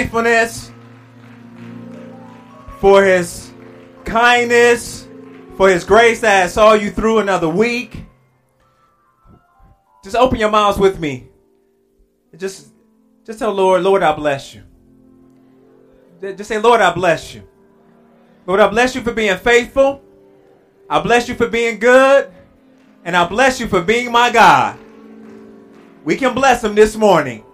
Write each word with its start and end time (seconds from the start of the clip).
faithfulness, 0.00 0.72
for 2.78 3.04
his 3.04 3.52
kindness, 4.04 5.06
for 5.58 5.68
his 5.68 5.84
grace 5.84 6.20
that 6.22 6.50
saw 6.50 6.72
you 6.72 6.90
through 6.90 7.18
another 7.18 7.48
week. 7.48 8.04
Just 10.02 10.16
open 10.16 10.38
your 10.38 10.50
mouths 10.50 10.78
with 10.78 10.98
me. 10.98 11.28
Just, 12.34 12.68
just 13.26 13.38
tell 13.38 13.52
Lord, 13.52 13.82
Lord, 13.82 14.02
I 14.02 14.14
bless 14.14 14.54
you. 14.54 14.62
Just 16.22 16.48
say, 16.48 16.58
Lord, 16.58 16.80
I 16.80 16.92
bless 16.94 17.34
you. 17.34 17.46
Lord, 18.46 18.60
I 18.60 18.68
bless 18.68 18.94
you 18.94 19.02
for 19.02 19.12
being 19.12 19.36
faithful. 19.36 20.02
I 20.88 21.00
bless 21.00 21.28
you 21.28 21.34
for 21.34 21.48
being 21.48 21.78
good. 21.78 22.32
And 23.04 23.14
I 23.14 23.26
bless 23.26 23.60
you 23.60 23.68
for 23.68 23.82
being 23.82 24.10
my 24.10 24.30
God. 24.30 24.78
We 26.04 26.16
can 26.16 26.34
bless 26.34 26.64
him 26.64 26.74
this 26.74 26.96
morning. 26.96 27.44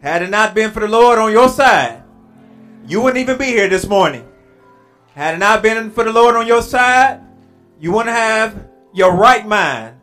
Had 0.00 0.22
it 0.22 0.30
not 0.30 0.54
been 0.54 0.70
for 0.70 0.80
the 0.80 0.88
Lord 0.88 1.18
on 1.18 1.32
your 1.32 1.48
side, 1.48 2.02
you 2.86 3.00
wouldn't 3.00 3.20
even 3.20 3.38
be 3.38 3.46
here 3.46 3.68
this 3.68 3.86
morning. 3.86 4.26
Had 5.14 5.34
it 5.34 5.38
not 5.38 5.62
been 5.62 5.90
for 5.90 6.04
the 6.04 6.12
Lord 6.12 6.36
on 6.36 6.46
your 6.46 6.62
side, 6.62 7.20
you 7.80 7.92
wouldn't 7.92 8.14
have 8.14 8.68
your 8.92 9.12
right 9.14 9.46
mind 9.46 10.00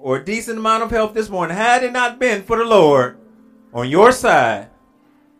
or 0.00 0.16
a 0.16 0.24
decent 0.24 0.58
amount 0.58 0.82
of 0.82 0.90
health 0.90 1.14
this 1.14 1.28
morning. 1.28 1.56
Had 1.56 1.82
it 1.84 1.92
not 1.92 2.18
been 2.18 2.42
for 2.42 2.56
the 2.56 2.64
Lord 2.64 3.18
on 3.72 3.88
your 3.88 4.12
side, 4.12 4.68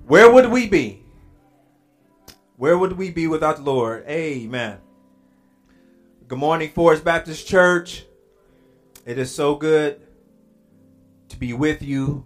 where 0.07 0.31
would 0.31 0.51
we 0.51 0.69
be? 0.69 1.03
Where 2.57 2.79
would 2.79 2.93
we 2.93 3.11
be 3.11 3.27
without 3.27 3.57
the 3.57 3.63
Lord? 3.63 4.05
Amen. 4.07 4.79
Good 6.29 6.39
morning, 6.39 6.71
Forest 6.71 7.05
Baptist 7.05 7.47
Church. 7.47 8.05
It 9.05 9.19
is 9.19 9.35
so 9.35 9.57
good 9.57 10.01
to 11.29 11.37
be 11.37 11.53
with 11.53 11.83
you 11.83 12.25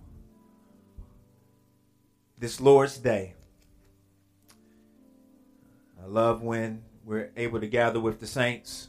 this 2.38 2.60
Lord's 2.60 2.98
Day. 2.98 3.34
I 6.02 6.06
love 6.06 6.42
when 6.42 6.82
we're 7.04 7.30
able 7.36 7.60
to 7.60 7.66
gather 7.66 7.98
with 7.98 8.20
the 8.20 8.26
saints 8.26 8.88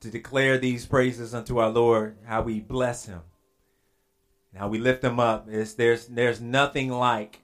to 0.00 0.10
declare 0.10 0.56
these 0.56 0.86
praises 0.86 1.34
unto 1.34 1.58
our 1.58 1.68
Lord, 1.68 2.16
how 2.24 2.40
we 2.40 2.58
bless 2.58 3.04
him, 3.04 3.20
how 4.56 4.68
we 4.68 4.78
lift 4.78 5.04
him 5.04 5.20
up. 5.20 5.46
There's, 5.46 6.06
there's 6.06 6.40
nothing 6.40 6.90
like 6.90 7.42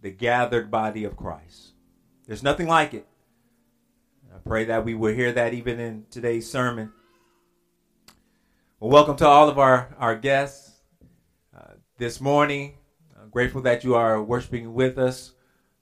the 0.00 0.10
gathered 0.10 0.70
body 0.70 1.04
of 1.04 1.16
Christ. 1.16 1.74
There's 2.26 2.42
nothing 2.42 2.66
like 2.66 2.94
it. 2.94 3.06
I 4.34 4.38
pray 4.38 4.64
that 4.64 4.84
we 4.84 4.94
will 4.94 5.14
hear 5.14 5.30
that 5.32 5.54
even 5.54 5.78
in 5.78 6.06
today's 6.10 6.50
sermon. 6.50 6.92
Well, 8.80 8.90
welcome 8.90 9.16
to 9.18 9.26
all 9.26 9.48
of 9.48 9.58
our, 9.58 9.94
our 9.98 10.16
guests 10.16 10.71
this 12.02 12.20
morning. 12.20 12.74
I'm 13.16 13.30
grateful 13.30 13.62
that 13.62 13.84
you 13.84 13.94
are 13.94 14.20
worshiping 14.20 14.74
with 14.74 14.98
us. 14.98 15.34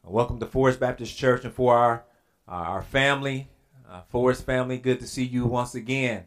Welcome 0.05 0.39
to 0.41 0.45
Forest 0.45 0.79
Baptist 0.79 1.17
Church 1.17 1.47
and 1.47 1.55
for 1.55 1.75
our, 1.75 2.05
our 2.47 2.83
family, 2.83 3.49
uh, 3.91 4.03
Forest 4.11 4.45
family, 4.45 4.77
good 4.77 5.01
to 5.01 5.07
see 5.07 5.25
you 5.25 5.47
once 5.47 5.75
again. 5.75 6.25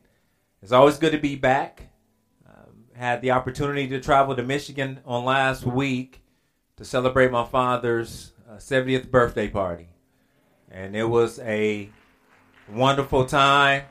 It's 0.64 0.72
always 0.72 0.98
good 0.98 1.12
to 1.12 1.20
be 1.20 1.36
back. 1.36 1.90
Um, 2.50 2.86
had 2.96 3.22
the 3.22 3.30
opportunity 3.30 3.88
to 3.90 4.02
travel 4.02 4.36
to 4.36 4.42
Michigan 4.42 5.00
on 5.06 5.26
last 5.26 5.64
week 5.64 6.24
to 6.78 6.84
celebrate 6.84 7.30
my 7.30 7.46
father's 7.46 8.34
70th 8.50 9.04
uh, 9.04 9.10
birthday 9.10 9.48
party. 9.48 9.90
And 10.72 10.96
it 10.96 11.08
was 11.08 11.38
a 11.38 11.92
wonderful 12.68 13.28
time. 13.28 13.84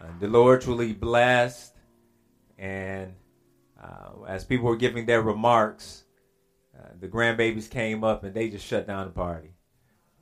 Uh, 0.00 0.04
the 0.20 0.28
Lord 0.28 0.60
truly 0.60 0.92
blessed. 0.92 1.74
And 2.56 3.14
uh, 3.82 4.24
as 4.26 4.44
people 4.44 4.66
were 4.66 4.76
giving 4.76 5.06
their 5.06 5.22
remarks, 5.22 6.04
uh, 6.76 6.88
the 6.98 7.08
grandbabies 7.08 7.70
came 7.70 8.02
up 8.02 8.24
and 8.24 8.34
they 8.34 8.48
just 8.48 8.66
shut 8.66 8.86
down 8.86 9.06
the 9.06 9.12
party. 9.12 9.50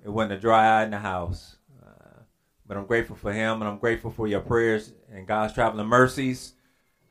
It 0.05 0.11
wasn't 0.11 0.35
a 0.35 0.41
dry 0.41 0.81
eye 0.81 0.85
in 0.85 0.91
the 0.91 0.99
house. 0.99 1.57
Uh, 1.85 2.21
but 2.67 2.77
I'm 2.77 2.87
grateful 2.87 3.17
for 3.17 3.33
him 3.33 3.61
and 3.63 3.69
I'm 3.69 3.79
grateful 3.79 4.11
for 4.11 4.27
your 4.27 4.41
prayers 4.41 4.93
and 5.11 5.27
God's 5.27 5.55
traveling 5.55 5.87
mercies. 5.87 6.53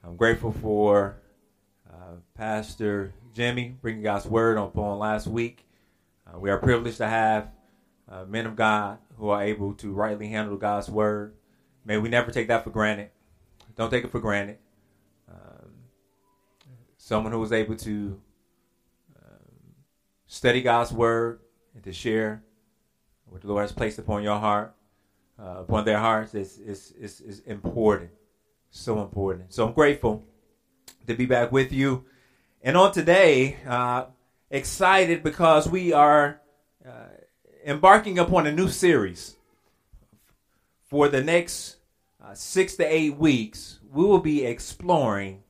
I'm 0.04 0.16
grateful 0.16 0.52
for 0.52 1.18
uh, 1.90 2.18
Pastor 2.36 3.14
Jimmy 3.34 3.76
bringing 3.82 4.04
God's 4.04 4.26
word 4.26 4.58
on, 4.58 4.72
on 4.76 5.00
last 5.00 5.28
week. 5.28 5.68
Uh, 6.28 6.40
we 6.40 6.50
are 6.50 6.58
privileged 6.58 6.98
to 6.98 7.08
have 7.08 7.50
men 8.28 8.46
of 8.46 8.56
God 8.56 9.00
who 9.18 9.30
are 9.30 9.44
able 9.44 9.74
to 9.74 9.92
rightly 9.92 10.28
handle 10.28 10.58
God's 10.58 10.90
word. 10.90 11.34
May 11.84 11.98
we 11.98 12.08
never 12.08 12.32
take 12.32 12.48
that 12.48 12.64
for 12.64 12.70
granted. 12.70 13.10
Don't 13.76 13.90
take 13.90 14.04
it 14.06 14.12
for 14.12 14.20
granted. 14.20 14.58
Um, 17.12 17.26
who 17.32 17.40
was 17.40 17.52
able 17.52 17.76
to 17.76 18.20
um, 19.16 19.76
study 20.26 20.62
God's 20.62 20.92
word 20.92 21.40
and 21.76 21.84
to 21.84 21.94
share 21.94 22.44
what 23.26 23.42
the 23.42 23.48
Lord 23.48 23.62
has 23.62 23.72
placed 23.72 24.00
upon 24.00 24.24
your 24.24 24.40
heart, 24.40 24.74
uh, 25.40 25.58
upon 25.60 25.86
their 25.86 26.00
hearts, 26.00 26.34
is, 26.34 26.58
is, 26.58 26.92
is, 27.00 27.22
is 27.22 27.40
important. 27.42 28.10
So 28.72 29.02
important. 29.02 29.54
So 29.54 29.68
I'm 29.68 29.74
grateful 29.74 30.24
to 31.06 31.14
be 31.14 31.28
back 31.28 31.52
with 31.52 31.72
you. 31.72 32.06
And 32.64 32.76
on 32.76 32.92
today, 32.92 33.58
uh, 33.68 34.06
excited 34.50 35.22
because 35.22 35.70
we 35.70 35.94
are 35.94 36.42
uh, 36.84 36.90
embarking 37.64 38.18
upon 38.18 38.48
a 38.48 38.52
new 38.52 38.68
series 38.68 39.36
for 40.90 41.08
the 41.08 41.24
next 41.24 41.78
uh, 42.24 42.34
six 42.34 42.76
to 42.78 42.84
eight 42.84 43.16
weeks, 43.16 43.80
we 43.92 44.04
will 44.04 44.20
be 44.20 44.44
exploring 44.46 45.44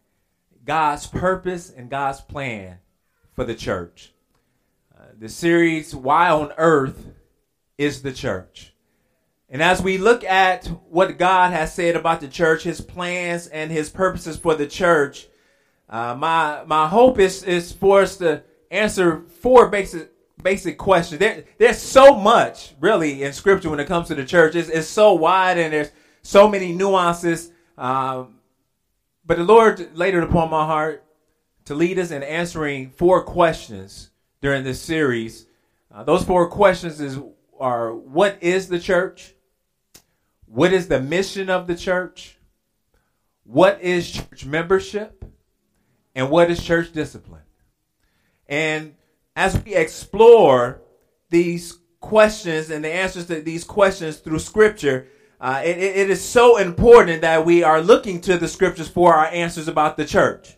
God's 0.65 1.07
purpose 1.07 1.69
and 1.69 1.89
God's 1.89 2.21
plan 2.21 2.79
for 3.33 3.43
the 3.43 3.55
church. 3.55 4.13
Uh, 4.97 5.05
the 5.17 5.29
series, 5.29 5.95
Why 5.95 6.29
on 6.29 6.51
Earth 6.57 7.07
is 7.77 8.01
the 8.01 8.11
Church? 8.11 8.73
And 9.47 9.61
as 9.61 9.81
we 9.81 9.97
look 9.97 10.23
at 10.23 10.65
what 10.89 11.17
God 11.17 11.53
has 11.53 11.73
said 11.73 11.95
about 11.95 12.19
the 12.19 12.27
church, 12.27 12.63
his 12.63 12.81
plans 12.81 13.47
and 13.47 13.71
his 13.71 13.89
purposes 13.89 14.37
for 14.37 14.55
the 14.55 14.67
church, 14.67 15.27
uh, 15.87 16.15
my, 16.15 16.63
my 16.65 16.87
hope 16.87 17.19
is, 17.19 17.43
is 17.43 17.71
for 17.71 18.01
us 18.01 18.17
to 18.17 18.43
answer 18.71 19.21
four 19.41 19.69
basic 19.69 20.11
basic 20.41 20.77
question. 20.77 21.17
There, 21.17 21.43
there's 21.57 21.79
so 21.79 22.15
much 22.15 22.75
really 22.79 23.23
in 23.23 23.33
scripture 23.33 23.69
when 23.69 23.79
it 23.79 23.87
comes 23.87 24.09
to 24.09 24.15
the 24.15 24.25
church. 24.25 24.55
It's, 24.55 24.69
it's 24.69 24.87
so 24.87 25.13
wide 25.13 25.57
and 25.57 25.73
there's 25.73 25.91
so 26.21 26.47
many 26.47 26.71
nuances. 26.71 27.51
Um, 27.77 28.34
but 29.25 29.37
the 29.37 29.43
Lord 29.43 29.95
laid 29.95 30.13
it 30.13 30.23
upon 30.23 30.49
my 30.49 30.65
heart 30.65 31.03
to 31.65 31.75
lead 31.75 31.97
us 31.97 32.11
in 32.11 32.23
answering 32.23 32.91
four 32.91 33.23
questions 33.23 34.11
during 34.41 34.63
this 34.63 34.81
series. 34.81 35.47
Uh, 35.91 36.03
those 36.03 36.23
four 36.23 36.47
questions 36.49 37.01
is 37.01 37.19
are 37.59 37.93
what 37.93 38.37
is 38.41 38.67
the 38.67 38.79
church? 38.79 39.33
What 40.45 40.73
is 40.73 40.87
the 40.87 40.99
mission 40.99 41.49
of 41.49 41.67
the 41.67 41.75
church? 41.75 42.37
What 43.43 43.81
is 43.81 44.11
church 44.11 44.45
membership? 44.45 45.23
And 46.13 46.29
what 46.29 46.51
is 46.51 46.63
church 46.63 46.93
discipline? 46.93 47.41
And 48.47 48.95
as 49.35 49.61
we 49.63 49.75
explore 49.75 50.81
these 51.29 51.79
questions 51.99 52.69
and 52.69 52.85
the 52.85 52.93
answers 52.93 53.25
to 53.27 53.41
these 53.41 53.63
questions 53.63 54.17
through 54.17 54.39
scripture, 54.39 55.07
uh, 55.39 55.61
it, 55.63 55.77
it 55.77 56.09
is 56.09 56.23
so 56.23 56.57
important 56.57 57.21
that 57.21 57.45
we 57.45 57.63
are 57.63 57.81
looking 57.81 58.21
to 58.21 58.37
the 58.37 58.47
scriptures 58.47 58.87
for 58.87 59.13
our 59.13 59.27
answers 59.27 59.67
about 59.67 59.97
the 59.97 60.05
church. 60.05 60.55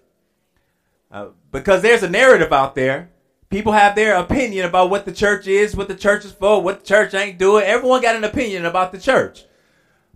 Uh, 1.11 1.29
because 1.51 1.81
there's 1.81 2.03
a 2.03 2.09
narrative 2.09 2.51
out 2.51 2.75
there. 2.75 3.09
People 3.49 3.71
have 3.71 3.95
their 3.95 4.15
opinion 4.15 4.65
about 4.65 4.89
what 4.89 5.05
the 5.05 5.11
church 5.11 5.47
is, 5.47 5.75
what 5.75 5.87
the 5.87 5.95
church 5.95 6.25
is 6.25 6.33
for, 6.33 6.61
what 6.61 6.81
the 6.81 6.85
church 6.85 7.13
ain't 7.13 7.39
doing. 7.39 7.63
Everyone 7.63 8.01
got 8.01 8.15
an 8.15 8.25
opinion 8.25 8.65
about 8.65 8.91
the 8.91 8.99
church. 8.99 9.45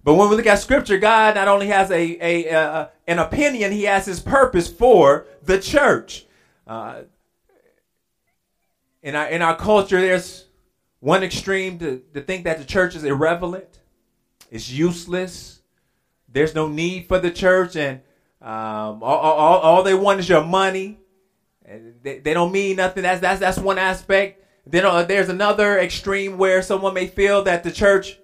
But 0.04 0.16
when 0.16 0.30
we 0.30 0.36
look 0.36 0.48
at 0.48 0.60
scripture, 0.60 0.98
God 0.98 1.36
not 1.36 1.48
only 1.48 1.68
has 1.68 1.92
a, 1.92 2.18
a, 2.20 2.50
a 2.50 2.92
an 3.08 3.20
opinion, 3.20 3.72
he 3.72 3.84
has 3.84 4.06
his 4.06 4.20
purpose 4.20 4.68
for 4.68 5.28
the 5.44 5.60
church. 5.60 6.26
Uh, 6.66 7.04
in 9.04 9.16
our 9.16 9.28
in 9.28 9.42
our 9.42 9.56
culture, 9.56 10.02
there's 10.02 10.46
one 11.00 11.24
extreme 11.24 11.80
to, 11.80 12.02
to 12.14 12.22
think 12.22 12.44
that 12.46 12.58
the 12.58 12.66
church 12.66 12.96
is 12.96 13.04
irrelevant, 13.04 13.80
it's 14.52 14.70
useless. 14.70 15.62
There's 16.28 16.54
no 16.54 16.68
need 16.68 17.08
for 17.08 17.18
the 17.18 17.32
church, 17.32 17.76
and 17.76 18.02
um, 18.42 19.02
all, 19.02 19.18
all, 19.18 19.60
all 19.60 19.84
they 19.84 19.94
want 19.94 20.20
is 20.20 20.30
your 20.30 20.44
money. 20.44 21.00
They, 22.04 22.20
they 22.20 22.34
don't 22.34 22.52
mean 22.52 22.76
nothing. 22.76 23.04
That's 23.04 23.22
that's 23.22 23.40
that's 23.40 23.58
one 23.58 23.78
aspect. 23.78 24.44
Then 24.66 24.86
uh, 24.86 25.04
there's 25.04 25.30
another 25.30 25.80
extreme 25.80 26.38
where 26.38 26.62
someone 26.62 26.94
may 26.94 27.08
feel 27.08 27.44
that 27.44 27.64
the 27.64 27.72
church, 27.72 28.20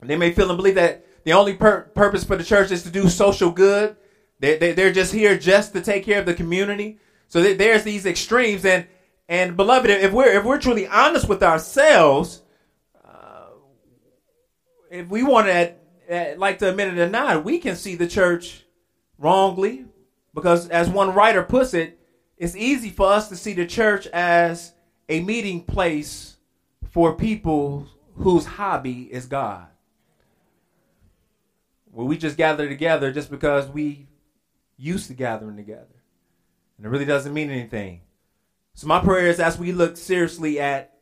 they 0.00 0.16
may 0.16 0.32
feel 0.32 0.48
and 0.48 0.56
believe 0.56 0.76
that 0.76 1.06
the 1.24 1.32
only 1.32 1.54
pur- 1.54 1.90
purpose 1.94 2.24
for 2.24 2.36
the 2.36 2.44
church 2.44 2.70
is 2.70 2.82
to 2.82 2.90
do 2.90 3.08
social 3.08 3.50
good. 3.50 3.96
They, 4.40 4.58
they, 4.58 4.72
they're 4.72 4.92
just 4.92 5.12
here 5.12 5.38
just 5.38 5.72
to 5.72 5.80
take 5.80 6.04
care 6.04 6.20
of 6.20 6.26
the 6.26 6.34
community. 6.34 6.98
So 7.28 7.54
there's 7.54 7.84
these 7.84 8.04
extremes, 8.04 8.64
and 8.64 8.86
and 9.28 9.56
beloved, 9.56 9.88
if 9.88 10.12
we're 10.12 10.38
if 10.38 10.44
we're 10.44 10.60
truly 10.60 10.86
honest 10.86 11.28
with 11.28 11.42
ourselves, 11.42 12.41
if 14.92 15.08
we 15.08 15.22
want 15.22 15.46
to 15.46 15.74
like 16.36 16.58
to 16.58 16.68
admit 16.68 16.88
it 16.88 16.98
or 16.98 17.08
not, 17.08 17.44
we 17.44 17.58
can 17.58 17.76
see 17.76 17.94
the 17.94 18.06
church 18.06 18.64
wrongly, 19.18 19.86
because 20.34 20.68
as 20.68 20.90
one 20.90 21.14
writer 21.14 21.42
puts 21.42 21.72
it, 21.72 21.98
it's 22.36 22.54
easy 22.54 22.90
for 22.90 23.10
us 23.10 23.28
to 23.30 23.36
see 23.36 23.54
the 23.54 23.66
church 23.66 24.06
as 24.08 24.74
a 25.08 25.20
meeting 25.20 25.64
place 25.64 26.36
for 26.90 27.14
people 27.14 27.88
whose 28.16 28.44
hobby 28.44 29.08
is 29.10 29.24
God. 29.24 29.66
Where 31.90 32.06
we 32.06 32.18
just 32.18 32.36
gather 32.36 32.68
together 32.68 33.12
just 33.12 33.30
because 33.30 33.68
we 33.68 34.08
used 34.76 35.06
to 35.06 35.14
gathering 35.14 35.56
together. 35.56 35.86
And 36.76 36.86
it 36.86 36.90
really 36.90 37.06
doesn't 37.06 37.32
mean 37.32 37.50
anything. 37.50 38.02
So 38.74 38.86
my 38.86 39.00
prayer 39.00 39.28
is 39.28 39.40
as 39.40 39.58
we 39.58 39.72
look 39.72 39.96
seriously 39.96 40.60
at 40.60 40.98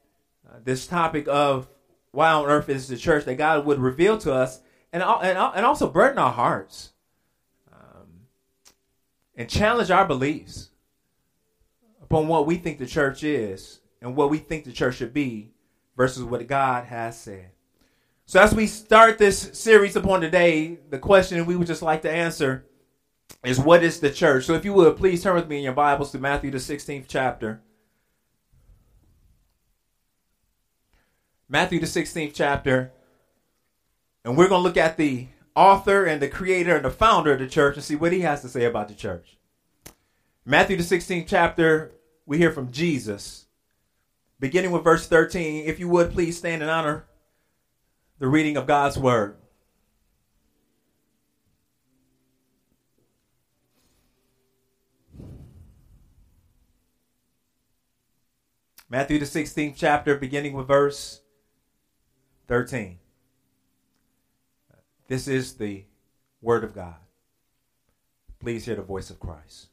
uh, 0.49 0.59
this 0.63 0.87
topic 0.87 1.27
of 1.27 1.69
why 2.13 2.33
on 2.33 2.47
earth 2.47 2.69
is 2.69 2.89
the 2.89 2.97
church, 2.97 3.25
that 3.25 3.37
God 3.37 3.65
would 3.67 3.79
reveal 3.79 4.19
to 4.19 4.33
us 4.33 4.61
and, 4.93 5.03
and, 5.03 5.39
and 5.39 5.67
also 5.67 5.89
burden 5.89 6.19
our 6.19 6.33
hearts 6.33 6.93
um, 7.73 8.07
and 9.37 9.49
challenge 9.49 9.91
our 9.91 10.07
beliefs 10.07 10.71
upon 12.03 12.27
what 12.27 12.47
we 12.47 12.57
think 12.57 12.79
the 12.79 12.87
church 12.87 13.23
is 13.23 13.81
and 14.03 14.17
what 14.17 14.31
we 14.31 14.39
think 14.39 14.65
the 14.65 14.73
church 14.73 14.97
should 14.97 15.13
be 15.13 15.53
versus 15.97 16.25
what 16.25 16.47
God 16.47 16.87
has 16.87 17.21
said. 17.21 17.51
So, 18.27 18.41
as 18.41 18.55
we 18.55 18.67
start 18.67 19.19
this 19.19 19.51
series 19.59 19.97
upon 19.97 20.21
today, 20.21 20.79
the 20.89 20.99
question 20.99 21.45
we 21.47 21.57
would 21.57 21.67
just 21.67 21.83
like 21.83 22.03
to 22.03 22.11
answer 22.11 22.65
is 23.45 23.59
what 23.59 23.83
is 23.83 24.01
the 24.01 24.11
church? 24.11 24.45
So, 24.45 24.55
if 24.55 24.65
you 24.65 24.73
would 24.73 24.97
please 24.97 25.23
turn 25.23 25.35
with 25.35 25.49
me 25.49 25.59
in 25.59 25.65
your 25.65 25.73
Bibles 25.73 26.13
to 26.13 26.19
Matthew, 26.19 26.51
the 26.51 26.59
16th 26.59 27.07
chapter. 27.09 27.61
Matthew, 31.53 31.81
the 31.81 31.87
16th 31.87 32.33
chapter. 32.33 32.93
And 34.25 34.37
we're 34.37 34.49
going 34.49 34.61
to 34.61 34.69
look 34.69 34.77
at 34.77 34.97
the 34.97 35.27
author 35.57 36.05
and 36.05 36.23
the 36.23 36.29
creator 36.29 36.77
and 36.77 36.85
the 36.85 36.91
founder 36.91 37.33
of 37.33 37.41
the 37.41 37.49
church 37.49 37.75
and 37.75 37.85
see 37.85 37.97
what 37.97 38.13
he 38.13 38.21
has 38.21 38.41
to 38.43 38.49
say 38.49 38.65
about 38.65 38.87
the 38.87 38.95
church. 38.95 39.37
Matthew, 40.45 40.77
the 40.77 40.85
16th 40.85 41.27
chapter, 41.27 41.91
we 42.25 42.39
hear 42.39 42.53
from 42.53 42.71
Jesus. 42.71 43.47
Beginning 44.39 44.71
with 44.71 44.85
verse 44.85 45.09
13, 45.09 45.65
if 45.67 45.81
you 45.81 45.89
would 45.89 46.13
please 46.13 46.39
stand 46.39 46.63
and 46.63 46.71
honor 46.71 47.07
the 48.21 48.29
reading 48.29 48.57
of 48.57 48.69
God's 48.69 48.97
word. 48.97 49.37
Matthew, 58.89 59.19
the 59.19 59.25
16th 59.25 59.75
chapter, 59.77 60.17
beginning 60.17 60.53
with 60.53 60.69
verse 60.69 61.20
13. 62.51 62.99
This 65.07 65.29
is 65.29 65.53
the 65.53 65.85
word 66.43 66.65
of 66.65 66.75
God. 66.75 66.97
Please 68.41 68.65
hear 68.65 68.75
the 68.75 68.83
voice 68.83 69.09
of 69.09 69.21
Christ. 69.21 69.69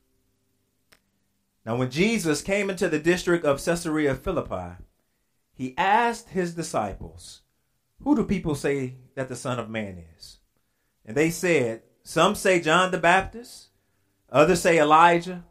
Now, 1.66 1.76
when 1.76 1.90
Jesus 1.90 2.44
came 2.44 2.70
into 2.70 2.88
the 2.88 3.00
district 3.00 3.46
of 3.46 3.66
Caesarea 3.66 4.14
Philippi, 4.14 4.76
he 5.56 5.74
asked 5.76 6.30
his 6.30 6.54
disciples, 6.54 7.42
Who 8.04 8.16
do 8.16 8.24
people 8.24 8.54
say 8.54 8.94
that 9.16 9.28
the 9.28 9.36
Son 9.36 9.58
of 9.58 9.72
Man 9.72 10.04
is? 10.16 10.38
And 11.04 11.18
they 11.18 11.32
said, 11.32 11.82
Some 12.04 12.36
say 12.36 12.62
John 12.62 12.92
the 12.92 13.00
Baptist, 13.00 13.70
others 14.32 14.62
say 14.62 14.78
Elijah, 14.78 15.44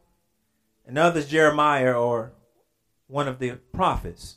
and 0.87 0.96
others 0.96 1.26
Jeremiah 1.26 1.93
or 1.93 2.34
one 3.08 3.26
of 3.26 3.40
the 3.40 3.56
prophets. 3.73 4.37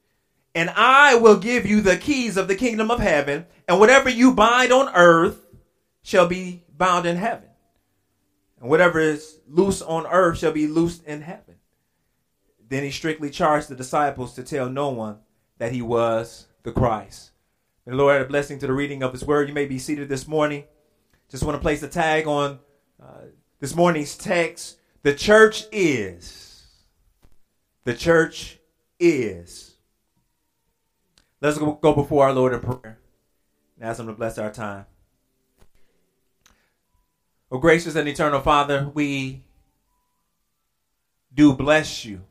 And 0.53 0.69
I 0.71 1.15
will 1.15 1.37
give 1.37 1.65
you 1.65 1.81
the 1.81 1.97
keys 1.97 2.35
of 2.35 2.47
the 2.47 2.55
kingdom 2.55 2.91
of 2.91 2.99
heaven, 2.99 3.45
and 3.67 3.79
whatever 3.79 4.09
you 4.09 4.33
bind 4.33 4.71
on 4.71 4.93
earth 4.93 5.45
shall 6.03 6.27
be 6.27 6.63
bound 6.77 7.05
in 7.05 7.15
heaven, 7.15 7.49
and 8.59 8.69
whatever 8.69 8.99
is 8.99 9.39
loose 9.47 9.81
on 9.81 10.05
earth 10.07 10.39
shall 10.39 10.51
be 10.51 10.67
loosed 10.67 11.03
in 11.05 11.21
heaven. 11.21 11.55
Then 12.67 12.83
he 12.83 12.91
strictly 12.91 13.29
charged 13.29 13.69
the 13.69 13.75
disciples 13.75 14.33
to 14.35 14.43
tell 14.43 14.69
no 14.69 14.89
one 14.89 15.19
that 15.57 15.71
he 15.71 15.81
was 15.81 16.47
the 16.63 16.71
Christ. 16.71 17.31
And 17.85 17.93
the 17.93 17.97
Lord 17.97 18.15
add 18.15 18.21
a 18.21 18.25
blessing 18.25 18.59
to 18.59 18.67
the 18.67 18.73
reading 18.73 19.03
of 19.03 19.11
his 19.11 19.25
word. 19.25 19.47
You 19.47 19.53
may 19.53 19.65
be 19.65 19.79
seated 19.79 20.09
this 20.09 20.27
morning. 20.27 20.63
Just 21.29 21.43
want 21.43 21.55
to 21.55 21.61
place 21.61 21.83
a 21.83 21.87
tag 21.87 22.27
on 22.27 22.59
uh, 23.01 23.25
this 23.59 23.75
morning's 23.75 24.17
text. 24.17 24.77
The 25.03 25.13
church 25.15 25.65
is. 25.71 26.63
The 27.83 27.93
church 27.93 28.59
is. 28.99 29.70
Let's 31.41 31.57
go, 31.57 31.75
before 31.95 32.25
our 32.25 32.33
Lord 32.33 32.53
in 32.53 32.59
prayer 32.59 32.99
and 33.75 33.89
ask 33.89 33.99
him 33.99 34.05
to 34.07 34.13
bless 34.13 34.37
our 34.37 34.51
time. 34.51 34.85
Oh, 37.51 37.57
gracious 37.57 37.95
and 37.95 38.07
eternal 38.07 38.41
Father, 38.41 38.89
we 38.93 39.43
do 41.33 41.53
bless 41.53 42.05
you 42.05 42.21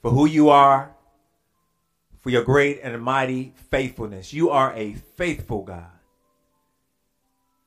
for 0.00 0.10
who 0.10 0.26
you 0.26 0.48
are, 0.48 0.94
for 2.20 2.30
your 2.30 2.42
great 2.42 2.80
and 2.82 3.00
mighty 3.02 3.52
faithfulness. 3.70 4.32
You 4.32 4.48
are 4.50 4.72
a 4.74 4.94
faithful 4.94 5.62
God. 5.62 5.90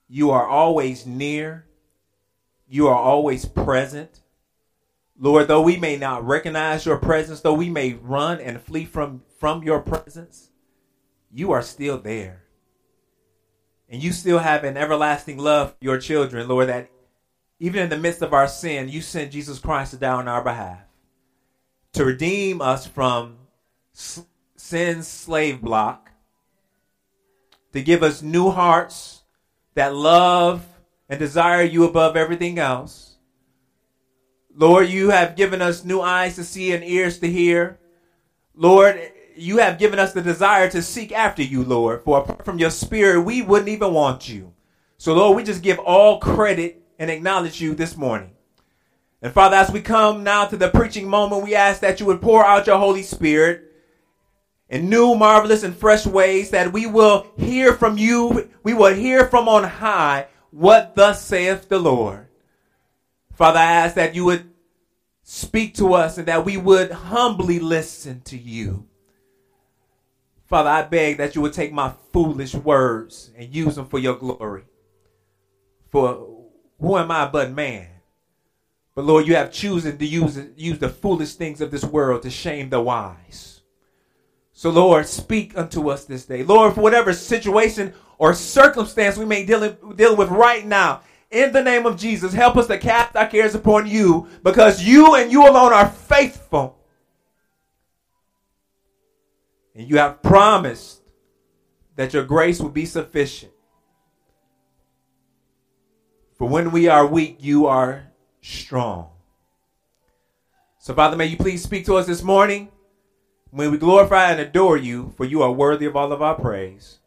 You 0.10 0.32
are 0.32 0.48
always 0.48 1.06
near. 1.06 1.66
You 2.68 2.88
are 2.88 2.98
always 2.98 3.46
present. 3.46 4.22
Lord, 5.18 5.48
though 5.48 5.62
we 5.62 5.78
may 5.78 5.96
not 5.96 6.26
recognize 6.26 6.86
your 6.86 6.98
presence, 6.98 7.42
though 7.42 7.54
we 7.54 7.70
may 7.70 7.94
run 7.94 8.42
and 8.42 8.60
flee 8.60 8.86
from, 8.86 9.22
from 9.42 9.64
your 9.64 9.80
presence, 9.80 10.52
you 11.34 11.52
are 11.52 11.64
still 11.64 11.98
there. 11.98 12.44
And 13.90 14.02
you 14.02 14.12
still 14.12 14.38
have 14.38 14.64
an 14.64 14.78
everlasting 14.78 15.40
love 15.40 15.72
for 15.72 15.84
your 15.84 15.98
children, 15.98 16.48
Lord, 16.48 16.70
that 16.70 16.92
even 17.60 17.82
in 17.82 17.90
the 17.90 17.98
midst 17.98 18.22
of 18.22 18.34
our 18.34 18.48
sin, 18.48 18.88
you 18.88 19.02
sent 19.02 19.32
Jesus 19.32 19.58
Christ 19.58 19.92
to 19.92 19.98
die 19.98 20.14
on 20.14 20.28
our 20.28 20.44
behalf 20.44 20.82
to 21.94 22.06
redeem 22.06 22.62
us 22.62 22.86
from 22.86 23.36
sin's 23.94 25.08
slave 25.08 25.60
block, 25.60 26.12
to 27.74 27.82
give 27.82 28.04
us 28.04 28.22
new 28.22 28.52
hearts 28.52 29.24
that 29.74 29.96
love 29.96 30.64
and 31.10 31.20
desire 31.20 31.64
you 31.64 31.84
above 31.84 32.16
everything 32.16 32.60
else. 32.60 33.18
Lord, 34.56 34.88
you 34.88 35.10
have 35.10 35.36
given 35.36 35.64
us 35.64 35.84
new 35.84 36.00
eyes 36.00 36.36
to 36.36 36.44
see 36.44 36.74
and 36.74 36.84
ears 36.84 37.18
to 37.20 37.28
hear. 37.28 37.80
Lord, 38.54 39.02
you 39.36 39.58
have 39.58 39.80
given 39.80 40.00
us 40.00 40.14
the 40.14 40.22
desire 40.22 40.70
to 40.70 40.82
seek 40.82 41.12
after 41.12 41.42
you, 41.44 41.64
Lord. 41.64 42.04
For 42.04 42.20
apart 42.20 42.46
from 42.46 42.60
your 42.60 42.70
spirit, 42.70 43.22
we 43.22 43.42
wouldn't 43.42 43.70
even 43.70 43.94
want 43.94 44.30
you. 44.30 44.54
So, 44.98 45.14
Lord, 45.14 45.36
we 45.36 45.44
just 45.44 45.64
give 45.64 45.80
all 45.80 46.20
credit 46.20 46.84
and 47.00 47.10
acknowledge 47.10 47.60
you 47.60 47.74
this 47.74 47.98
morning. 47.98 48.32
And 49.22 49.34
Father, 49.34 49.56
as 49.56 49.72
we 49.72 49.82
come 49.82 50.24
now 50.24 50.46
to 50.46 50.58
the 50.58 50.70
preaching 50.70 51.08
moment, 51.08 51.44
we 51.44 51.56
ask 51.56 51.82
that 51.82 52.00
you 52.00 52.06
would 52.08 52.22
pour 52.22 52.46
out 52.46 52.68
your 52.68 52.78
Holy 52.78 53.04
Spirit 53.04 53.72
in 54.70 54.90
new, 54.90 55.16
marvelous, 55.16 55.64
and 55.64 55.76
fresh 55.76 56.06
ways, 56.06 56.50
that 56.52 56.72
we 56.72 56.86
will 56.86 57.28
hear 57.38 57.74
from 57.74 57.98
you. 57.98 58.50
We 58.64 58.74
will 58.74 58.94
hear 58.94 59.28
from 59.28 59.48
on 59.48 59.64
high 59.64 60.28
what 60.50 60.96
thus 60.96 61.24
saith 61.24 61.68
the 61.68 61.80
Lord. 61.80 62.28
Father, 63.34 63.60
I 63.60 63.64
ask 63.64 63.96
that 63.96 64.16
you 64.16 64.26
would 64.26 64.50
speak 65.24 65.76
to 65.76 65.94
us 65.94 66.18
and 66.18 66.28
that 66.28 66.46
we 66.46 66.58
would 66.58 66.92
humbly 66.92 67.60
listen 67.60 68.22
to 68.26 68.38
you. 68.38 68.88
Father, 70.52 70.70
I 70.70 70.82
beg 70.82 71.16
that 71.16 71.34
you 71.34 71.42
would 71.42 71.54
take 71.54 71.72
my 71.72 71.94
foolish 72.12 72.54
words 72.54 73.32
and 73.38 73.56
use 73.56 73.78
them 73.78 73.86
for 73.86 74.00
your 74.00 74.18
glory. 74.18 74.64
For 75.90 76.28
who 76.78 76.98
am 76.98 77.10
I 77.10 77.26
but 77.30 77.54
man? 77.54 77.88
But 78.94 79.06
Lord, 79.06 79.26
you 79.26 79.36
have 79.36 79.54
chosen 79.54 79.98
to 79.98 80.06
use, 80.06 80.38
use 80.58 80.78
the 80.78 80.90
foolish 80.90 81.36
things 81.36 81.62
of 81.62 81.72
this 81.72 81.86
world 81.86 82.24
to 82.24 82.30
shame 82.30 82.70
the 82.70 82.82
wise. 82.82 83.62
So 84.52 84.72
Lord, 84.72 85.08
speak 85.08 85.58
unto 85.58 85.90
us 85.90 86.04
this 86.04 86.26
day. 86.26 86.44
Lord, 86.44 86.76
for 86.76 86.82
whatever 86.82 87.14
situation 87.14 87.94
or 88.18 88.34
circumstance 88.34 89.16
we 89.16 89.24
may 89.24 89.46
deal, 89.46 89.72
deal 89.96 90.18
with 90.18 90.28
right 90.28 90.66
now, 90.66 91.00
in 91.30 91.54
the 91.54 91.64
name 91.64 91.86
of 91.86 91.98
Jesus, 91.98 92.34
help 92.34 92.58
us 92.58 92.68
to 92.68 92.78
cast 92.78 93.16
our 93.16 93.28
cares 93.28 93.56
upon 93.56 93.88
you 93.88 94.28
because 94.44 94.84
you 94.84 95.16
and 95.16 95.32
you 95.32 95.48
alone 95.48 95.72
are 95.72 95.88
faithful. 95.88 96.81
And 99.76 99.90
you 99.90 99.98
have 99.98 100.22
promised 100.22 101.02
that 101.96 102.14
your 102.14 102.24
grace 102.24 102.60
will 102.60 102.70
be 102.70 102.86
sufficient. 102.86 103.52
For 106.36 106.48
when 106.48 106.72
we 106.72 106.88
are 106.88 107.06
weak, 107.06 107.38
you 107.40 107.68
are 107.68 108.12
strong. 108.42 109.10
So, 110.80 110.96
Father, 110.96 111.16
may 111.16 111.28
you 111.28 111.38
please 111.38 111.62
speak 111.62 111.86
to 111.86 111.96
us 111.96 112.08
this 112.08 112.24
morning. 112.24 112.70
May 113.54 113.68
we 113.68 113.78
glorify 113.78 114.32
and 114.32 114.40
adore 114.40 114.78
you, 114.78 115.14
for 115.16 115.26
you 115.26 115.44
are 115.44 115.52
worthy 115.52 115.86
of 115.86 115.96
all 115.96 116.12
of 116.12 116.22
our 116.22 116.36
praise. 116.36 117.00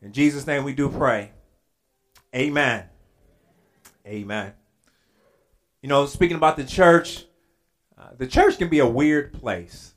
In 0.00 0.12
Jesus' 0.12 0.46
name 0.46 0.64
we 0.64 0.72
do 0.72 0.88
pray. 0.88 1.32
Amen. 2.34 2.84
Amen. 4.06 4.54
You 5.82 5.88
know, 5.88 6.06
speaking 6.06 6.36
about 6.36 6.56
the 6.56 6.64
church, 6.64 7.24
uh, 7.98 8.08
the 8.16 8.26
church 8.26 8.56
can 8.56 8.68
be 8.68 8.78
a 8.78 8.86
weird 8.86 9.32
place. 9.32 9.94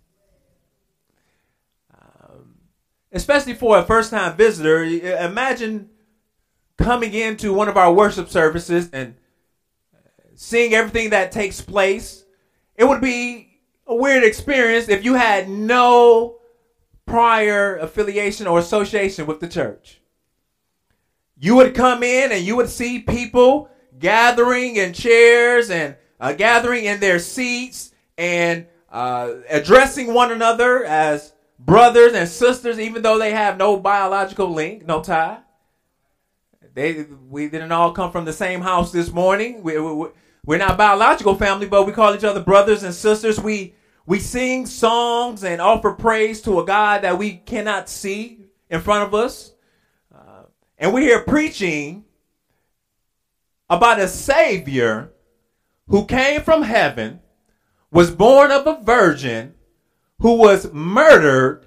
Um, 1.93 2.55
especially 3.13 3.53
for 3.53 3.77
a 3.77 3.84
first 3.84 4.10
time 4.10 4.36
visitor. 4.36 4.84
Imagine 4.84 5.89
coming 6.77 7.13
into 7.13 7.53
one 7.53 7.70
of 7.70 7.77
our 7.77 7.93
worship 7.93 8.27
services 8.29 8.89
and 8.91 9.15
seeing 10.36 10.74
everything 10.74 11.12
that 11.12 11.32
takes 11.32 11.62
place. 11.62 12.25
It 12.75 12.86
would 12.86 13.01
be 13.01 13.60
a 13.86 13.96
weird 13.96 14.24
experience 14.24 14.89
if 14.89 15.05
you 15.05 15.13
had 15.13 15.48
no 15.48 16.39
prior 17.05 17.77
affiliation 17.77 18.48
or 18.48 18.60
association 18.60 19.25
with 19.25 19.39
the 19.39 19.48
church. 19.48 20.01
You 21.38 21.55
would 21.55 21.75
come 21.75 22.03
in 22.03 22.32
and 22.32 22.43
you 22.43 22.55
would 22.55 22.70
see 22.70 23.00
people 23.00 23.70
gathering 24.00 24.77
in 24.77 24.93
chairs 24.93 25.70
and 25.70 25.96
uh, 26.20 26.34
gathering 26.34 26.86
in 26.86 27.00
their 27.00 27.20
seats 27.20 27.93
and 28.17 28.65
uh, 28.89 29.34
addressing 29.50 30.13
one 30.13 30.32
another 30.32 30.86
as 30.86 31.33
brothers 31.65 32.13
and 32.13 32.27
sisters, 32.27 32.79
even 32.79 33.01
though 33.01 33.17
they 33.17 33.32
have 33.32 33.58
no 33.58 33.77
biological 33.77 34.50
link, 34.50 34.86
no 34.86 35.01
tie. 35.01 35.39
They, 36.74 37.05
we 37.29 37.50
didn't 37.50 37.72
all 37.72 37.91
come 37.91 38.12
from 38.12 38.25
the 38.25 38.34
same 38.34 38.62
house 38.62 38.91
this 38.91 39.12
morning. 39.12 39.62
We, 39.62 39.79
we, 39.79 40.08
we're 40.46 40.58
not 40.58 40.77
biological 40.77 41.36
family, 41.36 41.67
but 41.67 41.86
we 41.86 41.93
call 41.93 42.15
each 42.15 42.24
other 42.24 42.41
brothers 42.41 42.84
and 42.84 42.93
sisters. 42.93 43.39
We 43.39 43.75
we 44.05 44.20
sing 44.20 44.65
songs 44.65 45.43
and 45.46 45.62
offer 45.62 45.93
praise 45.93 46.41
to 46.41 46.60
a 46.60 46.65
God 46.65 47.03
that 47.03 47.17
we 47.17 47.36
cannot 47.38 47.88
see 47.88 48.39
in 48.70 48.82
front 48.82 49.08
of 49.08 49.13
us. 49.13 49.53
Uh, 50.13 50.43
and 50.77 50.93
we 50.93 51.03
hear 51.03 51.22
preaching 51.22 52.03
about 53.70 54.01
a 54.01 54.10
Savior 54.10 55.12
who 55.88 56.05
came 56.05 56.41
from 56.41 56.63
heaven, 56.63 57.22
was 57.91 58.12
born 58.12 58.51
of 58.51 58.67
a 58.67 58.82
virgin, 58.84 59.53
who 60.24 60.36
was 60.36 60.72
murdered, 60.72 61.65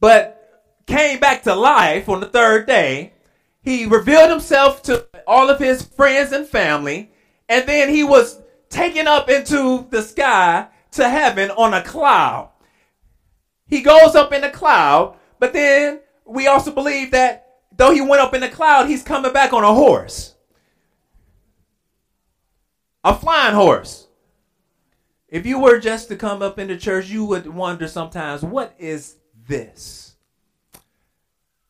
but 0.00 0.68
came 0.86 1.18
back 1.18 1.42
to 1.42 1.54
life 1.54 2.10
on 2.10 2.20
the 2.20 2.26
third 2.26 2.66
day. 2.66 3.14
He 3.62 3.86
revealed 3.86 4.28
himself 4.28 4.82
to 4.82 5.06
all 5.26 5.48
of 5.48 5.58
his 5.58 5.82
friends 5.82 6.30
and 6.30 6.46
family, 6.46 7.10
and 7.48 7.66
then 7.66 7.88
he 7.88 8.04
was 8.04 8.42
taken 8.68 9.08
up 9.08 9.30
into 9.30 9.86
the 9.88 10.02
sky 10.02 10.68
to 10.90 11.08
heaven 11.08 11.50
on 11.52 11.72
a 11.72 11.82
cloud. 11.82 12.50
He 13.66 13.80
goes 13.80 14.14
up 14.14 14.30
in 14.30 14.42
the 14.42 14.50
cloud, 14.50 15.16
but 15.38 15.54
then 15.54 16.00
we 16.26 16.48
also 16.48 16.72
believe 16.72 17.12
that 17.12 17.48
though 17.74 17.92
he 17.92 18.02
went 18.02 18.20
up 18.20 18.34
in 18.34 18.42
the 18.42 18.50
cloud, 18.50 18.88
he's 18.88 19.02
coming 19.02 19.32
back 19.32 19.54
on 19.54 19.64
a 19.64 19.72
horse. 19.72 20.34
A 23.04 23.14
flying 23.14 23.54
horse. 23.54 24.05
If 25.36 25.44
you 25.44 25.58
were 25.58 25.78
just 25.78 26.08
to 26.08 26.16
come 26.16 26.40
up 26.40 26.58
into 26.58 26.78
church, 26.78 27.10
you 27.10 27.22
would 27.26 27.46
wonder 27.46 27.88
sometimes, 27.88 28.40
what 28.40 28.74
is 28.78 29.16
this? 29.46 30.16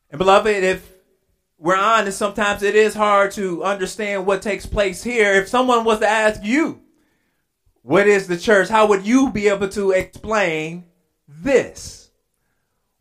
And 0.09 0.17
beloved, 0.17 0.63
if 0.63 0.89
we're 1.57 1.75
honest, 1.75 2.17
sometimes 2.17 2.63
it 2.63 2.75
is 2.75 2.93
hard 2.93 3.31
to 3.31 3.65
understand 3.65 4.25
what 4.25 4.41
takes 4.41 4.65
place 4.65 5.03
here. 5.03 5.33
If 5.33 5.49
someone 5.49 5.83
was 5.83 5.99
to 5.99 6.07
ask 6.07 6.41
you, 6.45 6.81
what 7.81 8.07
is 8.07 8.27
the 8.27 8.37
church? 8.37 8.69
How 8.69 8.87
would 8.87 9.05
you 9.05 9.31
be 9.31 9.49
able 9.49 9.67
to 9.67 9.91
explain 9.91 10.85
this? 11.27 12.09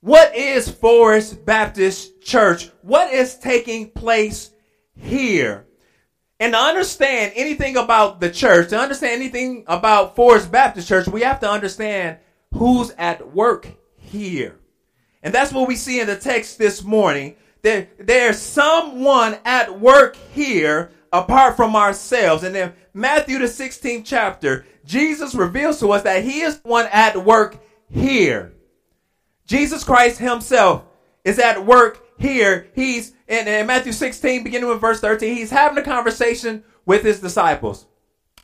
What 0.01 0.35
is 0.35 0.69
Forest 0.69 1.45
Baptist 1.47 2.21
Church? 2.23 2.71
What 2.83 3.13
is 3.13 3.39
taking 3.39 3.91
place 3.91 4.51
here? 4.97 5.66
And 6.39 6.53
to 6.53 6.59
understand 6.59 7.33
anything 7.35 7.77
about 7.77 8.21
the 8.21 8.31
church, 8.31 8.69
to 8.71 8.79
understand 8.79 9.15
anything 9.15 9.65
about 9.67 10.17
Forest 10.17 10.53
Baptist 10.53 10.89
Church, 10.89 11.09
we 11.09 11.23
have 11.23 11.41
to 11.41 11.51
understand 11.51 12.19
who's 12.53 12.91
at 12.99 13.33
work 13.35 13.69
here. 13.97 14.59
And 15.23 15.35
that's 15.35 15.53
what 15.53 15.67
we 15.67 15.77
see 15.77 16.01
in 16.01 16.07
the 16.07 16.17
text 16.17 16.59
this 16.59 16.85
morning. 16.85 17.37
There, 17.63 17.89
there's 17.99 18.39
someone 18.39 19.39
at 19.45 19.81
work 19.81 20.17
here 20.35 20.91
apart 21.13 21.57
from 21.57 21.75
ourselves. 21.75 22.43
And 22.43 22.55
in 22.55 22.73
Matthew 22.93 23.39
the 23.39 23.47
16th 23.47 24.05
chapter, 24.05 24.67
Jesus 24.85 25.35
reveals 25.35 25.81
to 25.81 25.91
us 25.93 26.03
that 26.03 26.23
he 26.23 26.43
is 26.43 26.61
one 26.63 26.87
at 26.93 27.17
work 27.25 27.59
here. 27.91 28.53
Jesus 29.47 29.85
Christ 29.85 30.19
himself 30.19 30.85
is 31.25 31.39
at 31.39 31.65
work 31.65 32.05
here. 32.19 32.69
He's 32.75 33.13
in, 33.29 33.49
in, 33.49 33.67
Matthew 33.67 33.93
16, 33.93 34.45
beginning 34.45 34.69
with 34.69 34.81
verse 34.81 35.01
13, 35.01 35.35
he's 35.35 35.51
having 35.51 35.79
a 35.79 35.83
conversation 35.83 36.65
with 36.85 37.03
his 37.03 37.21
disciples. 37.21 37.87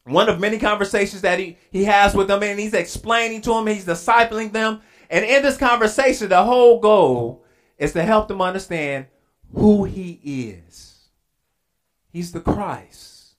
One 0.04 0.28
of 0.28 0.40
many 0.40 0.58
conversations 0.58 1.22
that 1.22 1.38
he, 1.38 1.58
he 1.70 1.84
has 1.84 2.14
with 2.14 2.28
them, 2.28 2.42
and 2.42 2.58
he's 2.58 2.74
explaining 2.74 3.40
to 3.42 3.50
them, 3.50 3.66
he's 3.68 3.84
discipling 3.84 4.52
them. 4.52 4.80
And 5.08 5.24
in 5.24 5.42
this 5.42 5.56
conversation, 5.56 6.28
the 6.28 6.42
whole 6.42 6.80
goal 6.80 7.44
is 7.78 7.92
to 7.92 8.02
help 8.02 8.28
them 8.28 8.42
understand 8.42 9.06
who 9.54 9.84
he 9.84 10.20
is. 10.24 11.08
He's 12.10 12.32
the 12.32 12.40
Christ. 12.40 13.34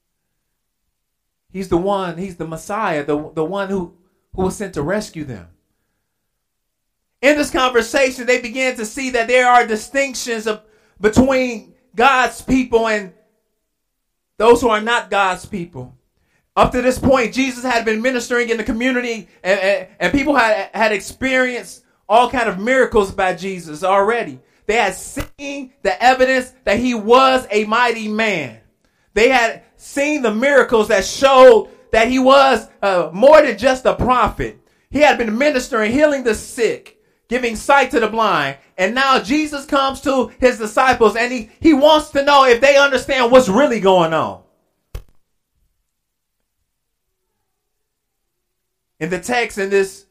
He's 1.52 1.70
the 1.70 1.78
one, 1.78 2.18
he's 2.18 2.38
the 2.38 2.48
Messiah, 2.48 3.06
the, 3.06 3.32
the 3.34 3.46
one 3.46 3.70
who, 3.70 3.94
who 4.34 4.44
was 4.44 4.58
sent 4.58 4.74
to 4.74 4.82
rescue 4.82 5.24
them. 5.24 5.48
In 7.22 7.38
this 7.38 7.52
conversation, 7.52 8.26
they 8.26 8.42
began 8.42 8.76
to 8.76 8.86
see 8.86 9.12
that 9.12 9.28
there 9.28 9.48
are 9.48 9.68
distinctions 9.68 10.48
of, 10.48 10.62
between 11.04 11.76
God's 11.94 12.42
people 12.42 12.88
and 12.88 13.14
those 14.38 14.62
who 14.62 14.70
are 14.70 14.82
not 14.82 15.12
God's 15.12 15.46
people. 15.46 15.96
Up 16.56 16.72
to 16.72 16.82
this 16.82 16.98
point, 16.98 17.34
Jesus 17.34 17.64
had 17.64 17.84
been 17.84 18.02
ministering 18.02 18.50
in 18.50 18.58
the 18.58 18.64
community, 18.64 19.28
and, 19.44 19.60
and, 19.60 19.88
and 20.00 20.12
people 20.14 20.36
had, 20.36 20.70
had 20.74 20.92
experienced 20.94 21.84
all 22.08 22.30
kind 22.30 22.48
of 22.48 22.58
miracles 22.58 23.12
by 23.12 23.36
Jesus 23.36 23.84
already. 23.84 24.40
They 24.66 24.76
had 24.76 24.96
seen 24.96 25.74
the 25.82 26.02
evidence 26.02 26.54
that 26.64 26.80
he 26.80 26.94
was 26.94 27.46
a 27.52 27.66
mighty 27.66 28.08
man. 28.08 28.60
They 29.14 29.28
had 29.30 29.64
seen 29.76 30.22
the 30.22 30.34
miracles 30.34 30.88
that 30.88 31.04
showed 31.04 31.70
that 31.92 32.08
he 32.08 32.18
was 32.18 32.68
uh, 32.82 33.10
more 33.12 33.42
than 33.42 33.58
just 33.58 33.86
a 33.86 33.94
prophet. 33.94 34.58
He 34.90 35.00
had 35.00 35.18
been 35.18 35.38
ministering, 35.38 35.92
healing 35.92 36.24
the 36.24 36.34
sick, 36.34 36.93
giving 37.34 37.56
sight 37.56 37.90
to 37.90 38.00
the 38.00 38.08
blind. 38.08 38.56
And 38.78 38.94
now 38.94 39.20
Jesus 39.20 39.66
comes 39.66 40.02
to 40.02 40.32
his 40.40 40.60
disciples 40.60 41.16
and 41.16 41.34
he, 41.34 41.50
he 41.60 41.74
wants 41.74 42.12
to 42.12 42.24
know 42.24 42.46
if 42.46 42.62
they 42.62 42.78
understand 42.78 43.32
what's 43.32 43.50
really 43.50 43.80
going 43.80 44.14
on. 44.14 44.44
In 49.00 49.10
the 49.10 49.20
text, 49.20 49.58
in 49.58 49.72
this 49.72 50.06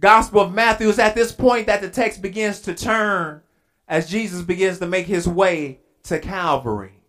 Gospel 0.00 0.40
of 0.40 0.52
Matthew, 0.52 0.88
is 0.88 0.98
at 0.98 1.14
this 1.14 1.30
point 1.30 1.68
that 1.68 1.80
the 1.80 1.88
text 1.88 2.20
begins 2.20 2.58
to 2.62 2.74
turn 2.74 3.42
as 3.86 4.10
Jesus 4.10 4.42
begins 4.42 4.80
to 4.80 4.88
make 4.88 5.06
his 5.06 5.28
way 5.28 5.78
to 6.02 6.18
Calvary. 6.18 7.04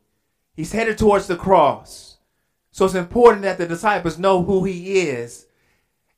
He's 0.54 0.74
headed 0.74 1.00
towards 1.00 1.26
the 1.26 1.38
cross. 1.38 2.18
So 2.70 2.86
it's 2.86 2.94
important 2.94 3.42
that 3.42 3.58
the 3.58 3.66
disciples 3.66 4.20
know 4.20 4.44
who 4.44 4.64
he 4.64 5.00
is. 5.00 5.48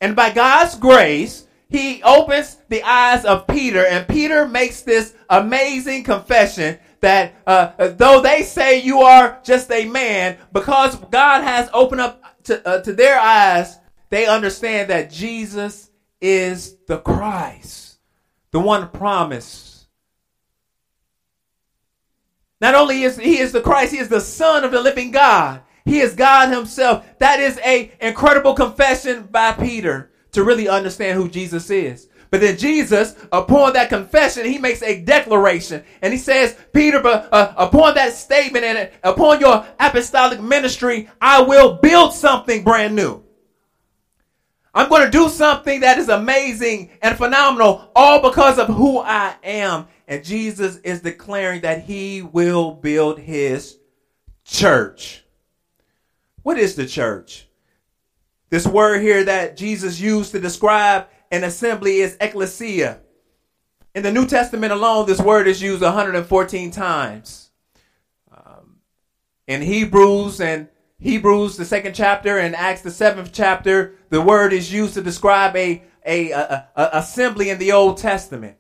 And 0.02 0.18
by 0.18 0.34
God's 0.34 0.75
grace, 0.75 1.48
he 1.74 2.01
opens 2.03 2.58
the 2.70 2.84
eyes 2.84 3.25
of 3.25 3.48
Peter, 3.48 3.86
and 3.86 4.08
Peter 4.08 4.48
makes 4.48 4.84
this 4.84 5.15
amazing 5.30 6.03
confession 6.03 6.77
that 7.01 7.34
uh, 7.46 7.72
though 7.98 8.22
they 8.22 8.44
say 8.44 8.80
you 8.82 9.01
are 9.01 9.39
just 9.44 9.70
a 9.72 9.86
man, 9.86 10.38
because 10.53 10.96
God 10.96 11.44
has 11.44 11.70
opened 11.74 12.01
up 12.01 12.44
to, 12.44 12.65
uh, 12.65 12.82
to 12.84 12.94
their 12.94 13.20
eyes, 13.20 13.77
they 14.10 14.27
understand 14.27 14.89
that 14.92 15.12
Jesus 15.12 15.89
is 16.22 16.77
the 16.88 17.00
Christ, 17.00 17.98
the 18.51 18.60
one 18.60 18.88
promised 18.89 19.74
not 22.63 22.75
only 22.75 23.03
is 23.03 23.18
he 23.18 23.39
is 23.39 23.51
the 23.51 23.60
Christ, 23.60 23.92
he 23.92 24.00
is 24.00 24.08
the 24.08 24.22
Son 24.22 24.63
of 24.63 24.72
the 24.72 24.82
living 24.82 25.12
God. 25.12 25.63
He 25.84 26.00
is 26.00 26.15
God 26.15 26.48
himself. 26.50 27.06
That 27.20 27.42
is 27.42 27.60
a 27.60 27.92
incredible 28.00 28.53
confession 28.53 29.24
by 29.30 29.51
Peter 29.51 30.12
to 30.34 30.44
really 30.44 30.68
understand 30.68 31.18
who 31.18 31.30
Jesus 31.30 31.70
is. 31.70 32.10
But 32.30 32.42
then 32.42 32.58
Jesus, 32.58 33.16
upon 33.32 33.74
that 33.74 33.90
confession, 33.90 34.46
he 34.46 34.58
makes 34.58 34.82
a 34.82 35.02
declaration. 35.02 35.84
And 36.02 36.12
he 36.12 36.18
says, 36.18 36.58
Peter, 36.74 37.00
but, 37.00 37.32
uh, 37.32 37.54
upon 37.56 37.94
that 37.94 38.13
statement 38.13 38.66
and 38.66 38.90
upon 39.04 39.40
your 39.40 39.66
apostolic 39.80 40.42
ministry, 40.42 41.10
I 41.22 41.44
will 41.44 41.75
build 41.75 42.13
something 42.13 42.63
brand 42.63 42.96
new. 42.96 43.24
I'm 44.74 44.90
going 44.90 45.06
to 45.06 45.12
do 45.12 45.30
something 45.30 45.82
that 45.82 46.00
is 46.00 46.10
amazing 46.10 46.90
and 47.04 47.16
phenomenal, 47.16 47.92
all 47.96 48.28
because 48.28 48.58
of 48.58 48.68
who 48.68 48.98
I 48.98 49.36
am. 49.44 49.86
And 50.08 50.25
Jesus 50.25 50.78
is 50.78 51.02
declaring 51.02 51.62
that 51.62 51.84
he 51.84 52.24
will 52.24 52.72
build 52.72 53.20
his 53.20 53.78
church. 54.44 55.24
What 56.42 56.58
is 56.58 56.75
the 56.75 56.88
church? 56.88 57.48
This 58.54 58.68
word 58.68 59.02
here 59.02 59.24
that 59.24 59.58
Jesus 59.58 60.00
used 60.00 60.32
to 60.34 60.40
describe 60.40 61.08
an 61.32 61.44
assembly 61.44 62.02
is 62.02 62.16
ecclesia. 62.22 63.00
In 63.96 64.04
the 64.04 64.12
New 64.12 64.28
Testament 64.28 64.72
alone, 64.72 65.08
this 65.08 65.20
word 65.20 65.48
is 65.48 65.60
used 65.60 65.82
114 65.82 66.70
times. 66.70 67.50
Um, 68.32 68.76
in 69.48 69.64
Hebrews 69.64 70.40
and 70.40 70.68
Hebrews, 71.00 71.58
the 71.58 71.66
second 71.66 71.96
chapter, 71.96 72.38
and 72.38 72.56
Acts, 72.56 72.84
the 72.84 72.92
seventh 72.92 73.32
chapter, 73.34 73.96
the 74.10 74.22
word 74.22 74.54
is 74.54 74.72
used 74.72 74.94
to 74.94 75.02
describe 75.02 75.56
a, 75.56 75.82
a, 76.06 76.30
a, 76.30 76.68
a 76.76 76.90
assembly 76.94 77.50
in 77.50 77.58
the 77.58 77.72
Old 77.72 77.98
Testament. 77.98 78.58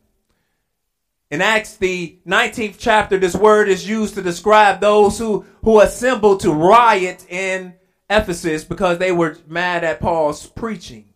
In 1.29 1.39
Acts, 1.39 1.77
the 1.77 2.17
19th 2.25 2.77
chapter, 2.79 3.19
this 3.19 3.35
word 3.35 3.69
is 3.69 3.87
used 3.87 4.15
to 4.15 4.23
describe 4.23 4.79
those 4.79 5.19
who, 5.19 5.45
who 5.63 5.81
assemble 5.81 6.37
to 6.37 6.51
riot 6.51 7.27
in 7.29 7.75
Ephesus 8.21 8.63
because 8.63 8.97
they 8.97 9.11
were 9.11 9.37
mad 9.47 9.83
at 9.83 9.99
Paul's 9.99 10.45
preaching. 10.47 11.09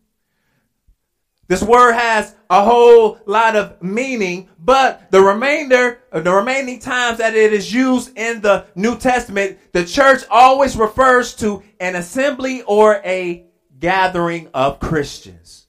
This 1.48 1.64
word 1.64 1.94
has 1.94 2.36
a 2.50 2.62
whole 2.64 3.20
lot 3.26 3.56
of 3.56 3.82
meaning, 3.82 4.50
but 4.60 5.10
the 5.12 5.22
remainder, 5.22 6.00
of 6.12 6.26
the 6.26 6.34
remaining 6.34 6.80
times 6.80 7.20
that 7.20 7.36
it 7.36 7.54
is 7.54 7.74
used 7.74 8.18
in 8.18 8.42
the 8.42 8.66
New 8.76 8.98
Testament, 8.98 9.58
the 9.72 9.86
church 9.86 10.24
always 10.30 10.76
refers 10.76 11.36
to 11.36 11.64
an 11.80 11.96
assembly 11.96 12.64
or 12.64 13.02
a 13.06 13.46
gathering 13.80 14.50
of 14.54 14.80
Christians. 14.80 15.68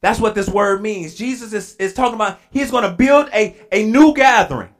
That's 0.00 0.20
what 0.20 0.36
this 0.36 0.48
word 0.48 0.82
means. 0.82 1.16
Jesus 1.16 1.52
is, 1.52 1.74
is 1.76 1.94
talking 1.94 2.14
about 2.14 2.38
he's 2.50 2.70
going 2.70 2.84
to 2.84 2.94
build 2.94 3.28
a, 3.34 3.56
a 3.72 3.84
new 3.84 4.14
gathering. 4.14 4.70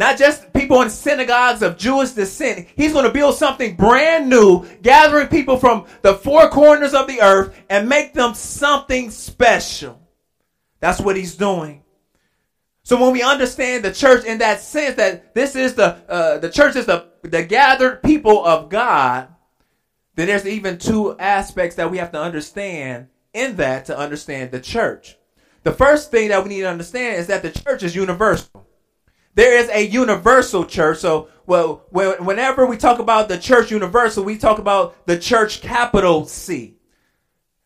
Not 0.00 0.16
just 0.16 0.50
people 0.54 0.80
in 0.80 0.88
synagogues 0.88 1.60
of 1.60 1.76
Jewish 1.76 2.12
descent. 2.12 2.66
He's 2.74 2.94
going 2.94 3.04
to 3.04 3.12
build 3.12 3.34
something 3.34 3.76
brand 3.76 4.30
new, 4.30 4.66
gathering 4.80 5.28
people 5.28 5.58
from 5.58 5.84
the 6.00 6.14
four 6.14 6.48
corners 6.48 6.94
of 6.94 7.06
the 7.06 7.20
earth 7.20 7.54
and 7.68 7.86
make 7.86 8.14
them 8.14 8.32
something 8.32 9.10
special. 9.10 10.00
That's 10.78 11.02
what 11.02 11.16
he's 11.16 11.34
doing. 11.34 11.82
So 12.82 12.98
when 12.98 13.12
we 13.12 13.22
understand 13.22 13.84
the 13.84 13.92
church 13.92 14.24
in 14.24 14.38
that 14.38 14.62
sense 14.62 14.96
that 14.96 15.34
this 15.34 15.54
is 15.54 15.74
the 15.74 15.98
uh, 16.08 16.38
the 16.38 16.48
church 16.48 16.76
is 16.76 16.86
the 16.86 17.08
the 17.20 17.42
gathered 17.42 18.02
people 18.02 18.42
of 18.42 18.70
God, 18.70 19.28
then 20.14 20.28
there's 20.28 20.46
even 20.46 20.78
two 20.78 21.14
aspects 21.18 21.76
that 21.76 21.90
we 21.90 21.98
have 21.98 22.12
to 22.12 22.20
understand 22.22 23.08
in 23.34 23.56
that 23.56 23.84
to 23.84 23.98
understand 23.98 24.50
the 24.50 24.60
church. 24.60 25.18
The 25.62 25.72
first 25.72 26.10
thing 26.10 26.30
that 26.30 26.42
we 26.42 26.48
need 26.48 26.62
to 26.62 26.70
understand 26.70 27.16
is 27.16 27.26
that 27.26 27.42
the 27.42 27.50
church 27.50 27.82
is 27.82 27.94
universal. 27.94 28.66
There 29.40 29.56
is 29.56 29.70
a 29.70 29.86
universal 29.86 30.66
church. 30.66 30.98
So, 30.98 31.28
well, 31.46 31.86
whenever 31.92 32.66
we 32.66 32.76
talk 32.76 32.98
about 32.98 33.30
the 33.30 33.38
church 33.38 33.70
universal, 33.70 34.22
we 34.22 34.36
talk 34.36 34.58
about 34.58 35.06
the 35.06 35.18
church 35.18 35.62
capital 35.62 36.26
C. 36.26 36.76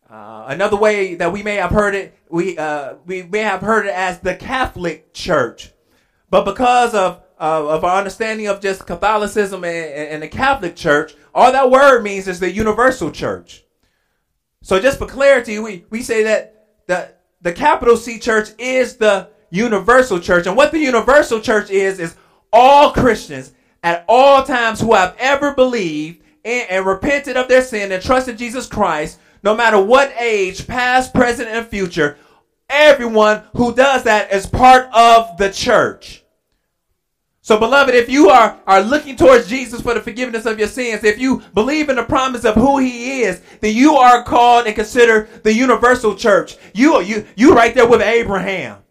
Uh, 0.08 0.44
another 0.46 0.76
way 0.76 1.16
that 1.16 1.32
we 1.32 1.42
may 1.42 1.56
have 1.56 1.72
heard 1.72 1.96
it, 1.96 2.16
we 2.30 2.56
uh, 2.56 2.94
we 3.06 3.24
may 3.24 3.40
have 3.40 3.60
heard 3.60 3.86
it 3.86 3.92
as 3.92 4.20
the 4.20 4.36
Catholic 4.36 5.12
Church, 5.14 5.72
but 6.30 6.44
because 6.44 6.94
of 6.94 7.24
uh, 7.40 7.66
of 7.66 7.82
our 7.82 7.98
understanding 7.98 8.46
of 8.46 8.60
just 8.60 8.86
Catholicism 8.86 9.64
and, 9.64 10.12
and 10.12 10.22
the 10.22 10.28
Catholic 10.28 10.76
Church, 10.76 11.16
all 11.34 11.50
that 11.50 11.72
word 11.72 12.04
means 12.04 12.28
is 12.28 12.38
the 12.38 12.52
universal 12.52 13.10
church. 13.10 13.64
So, 14.62 14.78
just 14.78 14.98
for 14.98 15.06
clarity, 15.06 15.58
we 15.58 15.86
we 15.90 16.02
say 16.02 16.22
that 16.22 16.68
the 16.86 17.16
the 17.40 17.52
capital 17.52 17.96
C 17.96 18.20
Church 18.20 18.50
is 18.60 18.96
the 18.96 19.33
universal 19.54 20.18
church. 20.18 20.46
And 20.46 20.56
what 20.56 20.72
the 20.72 20.78
universal 20.78 21.40
church 21.40 21.70
is, 21.70 21.98
is 22.00 22.16
all 22.52 22.92
Christians 22.92 23.52
at 23.82 24.04
all 24.08 24.42
times 24.42 24.80
who 24.80 24.94
have 24.94 25.14
ever 25.18 25.54
believed 25.54 26.22
and, 26.44 26.70
and 26.70 26.86
repented 26.86 27.36
of 27.36 27.48
their 27.48 27.62
sin 27.62 27.92
and 27.92 28.02
trusted 28.02 28.38
Jesus 28.38 28.66
Christ, 28.66 29.20
no 29.42 29.54
matter 29.54 29.80
what 29.80 30.12
age, 30.18 30.66
past, 30.66 31.14
present, 31.14 31.48
and 31.48 31.66
future, 31.66 32.16
everyone 32.68 33.42
who 33.56 33.74
does 33.74 34.02
that 34.04 34.32
is 34.32 34.46
part 34.46 34.88
of 34.92 35.36
the 35.36 35.50
church. 35.50 36.24
So, 37.42 37.58
beloved, 37.58 37.94
if 37.94 38.08
you 38.08 38.30
are, 38.30 38.58
are 38.66 38.80
looking 38.80 39.16
towards 39.16 39.48
Jesus 39.48 39.82
for 39.82 39.92
the 39.92 40.00
forgiveness 40.00 40.46
of 40.46 40.58
your 40.58 40.66
sins, 40.66 41.04
if 41.04 41.18
you 41.18 41.42
believe 41.52 41.90
in 41.90 41.96
the 41.96 42.02
promise 42.02 42.46
of 42.46 42.54
who 42.54 42.78
he 42.78 43.20
is, 43.20 43.42
then 43.60 43.76
you 43.76 43.96
are 43.96 44.24
called 44.24 44.66
and 44.66 44.74
considered 44.74 45.28
the 45.42 45.52
universal 45.52 46.14
church. 46.14 46.56
You, 46.72 47.02
you, 47.02 47.26
you 47.36 47.54
right 47.54 47.74
there 47.74 47.86
with 47.86 48.00
Abraham. 48.00 48.83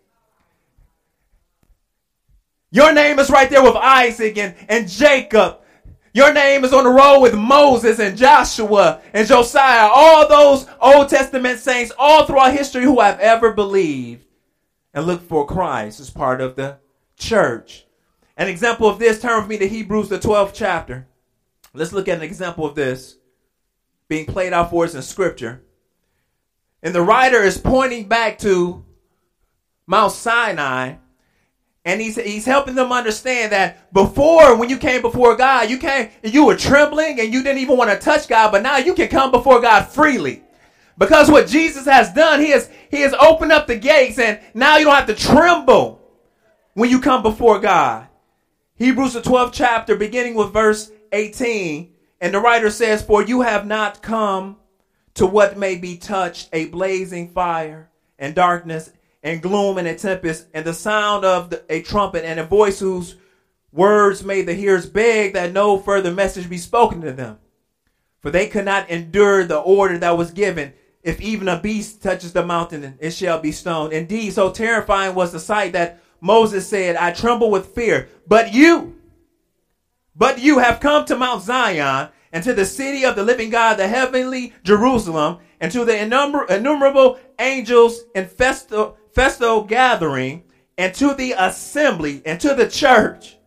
Your 2.74 2.92
name 2.92 3.20
is 3.20 3.30
right 3.30 3.52
there 3.52 3.62
with 3.62 3.76
Isaac 3.76 4.36
and, 4.40 4.56
and 4.68 4.90
Jacob. 4.90 5.60
Your 6.12 6.34
name 6.34 6.66
is 6.66 6.74
on 6.74 6.86
the 6.86 6.90
roll 6.90 7.22
with 7.22 7.36
Moses 7.36 8.00
and 8.00 8.18
Joshua 8.18 9.00
and 9.14 9.28
Josiah. 9.28 9.92
All 9.94 10.28
those 10.28 10.66
Old 10.82 11.08
Testament 11.08 11.60
saints 11.60 11.92
all 12.00 12.26
throughout 12.26 12.52
history 12.52 12.84
who 12.84 13.00
have 13.00 13.20
ever 13.20 13.54
believed 13.54 14.26
and 14.92 15.06
looked 15.06 15.30
for 15.30 15.46
Christ 15.46 16.00
as 16.00 16.10
part 16.10 16.42
of 16.42 16.56
the 16.56 16.80
church. 17.16 17.86
An 18.38 18.48
example 18.48 18.90
of 18.90 18.98
this, 18.98 19.22
turn 19.22 19.40
with 19.40 19.50
me 19.50 19.60
to 19.60 19.68
Hebrews, 19.68 20.10
the 20.10 20.18
12th 20.18 20.54
chapter. 20.56 21.06
Let's 21.76 21.94
look 21.94 22.08
at 22.08 22.18
an 22.18 22.24
example 22.24 22.66
of 22.66 22.74
this 22.74 23.18
being 24.08 24.26
played 24.26 24.52
out 24.52 24.72
for 24.72 24.86
us 24.86 24.96
in 24.96 25.04
Scripture. 25.04 25.62
And 26.82 26.96
the 26.96 27.04
writer 27.04 27.44
is 27.44 27.60
pointing 27.60 28.08
back 28.08 28.40
to 28.40 28.84
Mount 29.86 30.12
Sinai 30.12 30.96
and 31.86 32.00
he's, 32.00 32.16
he's 32.16 32.46
helping 32.46 32.76
them 32.76 32.92
understand 32.92 33.52
that 33.52 33.92
before, 33.94 34.56
when 34.56 34.70
you 34.70 34.78
came 34.78 35.02
before 35.02 35.36
God, 35.36 35.70
you 35.70 35.78
came, 35.78 36.10
you 36.24 36.46
were 36.46 36.56
trembling 36.56 37.20
and 37.20 37.34
you 37.34 37.44
didn't 37.44 37.62
even 37.62 37.78
want 37.78 37.92
to 37.92 37.98
touch 37.98 38.28
God, 38.28 38.52
but 38.52 38.64
now 38.64 38.78
you 38.78 38.94
can 38.94 39.10
come 39.10 39.32
before 39.32 39.60
God 39.60 39.84
freely. 39.86 40.44
Because 40.98 41.30
what 41.30 41.48
Jesus 41.48 41.86
has 41.86 42.14
done, 42.14 42.40
he 42.40 42.52
has, 42.52 42.70
he 42.90 43.02
has 43.02 43.14
opened 43.14 43.52
up 43.52 43.68
the 43.68 43.76
gates 43.76 44.18
and 44.18 44.40
now 44.54 44.78
you 44.78 44.86
don't 44.86 44.96
have 44.96 45.08
to 45.08 45.16
tremble 45.16 46.02
when 46.74 46.90
you 46.90 47.02
come 47.02 47.22
before 47.22 47.60
God. 47.60 48.08
Hebrews 48.76 49.14
the 49.14 49.22
12th 49.22 49.52
chapter, 49.54 49.96
beginning 49.96 50.36
with 50.36 50.54
verse 50.54 50.92
18. 51.12 51.92
And 52.22 52.34
the 52.34 52.40
writer 52.40 52.70
says, 52.70 53.04
For 53.04 53.22
you 53.22 53.42
have 53.42 53.68
not 53.68 54.02
come 54.02 54.58
to 55.16 55.26
what 55.26 55.58
may 55.58 55.76
be 55.76 55.98
touched, 55.98 56.50
a 56.54 56.66
blazing 56.66 57.30
fire 57.30 57.90
and 58.18 58.34
darkness 58.34 58.92
and 59.24 59.42
gloom 59.42 59.78
and 59.78 59.88
a 59.88 59.96
tempest, 59.96 60.48
and 60.54 60.66
the 60.66 60.74
sound 60.74 61.24
of 61.24 61.50
the, 61.50 61.64
a 61.70 61.82
trumpet, 61.82 62.26
and 62.26 62.40
a 62.40 62.46
voice 62.46 62.80
whose 62.80 63.16
words 63.72 64.24
made 64.24 64.46
the 64.46 64.54
hearers 64.54 64.86
beg 64.86 65.34
that 65.34 65.54
no 65.54 65.80
further 65.80 66.12
message 66.12 66.50
be 66.50 66.58
spoken 66.58 67.02
to 67.02 67.14
them. 67.14 67.40
For 68.20 68.30
they 68.30 68.48
could 68.48 68.66
not 68.66 68.90
endure 68.90 69.44
the 69.44 69.60
order 69.60 69.98
that 69.98 70.18
was 70.18 70.32
given. 70.32 70.74
If 71.02 71.20
even 71.20 71.50
a 71.50 71.60
beast 71.60 72.02
touches 72.02 72.32
the 72.32 72.46
mountain, 72.46 72.98
it 73.00 73.12
shall 73.12 73.40
be 73.40 73.52
stoned. 73.52 73.92
Indeed, 73.92 74.34
so 74.34 74.52
terrifying 74.52 75.16
was 75.16 75.32
the 75.32 75.40
sight 75.40 75.74
that 75.74 76.02
Moses 76.22 76.68
said, 76.68 76.96
I 76.96 77.12
tremble 77.12 77.52
with 77.52 77.76
fear. 77.76 78.08
But 78.26 78.54
you, 78.54 78.96
but 80.16 80.40
you 80.40 80.60
have 80.60 80.80
come 80.80 81.04
to 81.06 81.18
Mount 81.18 81.44
Zion 81.44 82.10
and 82.34 82.44
to 82.44 82.54
the 82.54 82.66
city 82.66 83.06
of 83.06 83.16
the 83.16 83.24
living 83.24 83.50
God, 83.50 83.76
the 83.76 83.88
heavenly 83.88 84.54
Jerusalem, 84.64 85.38
and 85.62 85.72
to 85.72 85.86
the 85.86 85.98
innumerable 85.98 87.20
angels 87.40 88.02
in 88.14 88.28
festal 88.28 88.98
festal 89.14 89.64
gathering 89.64 90.44
and 90.78 90.94
to 90.96 91.14
the 91.14 91.36
assembly 91.38 92.22
and 92.26 92.42
to 92.42 92.56
the 92.56 92.68
church 92.68 93.38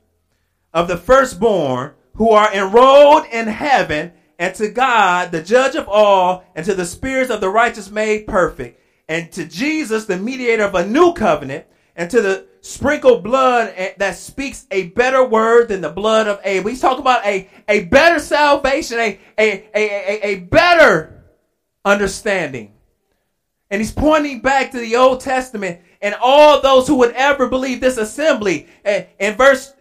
of 0.73 0.87
the 0.87 0.97
firstborn 0.97 1.93
who 2.15 2.31
are 2.31 2.55
enrolled 2.55 3.27
in 3.33 3.49
heaven 3.49 4.13
and 4.39 4.55
to 4.55 4.69
God, 4.69 5.33
the 5.33 5.43
judge 5.43 5.75
of 5.75 5.89
all, 5.89 6.45
and 6.55 6.65
to 6.67 6.75
the 6.75 6.85
spirits 6.85 7.31
of 7.31 7.41
the 7.41 7.49
righteous 7.49 7.91
made 7.91 8.27
perfect, 8.27 8.81
and 9.09 9.33
to 9.33 9.47
Jesus, 9.47 10.05
the 10.05 10.19
mediator 10.19 10.65
of 10.65 10.75
a 10.75 10.87
new 10.87 11.15
covenant, 11.15 11.65
and 11.97 12.11
to 12.11 12.21
the 12.21 12.47
sprinkled 12.61 13.25
blood 13.25 13.75
that 13.97 14.17
speaks 14.17 14.67
a 14.71 14.89
better 14.89 15.25
word 15.25 15.69
than 15.69 15.81
the 15.81 15.89
blood 15.91 16.29
of 16.29 16.41
Abel. 16.45 16.71
He's 16.71 16.81
talking 16.81 17.01
about 17.01 17.25
a, 17.25 17.49
a 17.69 17.85
better 17.85 18.19
salvation, 18.19 18.99
a, 18.99 19.19
a, 19.39 19.71
a, 19.75 20.21
a, 20.23 20.35
better 20.41 21.25
understanding. 21.85 22.75
And 23.71 23.81
he's 23.81 23.93
pointing 23.93 24.41
back 24.41 24.73
to 24.73 24.79
the 24.79 24.97
Old 24.97 25.21
Testament 25.21 25.81
and 26.03 26.15
all 26.21 26.61
those 26.61 26.87
who 26.87 26.97
would 26.97 27.13
ever 27.13 27.49
believe 27.49 27.81
this 27.81 27.97
assembly. 27.97 28.69
In 29.19 29.35
verse 29.35 29.73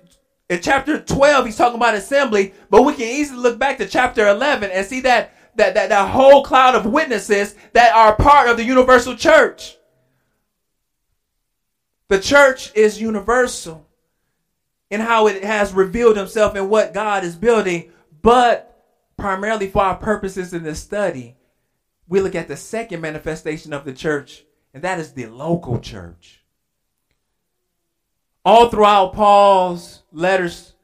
in 0.50 0.62
chapter 0.62 1.02
12, 1.02 1.46
he's 1.46 1.58
talking 1.58 1.78
about 1.78 1.96
assembly, 1.96 2.54
but 2.70 2.84
we 2.84 2.94
can 2.94 3.08
easily 3.08 3.40
look 3.40 3.60
back 3.60 3.78
to 3.80 3.88
chapter 3.88 4.28
11 4.28 4.72
and 4.72 4.86
see 4.86 5.02
that 5.02 5.34
that, 5.56 5.74
that, 5.74 5.90
that 5.90 6.10
whole 6.10 6.44
cloud 6.44 6.76
of 6.76 6.86
witnesses 6.86 7.56
that 7.72 7.96
are 7.96 8.16
part 8.16 8.50
of 8.50 8.58
the 8.58 8.64
universal 8.64 9.16
church. 9.16 9.78
The 12.08 12.20
church 12.20 12.72
is 12.76 13.02
universal 13.02 13.88
in 14.92 15.02
how 15.02 15.28
it 15.28 15.44
has 15.44 15.74
revealed 15.74 16.18
himself 16.18 16.56
and 16.56 16.70
what 16.70 16.94
God 16.94 17.24
is 17.24 17.36
building, 17.36 17.92
but 18.22 18.84
primarily 19.18 19.68
for 19.68 19.82
our 19.82 19.96
purposes 19.96 20.54
in 20.54 20.64
this 20.64 20.80
study, 20.80 21.36
we 22.08 22.22
look 22.22 22.36
at 22.36 22.48
the 22.48 22.58
second 22.58 23.02
manifestation 23.02 23.74
of 23.74 23.86
the 23.86 23.94
church, 23.94 24.46
and 24.74 24.84
that 24.84 25.00
is 25.00 25.14
the 25.14 25.26
local 25.26 25.80
church. 25.80 26.44
All 28.44 28.70
throughout 28.70 29.14
Paul's 29.14 30.04
letters 30.12 30.76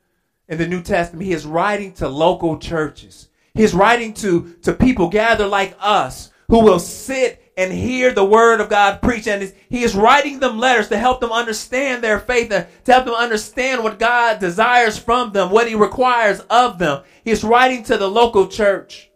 in 0.47 0.57
the 0.57 0.67
New 0.67 0.81
Testament, 0.81 1.25
he 1.25 1.33
is 1.33 1.45
writing 1.45 1.93
to 1.93 2.09
local 2.09 2.57
churches. 2.57 3.29
He's 3.53 3.75
writing 3.75 4.13
to, 4.15 4.55
to 4.63 4.73
people 4.73 5.09
gathered 5.09 5.47
like 5.47 5.75
us 5.79 6.31
who 6.47 6.63
will 6.63 6.79
sit 6.79 7.40
and 7.57 7.71
hear 7.71 8.11
the 8.13 8.25
word 8.25 8.61
of 8.61 8.69
God 8.69 9.01
preached. 9.01 9.27
And 9.27 9.53
he 9.69 9.83
is 9.83 9.95
writing 9.95 10.39
them 10.39 10.57
letters 10.57 10.89
to 10.89 10.97
help 10.97 11.19
them 11.19 11.31
understand 11.31 12.03
their 12.03 12.19
faith, 12.19 12.51
uh, 12.51 12.65
to 12.85 12.91
help 12.93 13.05
them 13.05 13.13
understand 13.13 13.83
what 13.83 13.99
God 13.99 14.39
desires 14.39 14.97
from 14.97 15.31
them, 15.31 15.49
what 15.49 15.67
he 15.67 15.75
requires 15.75 16.39
of 16.41 16.79
them. 16.79 17.03
He's 17.23 17.43
writing 17.43 17.83
to 17.83 17.97
the 17.97 18.09
local 18.09 18.47
church. 18.47 19.09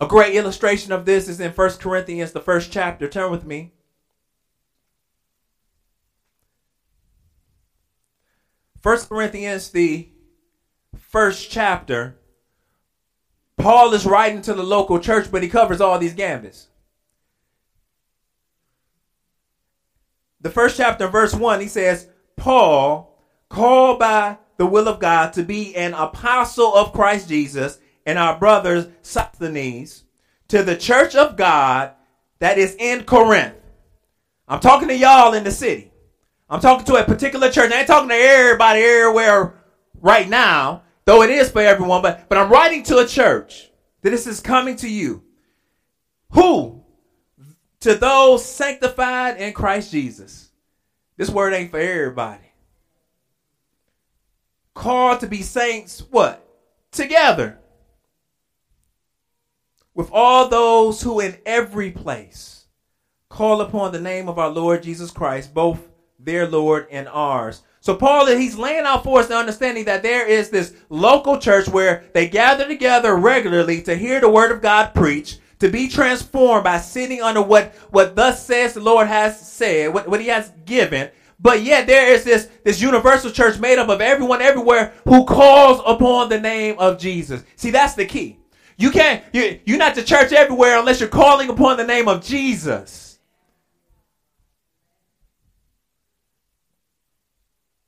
A 0.00 0.06
great 0.06 0.34
illustration 0.34 0.92
of 0.92 1.06
this 1.06 1.28
is 1.28 1.40
in 1.40 1.52
1 1.52 1.70
Corinthians, 1.78 2.32
the 2.32 2.40
first 2.40 2.70
chapter. 2.70 3.08
Turn 3.08 3.30
with 3.30 3.44
me. 3.44 3.72
1 8.82 8.98
Corinthians, 9.08 9.70
the 9.70 10.08
first 10.96 11.50
chapter. 11.50 12.16
Paul 13.56 13.94
is 13.94 14.04
writing 14.04 14.42
to 14.42 14.54
the 14.54 14.62
local 14.62 15.00
church, 15.00 15.32
but 15.32 15.42
he 15.42 15.48
covers 15.48 15.80
all 15.80 15.98
these 15.98 16.14
gambits. 16.14 16.68
The 20.46 20.52
first 20.52 20.76
chapter, 20.76 21.08
verse 21.08 21.34
1, 21.34 21.60
he 21.60 21.66
says, 21.66 22.08
Paul, 22.36 23.20
called 23.48 23.98
by 23.98 24.38
the 24.58 24.66
will 24.66 24.86
of 24.86 25.00
God 25.00 25.32
to 25.32 25.42
be 25.42 25.74
an 25.74 25.92
apostle 25.92 26.72
of 26.72 26.92
Christ 26.92 27.28
Jesus, 27.28 27.80
and 28.06 28.16
our 28.16 28.38
brothers 28.38 28.86
Sosthenes, 29.02 30.04
to 30.46 30.62
the 30.62 30.76
church 30.76 31.16
of 31.16 31.36
God 31.36 31.94
that 32.38 32.58
is 32.58 32.76
in 32.78 33.02
Corinth. 33.02 33.56
I'm 34.46 34.60
talking 34.60 34.86
to 34.86 34.96
y'all 34.96 35.32
in 35.32 35.42
the 35.42 35.50
city. 35.50 35.90
I'm 36.48 36.60
talking 36.60 36.86
to 36.86 36.94
a 36.94 37.04
particular 37.04 37.50
church. 37.50 37.72
I 37.72 37.80
ain't 37.80 37.88
talking 37.88 38.10
to 38.10 38.14
everybody 38.14 38.82
everywhere 38.82 39.60
right 40.00 40.28
now, 40.28 40.84
though 41.06 41.22
it 41.22 41.30
is 41.30 41.50
for 41.50 41.60
everyone, 41.60 42.02
but, 42.02 42.28
but 42.28 42.38
I'm 42.38 42.52
writing 42.52 42.84
to 42.84 42.98
a 42.98 43.06
church 43.08 43.68
that 44.02 44.10
this 44.10 44.28
is 44.28 44.38
coming 44.38 44.76
to 44.76 44.88
you. 44.88 45.24
Who? 46.34 46.84
To 47.80 47.94
those 47.94 48.44
sanctified 48.44 49.38
in 49.38 49.52
Christ 49.52 49.90
Jesus. 49.90 50.50
This 51.16 51.30
word 51.30 51.52
ain't 51.52 51.70
for 51.70 51.78
everybody. 51.78 52.52
Called 54.74 55.20
to 55.20 55.26
be 55.26 55.42
saints, 55.42 56.00
what? 56.10 56.46
Together. 56.92 57.58
With 59.94 60.10
all 60.12 60.48
those 60.48 61.00
who 61.00 61.20
in 61.20 61.38
every 61.46 61.90
place 61.90 62.56
call 63.28 63.60
upon 63.60 63.92
the 63.92 64.00
name 64.00 64.28
of 64.28 64.38
our 64.38 64.48
Lord 64.50 64.82
Jesus 64.82 65.10
Christ, 65.10 65.52
both 65.52 65.88
their 66.18 66.46
Lord 66.46 66.86
and 66.90 67.08
ours. 67.08 67.62
So 67.80 67.94
Paul, 67.94 68.26
he's 68.26 68.56
laying 68.56 68.84
out 68.84 69.04
for 69.04 69.20
us 69.20 69.28
the 69.28 69.36
understanding 69.36 69.84
that 69.84 70.02
there 70.02 70.26
is 70.26 70.50
this 70.50 70.74
local 70.88 71.38
church 71.38 71.68
where 71.68 72.04
they 72.14 72.28
gather 72.28 72.66
together 72.66 73.16
regularly 73.16 73.82
to 73.82 73.94
hear 73.94 74.20
the 74.20 74.28
word 74.28 74.50
of 74.50 74.62
God 74.62 74.94
preached, 74.94 75.40
to 75.58 75.70
be 75.70 75.88
transformed 75.88 76.64
by 76.64 76.78
sitting 76.78 77.22
under 77.22 77.42
what, 77.42 77.74
what 77.90 78.14
thus 78.14 78.44
says 78.44 78.74
the 78.74 78.80
Lord 78.80 79.06
has 79.06 79.40
said, 79.40 79.92
what, 79.92 80.08
what 80.08 80.20
he 80.20 80.28
has 80.28 80.52
given. 80.64 81.10
But 81.38 81.62
yet 81.62 81.86
there 81.86 82.12
is 82.12 82.24
this, 82.24 82.48
this 82.64 82.80
universal 82.80 83.30
church 83.30 83.58
made 83.58 83.78
up 83.78 83.88
of 83.88 84.00
everyone 84.00 84.42
everywhere 84.42 84.94
who 85.04 85.24
calls 85.24 85.82
upon 85.86 86.28
the 86.28 86.40
name 86.40 86.78
of 86.78 86.98
Jesus. 86.98 87.42
See, 87.56 87.70
that's 87.70 87.94
the 87.94 88.06
key. 88.06 88.38
You 88.78 88.90
can't, 88.90 89.22
you, 89.32 89.60
you're 89.64 89.78
not 89.78 89.94
the 89.94 90.02
church 90.02 90.32
everywhere 90.32 90.78
unless 90.78 91.00
you're 91.00 91.08
calling 91.08 91.48
upon 91.48 91.76
the 91.76 91.86
name 91.86 92.08
of 92.08 92.24
Jesus. 92.24 93.18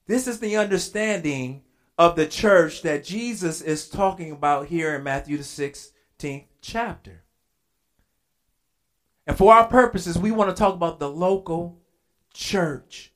This 0.07 0.27
is 0.27 0.41
the 0.41 0.57
understanding 0.57 1.63
of 1.99 2.17
the 2.17 2.27
church 2.27 2.81
that 2.83 3.05
Jesus 3.05 3.61
is 3.61 3.89
talking 3.89 4.33
about 4.33 4.69
here 4.69 4.95
in 4.95 5.03
Matthew 5.03 5.37
the 5.37 5.43
16th 5.43 6.45
chapter. 6.63 7.25
And 9.29 9.37
for 9.37 9.53
our 9.53 9.67
purposes, 9.67 10.19
we 10.19 10.31
want 10.31 10.49
to 10.49 10.57
talk 10.57 10.75
about 10.75 10.99
the 10.99 11.09
local 11.09 11.79
church. 12.33 13.13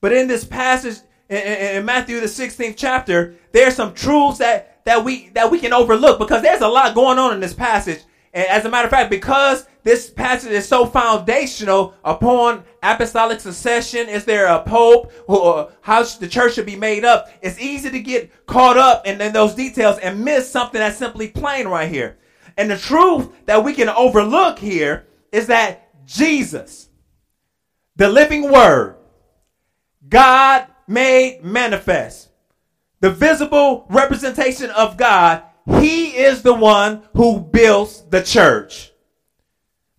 But 0.00 0.12
in 0.12 0.28
this 0.28 0.44
passage, 0.44 0.98
in, 1.28 1.84
Matthew 1.84 2.20
the 2.20 2.26
16th 2.26 2.74
chapter, 2.76 3.34
there's 3.50 3.74
some 3.74 3.92
truths 3.92 4.38
that, 4.38 4.84
that 4.84 5.04
we 5.04 5.30
that 5.30 5.50
we 5.50 5.58
can 5.58 5.72
overlook 5.72 6.20
because 6.20 6.42
there's 6.42 6.62
a 6.62 6.68
lot 6.68 6.94
going 6.94 7.18
on 7.18 7.34
in 7.34 7.40
this 7.40 7.54
passage. 7.54 8.00
And 8.32 8.46
as 8.46 8.66
a 8.66 8.70
matter 8.70 8.84
of 8.84 8.92
fact, 8.92 9.10
because 9.10 9.66
this 9.82 10.08
passage 10.08 10.52
is 10.52 10.68
so 10.68 10.86
foundational 10.86 11.94
upon 12.04 12.62
apostolic 12.84 13.40
succession, 13.40 14.08
is 14.08 14.24
there 14.24 14.46
a 14.46 14.62
pope 14.62 15.12
or 15.26 15.72
how 15.80 16.04
the 16.04 16.28
church 16.28 16.54
should 16.54 16.66
be 16.66 16.76
made 16.76 17.04
up? 17.04 17.30
It's 17.42 17.58
easy 17.58 17.90
to 17.90 18.00
get 18.00 18.46
caught 18.46 18.76
up 18.76 19.08
in, 19.08 19.20
in 19.20 19.32
those 19.32 19.54
details 19.54 19.98
and 19.98 20.24
miss 20.24 20.48
something 20.48 20.78
that's 20.78 20.98
simply 20.98 21.28
plain 21.28 21.66
right 21.66 21.90
here. 21.90 22.16
And 22.56 22.70
the 22.70 22.78
truth 22.78 23.30
that 23.46 23.64
we 23.64 23.72
can 23.72 23.88
overlook 23.88 24.58
here 24.60 25.07
is 25.32 25.48
that 25.48 26.06
Jesus, 26.06 26.88
the 27.96 28.08
living 28.08 28.50
word, 28.50 28.96
God 30.08 30.66
made 30.86 31.44
manifest, 31.44 32.30
the 33.00 33.10
visible 33.10 33.86
representation 33.88 34.70
of 34.70 34.96
God 34.96 35.42
he 35.68 36.16
is 36.16 36.42
the 36.42 36.54
one 36.54 37.02
who 37.14 37.40
builds 37.40 38.02
the 38.08 38.22
church. 38.22 38.92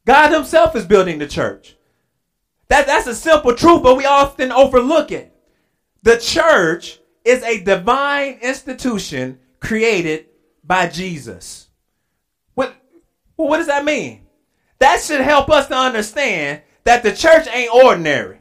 God 0.06 0.32
himself 0.32 0.76
is 0.76 0.86
building 0.86 1.20
the 1.20 1.28
church. 1.28 1.78
That, 2.70 2.88
that's 2.88 3.08
a 3.08 3.16
simple 3.16 3.54
truth, 3.54 3.84
but 3.84 3.96
we 3.96 4.06
often 4.06 4.52
overlook 4.52 5.12
it. 5.12 5.34
The 6.02 6.18
church 6.18 7.00
is 7.24 7.44
a 7.44 7.64
divine 7.64 8.40
institution 8.42 9.40
created 9.60 10.28
by 10.64 10.88
Jesus. 10.88 11.68
What, 12.56 12.74
well, 13.38 13.50
what 13.50 13.58
does 13.58 13.68
that 13.68 13.86
mean? 13.86 14.26
That 14.80 15.02
should 15.02 15.22
help 15.22 15.50
us 15.50 15.68
to 15.68 15.76
understand 15.76 16.62
that 16.86 17.04
the 17.04 17.14
church 17.14 17.48
ain't 17.52 17.74
ordinary. 17.74 18.40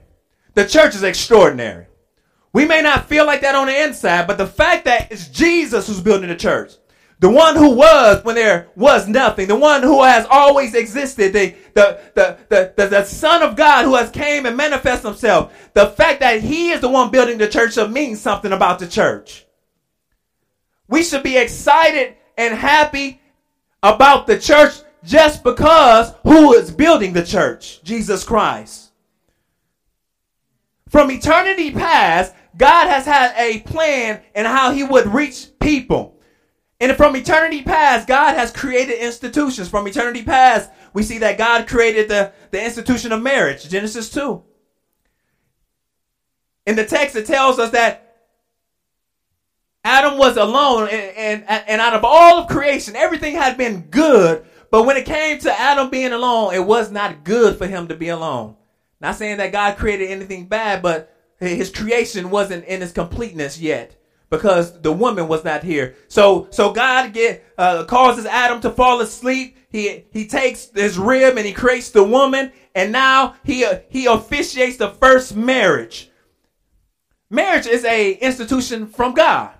The 0.55 0.67
church 0.67 0.95
is 0.95 1.03
extraordinary. 1.03 1.87
We 2.53 2.65
may 2.65 2.81
not 2.81 3.09
feel 3.09 3.27
like 3.27 3.43
that 3.43 3.55
on 3.55 3.67
the 3.67 3.85
inside, 3.85 4.27
but 4.27 4.39
the 4.39 4.47
fact 4.47 4.87
that 4.87 5.13
it's 5.13 5.29
Jesus 5.29 5.87
who's 5.87 6.01
building 6.01 6.29
the 6.29 6.37
church. 6.37 6.73
The 7.21 7.29
one 7.29 7.57
who 7.57 7.71
was 7.71 8.25
when 8.25 8.37
there 8.37 8.69
was 8.77 9.09
nothing. 9.09 9.49
The 9.49 9.57
one 9.57 9.83
who 9.83 10.03
has 10.05 10.27
always 10.31 10.75
existed. 10.75 11.33
The, 11.33 11.55
the, 11.75 12.01
the, 12.15 12.39
the, 12.49 12.75
the, 12.77 12.87
the 12.87 13.05
Son 13.05 13.43
of 13.43 13.57
God 13.57 13.85
who 13.85 13.97
has 13.97 14.11
came 14.11 14.47
and 14.47 14.57
manifest 14.57 15.03
himself. 15.03 15.53
The 15.75 15.89
fact 15.89 16.21
that 16.21 16.41
he 16.41 16.71
is 16.71 16.81
the 16.81 16.89
one 16.89 17.11
building 17.11 17.39
the 17.39 17.49
church 17.49 17.75
should 17.75 17.91
mean 17.91 18.15
something 18.15 18.53
about 18.53 18.79
the 18.79 18.87
church. 18.87 19.47
We 20.87 21.03
should 21.03 21.25
be 21.25 21.37
excited 21.37 22.15
and 22.37 22.55
happy 22.55 23.21
about 23.83 24.27
the 24.29 24.39
church 24.39 24.75
just 25.05 25.45
because 25.45 26.13
who 26.23 26.53
is 26.53 26.71
building 26.71 27.13
the 27.13 27.25
church? 27.25 27.83
Jesus 27.83 28.25
Christ. 28.25 28.91
From 30.89 31.11
eternity 31.11 31.71
past, 31.71 32.35
God 32.57 32.89
has 32.89 33.05
had 33.05 33.35
a 33.37 33.61
plan 33.61 34.23
and 34.35 34.47
how 34.47 34.73
he 34.73 34.83
would 34.83 35.07
reach 35.07 35.49
people. 35.61 36.19
And 36.81 36.97
from 36.97 37.17
eternity 37.17 37.63
past, 37.63 38.07
God 38.07 38.35
has 38.35 38.53
created 38.53 38.99
institutions. 38.99 39.69
From 39.69 39.87
eternity 39.87 40.23
past, 40.23 40.71
we 40.93 41.03
see 41.03 41.19
that 41.19 41.39
God 41.39 41.67
created 41.67 42.09
the, 42.09 42.33
the 42.51 42.65
institution 42.65 43.13
of 43.13 43.21
marriage, 43.21 43.69
Genesis 43.69 44.11
2. 44.11 44.43
In 46.67 46.77
the 46.77 46.85
text, 46.85 47.17
it 47.17 47.27
tells 47.27 47.59
us 47.59 47.71
that 47.71 48.05
Adam 49.85 50.19
was 50.19 50.37
alone, 50.37 50.89
and, 50.91 51.45
and, 51.49 51.65
and 51.67 51.81
out 51.81 51.95
of 51.95 52.05
all 52.05 52.41
of 52.41 52.49
creation, 52.49 52.95
everything 52.95 53.35
had 53.35 53.57
been 53.57 53.83
good. 53.83 54.45
But 54.71 54.85
when 54.85 54.97
it 54.97 55.07
came 55.07 55.39
to 55.41 55.61
Adam 55.61 55.91
being 55.91 56.13
alone, 56.13 56.55
it 56.55 56.65
was 56.65 56.91
not 56.91 57.25
good 57.25 57.57
for 57.57 57.67
him 57.67 57.89
to 57.89 57.97
be 57.97 58.09
alone. 58.09 58.57
Not 59.01 59.15
saying 59.15 59.39
that 59.39 59.53
God 59.53 59.77
created 59.77 60.11
anything 60.11 60.47
bad, 60.47 60.83
but 60.83 61.15
his 61.39 61.71
creation 61.71 62.31
wasn't 62.31 62.65
in 62.65 62.83
its 62.83 62.93
completeness 62.93 63.59
yet 63.61 63.97
because 64.31 64.81
the 64.81 64.93
woman 64.93 65.29
was 65.29 65.45
not 65.45 65.63
here. 65.63 65.95
So 66.09 66.49
so 66.51 66.73
God 66.73 67.13
get 67.13 67.45
uh, 67.57 67.85
causes 67.85 68.27
Adam 68.27 68.61
to 68.63 68.71
fall 68.71 69.01
asleep. 69.01 69.57
He 69.71 70.05
he 70.11 70.27
takes 70.27 70.71
his 70.75 70.99
rib 70.99 71.37
and 71.37 71.47
he 71.47 71.53
creates 71.53 71.91
the 71.91 72.03
woman, 72.03 72.53
and 72.75 72.93
now 72.93 73.37
he 73.45 73.67
he 73.89 74.07
officiates 74.07 74.77
the 74.77 74.91
first 74.91 75.37
marriage. 75.37 76.11
Marriage 77.31 77.67
is 77.67 77.85
a 77.85 78.13
institution 78.15 78.87
from 78.87 79.15
God. 79.15 79.53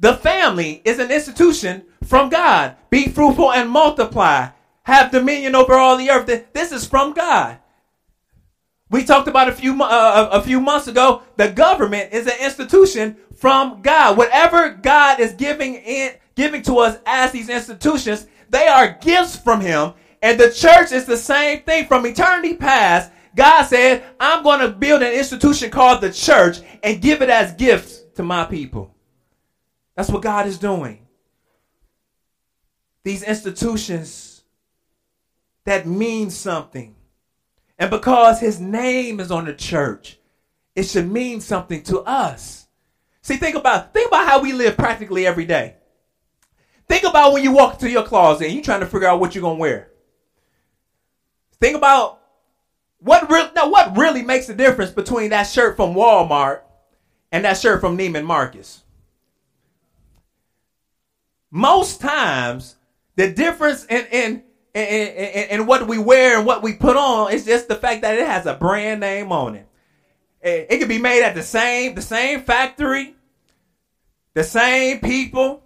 The 0.00 0.14
family 0.16 0.82
is 0.84 0.98
an 0.98 1.10
institution 1.10 1.84
from 2.04 2.28
God. 2.28 2.76
Be 2.90 3.08
fruitful 3.08 3.52
and 3.52 3.70
multiply. 3.70 4.48
Have 4.82 5.10
dominion 5.10 5.54
over 5.54 5.74
all 5.74 5.96
the 5.96 6.10
earth. 6.10 6.26
This 6.52 6.72
is 6.72 6.86
from 6.86 7.12
God. 7.12 7.58
We 8.90 9.04
talked 9.04 9.28
about 9.28 9.48
a 9.48 9.52
few 9.52 9.82
uh, 9.82 10.28
a 10.30 10.42
few 10.42 10.60
months 10.60 10.86
ago. 10.86 11.22
The 11.36 11.50
government 11.50 12.12
is 12.12 12.26
an 12.26 12.38
institution 12.40 13.16
from 13.34 13.82
God. 13.82 14.16
Whatever 14.16 14.70
God 14.70 15.20
is 15.20 15.32
giving 15.32 15.76
in 15.76 16.12
giving 16.36 16.62
to 16.62 16.78
us 16.78 16.98
as 17.06 17.32
these 17.32 17.48
institutions, 17.48 18.26
they 18.50 18.66
are 18.66 18.98
gifts 19.00 19.36
from 19.36 19.60
Him. 19.60 19.94
And 20.22 20.38
the 20.38 20.50
church 20.50 20.92
is 20.92 21.06
the 21.06 21.16
same 21.16 21.62
thing 21.62 21.86
from 21.86 22.06
eternity 22.06 22.54
past. 22.54 23.10
God 23.34 23.64
said, 23.64 24.04
"I'm 24.20 24.44
going 24.44 24.60
to 24.60 24.68
build 24.68 25.02
an 25.02 25.12
institution 25.12 25.70
called 25.70 26.00
the 26.00 26.12
church 26.12 26.58
and 26.82 27.02
give 27.02 27.22
it 27.22 27.30
as 27.30 27.52
gifts 27.54 28.02
to 28.14 28.22
my 28.22 28.44
people." 28.44 28.93
That's 29.94 30.10
what 30.10 30.22
God 30.22 30.46
is 30.46 30.58
doing. 30.58 31.06
These 33.04 33.22
institutions 33.22 34.42
that 35.64 35.86
mean 35.86 36.30
something. 36.30 36.94
And 37.78 37.90
because 37.90 38.40
his 38.40 38.60
name 38.60 39.20
is 39.20 39.30
on 39.30 39.44
the 39.44 39.54
church, 39.54 40.18
it 40.74 40.84
should 40.84 41.10
mean 41.10 41.40
something 41.40 41.82
to 41.84 42.00
us. 42.00 42.66
See, 43.22 43.36
think 43.36 43.56
about 43.56 43.94
think 43.94 44.08
about 44.08 44.28
how 44.28 44.40
we 44.40 44.52
live 44.52 44.76
practically 44.76 45.26
every 45.26 45.44
day. 45.44 45.76
Think 46.88 47.04
about 47.04 47.32
when 47.32 47.42
you 47.42 47.52
walk 47.52 47.78
to 47.78 47.90
your 47.90 48.02
closet 48.02 48.46
and 48.46 48.54
you're 48.54 48.62
trying 48.62 48.80
to 48.80 48.86
figure 48.86 49.08
out 49.08 49.20
what 49.20 49.34
you're 49.34 49.42
gonna 49.42 49.58
wear. 49.58 49.90
Think 51.60 51.76
about 51.76 52.20
what 52.98 53.30
re- 53.30 53.50
now 53.54 53.70
what 53.70 53.96
really 53.96 54.22
makes 54.22 54.46
the 54.46 54.54
difference 54.54 54.90
between 54.90 55.30
that 55.30 55.44
shirt 55.44 55.76
from 55.76 55.94
Walmart 55.94 56.60
and 57.32 57.44
that 57.44 57.58
shirt 57.58 57.80
from 57.80 57.96
Neiman 57.96 58.24
Marcus. 58.24 58.83
Most 61.56 62.00
times, 62.00 62.74
the 63.14 63.32
difference 63.32 63.84
in 63.84 64.06
in 64.06 64.42
and, 64.74 65.68
what 65.68 65.86
we 65.86 65.98
wear 65.98 66.36
and 66.36 66.44
what 66.44 66.64
we 66.64 66.72
put 66.72 66.96
on 66.96 67.30
is 67.30 67.44
just 67.44 67.68
the 67.68 67.76
fact 67.76 68.02
that 68.02 68.18
it 68.18 68.26
has 68.26 68.44
a 68.46 68.54
brand 68.54 68.98
name 68.98 69.30
on 69.30 69.54
it. 69.54 69.68
It, 70.42 70.66
it 70.68 70.78
could 70.78 70.88
be 70.88 70.98
made 70.98 71.22
at 71.22 71.36
the 71.36 71.44
same 71.44 71.94
the 71.94 72.02
same 72.02 72.42
factory, 72.42 73.14
the 74.34 74.42
same 74.42 74.98
people, 74.98 75.62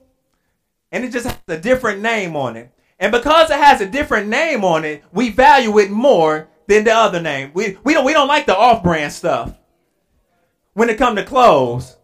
and 0.93 1.07
it 1.07 1.11
just 1.11 1.25
has 1.25 1.39
a 1.49 1.59
different 1.59 2.03
name 2.03 2.37
on 2.37 2.59
it. 2.59 2.71
And 2.99 3.11
because 3.11 3.49
it 3.49 3.57
has 3.57 3.81
a 3.81 3.87
different 3.87 4.29
name 4.29 4.65
on 4.65 4.85
it, 4.85 5.03
we 5.11 5.31
value 5.31 5.79
it 5.79 5.91
more 5.91 6.51
than 6.67 6.85
the 6.85 6.93
other 6.93 7.23
name. 7.23 7.53
We 7.55 7.79
we 7.83 7.95
don't 7.95 8.05
we 8.05 8.13
don't 8.13 8.29
like 8.29 8.45
the 8.45 8.55
off-brand 8.55 9.11
stuff. 9.11 9.55
When 10.75 10.91
it 10.91 10.99
comes 10.99 11.17
to 11.17 11.25
clothes, 11.25 11.97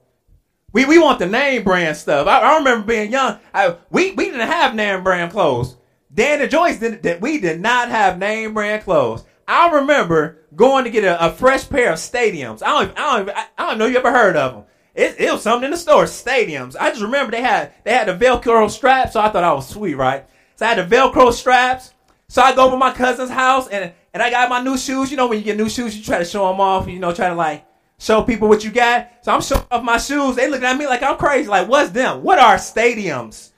we 0.75 0.85
we 0.85 0.99
want 0.99 1.19
the 1.19 1.27
name 1.27 1.65
brand 1.65 1.97
stuff. 1.97 2.27
I, 2.27 2.41
I 2.41 2.59
remember 2.59 2.87
being 2.87 3.11
young. 3.11 3.39
I, 3.55 3.77
we 3.89 4.11
we 4.11 4.27
didn't 4.27 4.49
have 4.49 4.75
name 4.75 5.03
brand 5.03 5.33
clothes. 5.33 5.77
Dan 6.13 6.43
and 6.43 6.51
Joyce 6.51 6.79
did 6.79 7.03
that. 7.05 7.21
We 7.23 7.41
did 7.41 7.61
not 7.61 7.89
have 7.89 8.19
name 8.19 8.53
brand 8.53 8.83
clothes. 8.83 9.25
I 9.49 9.71
remember 9.71 10.39
going 10.55 10.85
to 10.85 10.91
get 10.91 11.05
a, 11.05 11.27
a 11.27 11.33
fresh 11.33 11.69
pair 11.69 11.93
of 11.93 11.99
stadiums. 11.99 12.63
I 12.63 12.85
don't, 12.85 12.99
I 12.99 13.17
don't, 13.19 13.37
I 13.59 13.67
don't 13.69 13.79
know 13.79 13.87
if 13.87 13.93
you 13.93 13.99
ever 13.99 14.13
heard 14.13 14.37
of 14.37 14.53
them. 14.53 14.65
It, 14.95 15.17
it 15.19 15.33
was 15.33 15.43
something 15.43 15.65
in 15.65 15.71
the 15.73 15.77
store, 15.77 16.05
stadiums. 16.05 16.77
I 16.79 16.91
just 16.91 17.03
remember 17.03 17.33
they 17.33 17.43
had 17.43 17.73
they 17.85 17.93
had 17.93 18.09
the 18.09 18.25
Velcro 18.25 18.71
straps, 18.71 19.15
so 19.15 19.21
I 19.21 19.29
thought 19.29 19.45
I 19.45 19.53
was 19.53 19.69
sweet, 19.69 19.95
right? 19.95 20.27
So 20.57 20.67
I 20.67 20.75
had 20.75 20.89
the 20.89 20.97
Velcro 20.97 21.33
straps. 21.33 21.93
So 22.29 22.43
I 22.43 22.55
go 22.55 22.67
over 22.67 22.77
my 22.77 22.93
cousin's 22.93 23.31
house 23.31 23.69
and 23.69 23.93
and 24.13 24.23
I 24.23 24.31
got 24.31 24.49
my 24.49 24.61
new 24.61 24.77
shoes. 24.77 25.11
You 25.11 25.17
know 25.17 25.29
when 25.29 25.39
you 25.39 25.45
get 25.45 25.57
new 25.57 25.69
shoes, 25.69 25.97
you 25.97 26.03
try 26.03 26.19
to 26.19 26.25
show 26.25 26.49
them 26.49 26.61
off. 26.61 26.89
You 26.89 26.99
know, 26.99 27.13
try 27.13 27.29
to 27.29 27.35
like 27.35 27.65
show 27.99 28.23
people 28.23 28.49
what 28.49 28.65
you 28.65 28.71
got. 28.71 29.11
So 29.23 29.33
I'm 29.33 29.41
showing 29.41 29.65
off 29.71 29.83
my 29.83 29.99
shoes. 29.99 30.37
They 30.37 30.49
looking 30.49 30.67
at 30.67 30.77
me 30.77 30.87
like 30.87 31.03
I'm 31.03 31.17
crazy. 31.17 31.49
Like, 31.49 31.69
what's 31.69 31.91
them? 31.91 32.23
What 32.23 32.39
are 32.39 32.57
stadiums? 32.57 33.51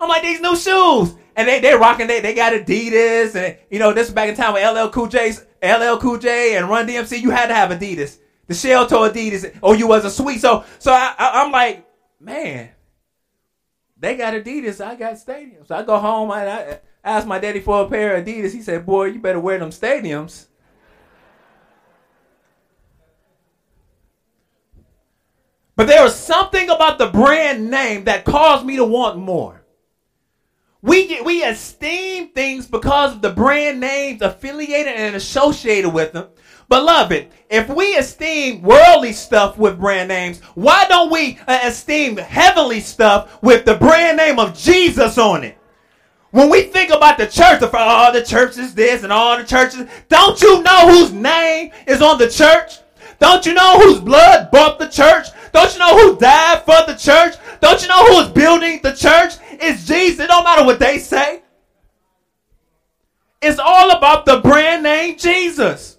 I'm 0.00 0.08
like, 0.08 0.22
these 0.22 0.40
new 0.40 0.56
shoes. 0.56 1.16
And 1.34 1.48
they, 1.48 1.60
they're 1.60 1.78
rocking, 1.78 2.08
they, 2.08 2.20
they 2.20 2.34
got 2.34 2.52
Adidas. 2.52 3.34
And, 3.34 3.56
you 3.70 3.78
know, 3.78 3.92
this 3.92 4.08
is 4.08 4.14
back 4.14 4.28
in 4.28 4.34
time 4.34 4.52
with 4.52 4.64
LL 4.64 4.90
Cool 4.90 5.06
J's, 5.06 5.46
LL 5.62 5.96
Cool 5.98 6.18
J 6.18 6.56
and 6.56 6.68
Run 6.68 6.86
DMC. 6.86 7.20
You 7.20 7.30
had 7.30 7.46
to 7.46 7.54
have 7.54 7.70
Adidas. 7.70 8.18
The 8.48 8.54
shell 8.54 8.86
toe 8.86 9.08
Adidas. 9.08 9.56
Or 9.62 9.74
you 9.74 9.86
was 9.86 10.04
a 10.04 10.10
sweet. 10.10 10.40
So, 10.40 10.64
so 10.78 10.92
I, 10.92 11.14
I, 11.16 11.42
I'm 11.42 11.52
like, 11.52 11.86
man, 12.20 12.70
they 13.96 14.16
got 14.16 14.34
Adidas. 14.34 14.84
I 14.84 14.96
got 14.96 15.14
stadiums. 15.14 15.68
So 15.68 15.76
I 15.76 15.82
go 15.84 15.98
home. 15.98 16.30
I, 16.30 16.46
I 16.46 16.78
asked 17.04 17.26
my 17.26 17.38
daddy 17.38 17.60
for 17.60 17.82
a 17.82 17.88
pair 17.88 18.16
of 18.16 18.24
Adidas. 18.26 18.52
He 18.52 18.60
said, 18.60 18.84
boy, 18.84 19.06
you 19.06 19.20
better 19.20 19.40
wear 19.40 19.58
them 19.58 19.70
stadiums. 19.70 20.48
But 25.76 25.86
there 25.86 26.02
was 26.02 26.14
something 26.14 26.68
about 26.68 26.98
the 26.98 27.08
brand 27.08 27.70
name 27.70 28.04
that 28.04 28.24
caused 28.24 28.66
me 28.66 28.76
to 28.76 28.84
want 28.84 29.18
more. 29.18 29.62
We 30.82 31.06
get, 31.06 31.24
we 31.24 31.44
esteem 31.44 32.28
things 32.30 32.66
because 32.66 33.14
of 33.14 33.22
the 33.22 33.30
brand 33.30 33.78
names 33.78 34.20
affiliated 34.20 34.94
and 34.94 35.14
associated 35.14 35.90
with 35.90 36.12
them. 36.12 36.28
Beloved, 36.68 37.28
if 37.48 37.68
we 37.68 37.96
esteem 37.96 38.62
worldly 38.62 39.12
stuff 39.12 39.58
with 39.58 39.78
brand 39.78 40.08
names, 40.08 40.40
why 40.54 40.84
don't 40.88 41.12
we 41.12 41.38
uh, 41.46 41.60
esteem 41.62 42.16
heavenly 42.16 42.80
stuff 42.80 43.40
with 43.42 43.64
the 43.64 43.76
brand 43.76 44.16
name 44.16 44.38
of 44.38 44.58
Jesus 44.58 45.18
on 45.18 45.44
it? 45.44 45.56
When 46.32 46.48
we 46.48 46.62
think 46.62 46.90
about 46.90 47.18
the 47.18 47.26
church, 47.26 47.60
the, 47.60 47.70
all 47.76 48.08
oh, 48.08 48.12
the 48.12 48.24
churches 48.24 48.74
this 48.74 49.04
and 49.04 49.12
all 49.12 49.36
the 49.36 49.44
churches, 49.44 49.86
don't 50.08 50.40
you 50.40 50.62
know 50.62 50.88
whose 50.88 51.12
name 51.12 51.70
is 51.86 52.00
on 52.00 52.18
the 52.18 52.28
church? 52.28 52.78
Don't 53.18 53.44
you 53.46 53.54
know 53.54 53.78
whose 53.78 54.00
blood 54.00 54.50
bought 54.50 54.78
the 54.78 54.88
church? 54.88 55.28
Don't 55.52 55.72
you 55.72 55.78
know 55.78 55.98
who 55.98 56.18
died 56.18 56.64
for 56.64 56.86
the 56.86 56.94
church? 56.94 57.34
Don't 57.60 57.80
you 57.82 57.88
know 57.88 58.06
who's 58.06 58.28
building 58.28 58.80
the 58.82 58.92
church? 58.92 59.34
It's 59.50 59.84
Jesus. 59.86 60.20
It 60.20 60.28
don't 60.28 60.44
matter 60.44 60.64
what 60.64 60.78
they 60.78 60.98
say. 60.98 61.42
It's 63.40 63.58
all 63.58 63.90
about 63.90 64.24
the 64.24 64.40
brand 64.40 64.82
name 64.82 65.18
Jesus. 65.18 65.98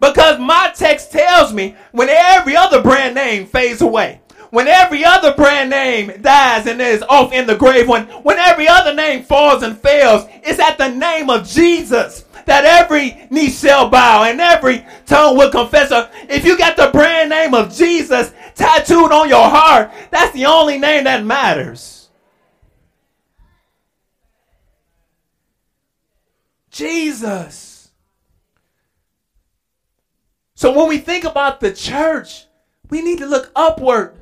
Because 0.00 0.38
my 0.38 0.72
text 0.74 1.12
tells 1.12 1.52
me 1.52 1.76
when 1.92 2.08
every 2.08 2.56
other 2.56 2.82
brand 2.82 3.14
name 3.14 3.46
fades 3.46 3.80
away, 3.80 4.20
when 4.50 4.68
every 4.68 5.04
other 5.04 5.34
brand 5.34 5.70
name 5.70 6.12
dies 6.20 6.66
and 6.66 6.80
is 6.80 7.02
off 7.08 7.32
in 7.32 7.46
the 7.46 7.56
grave, 7.56 7.88
when, 7.88 8.04
when 8.22 8.38
every 8.38 8.68
other 8.68 8.94
name 8.94 9.24
falls 9.24 9.62
and 9.62 9.78
fails, 9.78 10.26
it's 10.42 10.60
at 10.60 10.78
the 10.78 10.88
name 10.88 11.30
of 11.30 11.48
Jesus 11.48 12.23
that 12.46 12.64
every 12.64 13.26
knee 13.30 13.50
shall 13.50 13.88
bow 13.88 14.24
and 14.24 14.40
every 14.40 14.84
tongue 15.06 15.36
will 15.36 15.50
confess. 15.50 15.90
If 16.28 16.44
you 16.44 16.58
got 16.58 16.76
the 16.76 16.90
brand 16.92 17.30
name 17.30 17.54
of 17.54 17.74
Jesus 17.74 18.32
tattooed 18.54 19.12
on 19.12 19.28
your 19.28 19.48
heart, 19.48 19.90
that's 20.10 20.32
the 20.32 20.46
only 20.46 20.78
name 20.78 21.04
that 21.04 21.24
matters. 21.24 22.08
Jesus. 26.70 27.90
So 30.54 30.76
when 30.76 30.88
we 30.88 30.98
think 30.98 31.24
about 31.24 31.60
the 31.60 31.72
church, 31.72 32.46
we 32.90 33.02
need 33.02 33.18
to 33.18 33.26
look 33.26 33.50
upward. 33.54 34.16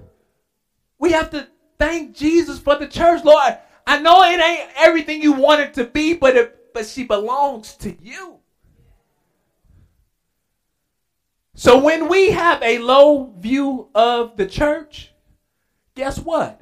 We 0.98 1.12
have 1.12 1.30
to 1.30 1.48
thank 1.78 2.14
Jesus 2.14 2.58
for 2.58 2.76
the 2.76 2.86
church, 2.86 3.24
Lord. 3.24 3.58
I 3.86 3.98
know 3.98 4.22
it 4.22 4.40
ain't 4.40 4.70
everything 4.76 5.22
you 5.22 5.32
want 5.32 5.60
it 5.60 5.74
to 5.74 5.84
be, 5.84 6.14
but 6.14 6.36
it, 6.36 6.61
but 6.74 6.86
she 6.86 7.04
belongs 7.04 7.74
to 7.76 7.96
you. 8.02 8.38
So 11.54 11.78
when 11.78 12.08
we 12.08 12.30
have 12.30 12.62
a 12.62 12.78
low 12.78 13.34
view 13.38 13.88
of 13.94 14.36
the 14.36 14.46
church, 14.46 15.12
guess 15.94 16.18
what? 16.18 16.60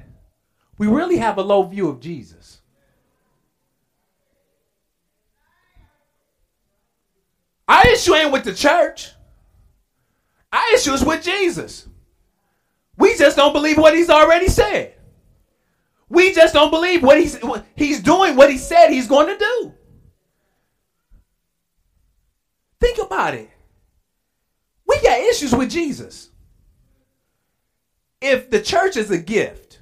We 0.77 0.87
really 0.87 1.17
have 1.17 1.37
a 1.37 1.41
low 1.41 1.63
view 1.63 1.87
of 1.87 1.99
Jesus. 1.99 2.61
Our 7.67 7.87
issue 7.87 8.13
ain't 8.15 8.31
with 8.31 8.43
the 8.43 8.53
church. 8.53 9.11
Our 10.51 10.73
issue 10.73 10.91
is 10.91 11.05
with 11.05 11.23
Jesus. 11.23 11.87
We 12.97 13.17
just 13.17 13.37
don't 13.37 13.53
believe 13.53 13.77
what 13.77 13.95
he's 13.95 14.09
already 14.09 14.49
said. 14.49 14.95
We 16.09 16.33
just 16.33 16.53
don't 16.53 16.69
believe 16.69 17.01
what 17.01 17.17
he's 17.17 17.39
he's 17.75 18.01
doing 18.01 18.35
what 18.35 18.51
he 18.51 18.57
said 18.57 18.89
he's 18.89 19.07
going 19.07 19.27
to 19.27 19.37
do. 19.37 19.73
Think 22.81 22.97
about 22.97 23.35
it. 23.35 23.49
We 24.87 24.99
got 25.01 25.19
issues 25.19 25.55
with 25.55 25.69
Jesus. 25.69 26.31
If 28.19 28.49
the 28.49 28.61
church 28.61 28.97
is 28.97 29.11
a 29.11 29.17
gift 29.17 29.79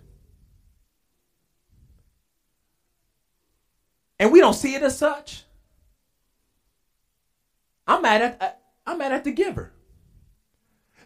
and 4.20 4.32
we 4.32 4.40
don't 4.42 4.54
see 4.54 4.76
it 4.76 4.84
as 4.84 4.98
such, 4.98 5.46
I'm 7.88 8.02
mad 8.02 8.22
at 8.22 8.62
I'm 8.86 8.98
mad 8.98 9.14
at 9.14 9.24
the 9.24 9.32
giver. 9.32 9.72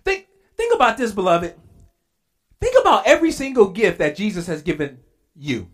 Think 0.03 0.27
think 0.57 0.75
about 0.75 0.97
this, 0.97 1.11
beloved. 1.11 1.55
Think 2.59 2.75
about 2.81 3.05
every 3.05 3.31
single 3.31 3.69
gift 3.69 3.99
that 3.99 4.15
Jesus 4.15 4.47
has 4.47 4.61
given 4.61 4.99
you. 5.35 5.69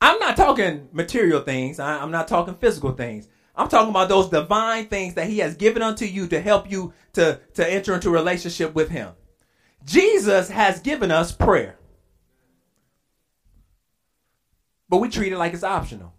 I'm 0.00 0.18
not 0.18 0.36
talking 0.36 0.88
material 0.92 1.40
things. 1.40 1.78
I, 1.78 2.02
am 2.02 2.10
not 2.10 2.28
talking 2.28 2.54
physical 2.54 2.92
things. 2.92 3.28
I'm 3.56 3.68
talking 3.68 3.90
about 3.90 4.08
those 4.08 4.28
divine 4.28 4.86
things 4.86 5.14
that 5.14 5.28
he 5.28 5.38
has 5.38 5.56
given 5.56 5.82
unto 5.82 6.04
you 6.04 6.26
to 6.28 6.40
help 6.40 6.70
you 6.70 6.92
to, 7.14 7.40
to 7.54 7.68
enter 7.68 7.94
into 7.94 8.08
a 8.08 8.12
relationship 8.12 8.74
with 8.74 8.90
him. 8.90 9.12
Jesus 9.84 10.50
has 10.50 10.80
given 10.80 11.10
us 11.10 11.32
prayer. 11.32 11.78
But 14.88 14.98
we 14.98 15.08
treat 15.08 15.32
it 15.32 15.38
like 15.38 15.54
it's 15.54 15.64
optional. 15.64 16.12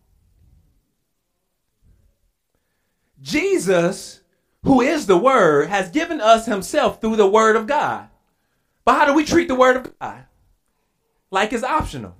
Jesus, 3.21 4.21
who 4.63 4.81
is 4.81 5.05
the 5.05 5.17
Word, 5.17 5.69
has 5.69 5.89
given 5.89 6.21
us 6.21 6.45
Himself 6.45 7.01
through 7.01 7.15
the 7.15 7.27
Word 7.27 7.55
of 7.55 7.67
God. 7.67 8.09
But 8.85 8.95
how 8.95 9.05
do 9.05 9.13
we 9.13 9.25
treat 9.25 9.47
the 9.47 9.55
Word 9.55 9.77
of 9.77 9.99
God? 9.99 10.25
Like 11.31 11.51
it's 11.53 11.63
optional. 11.63 12.15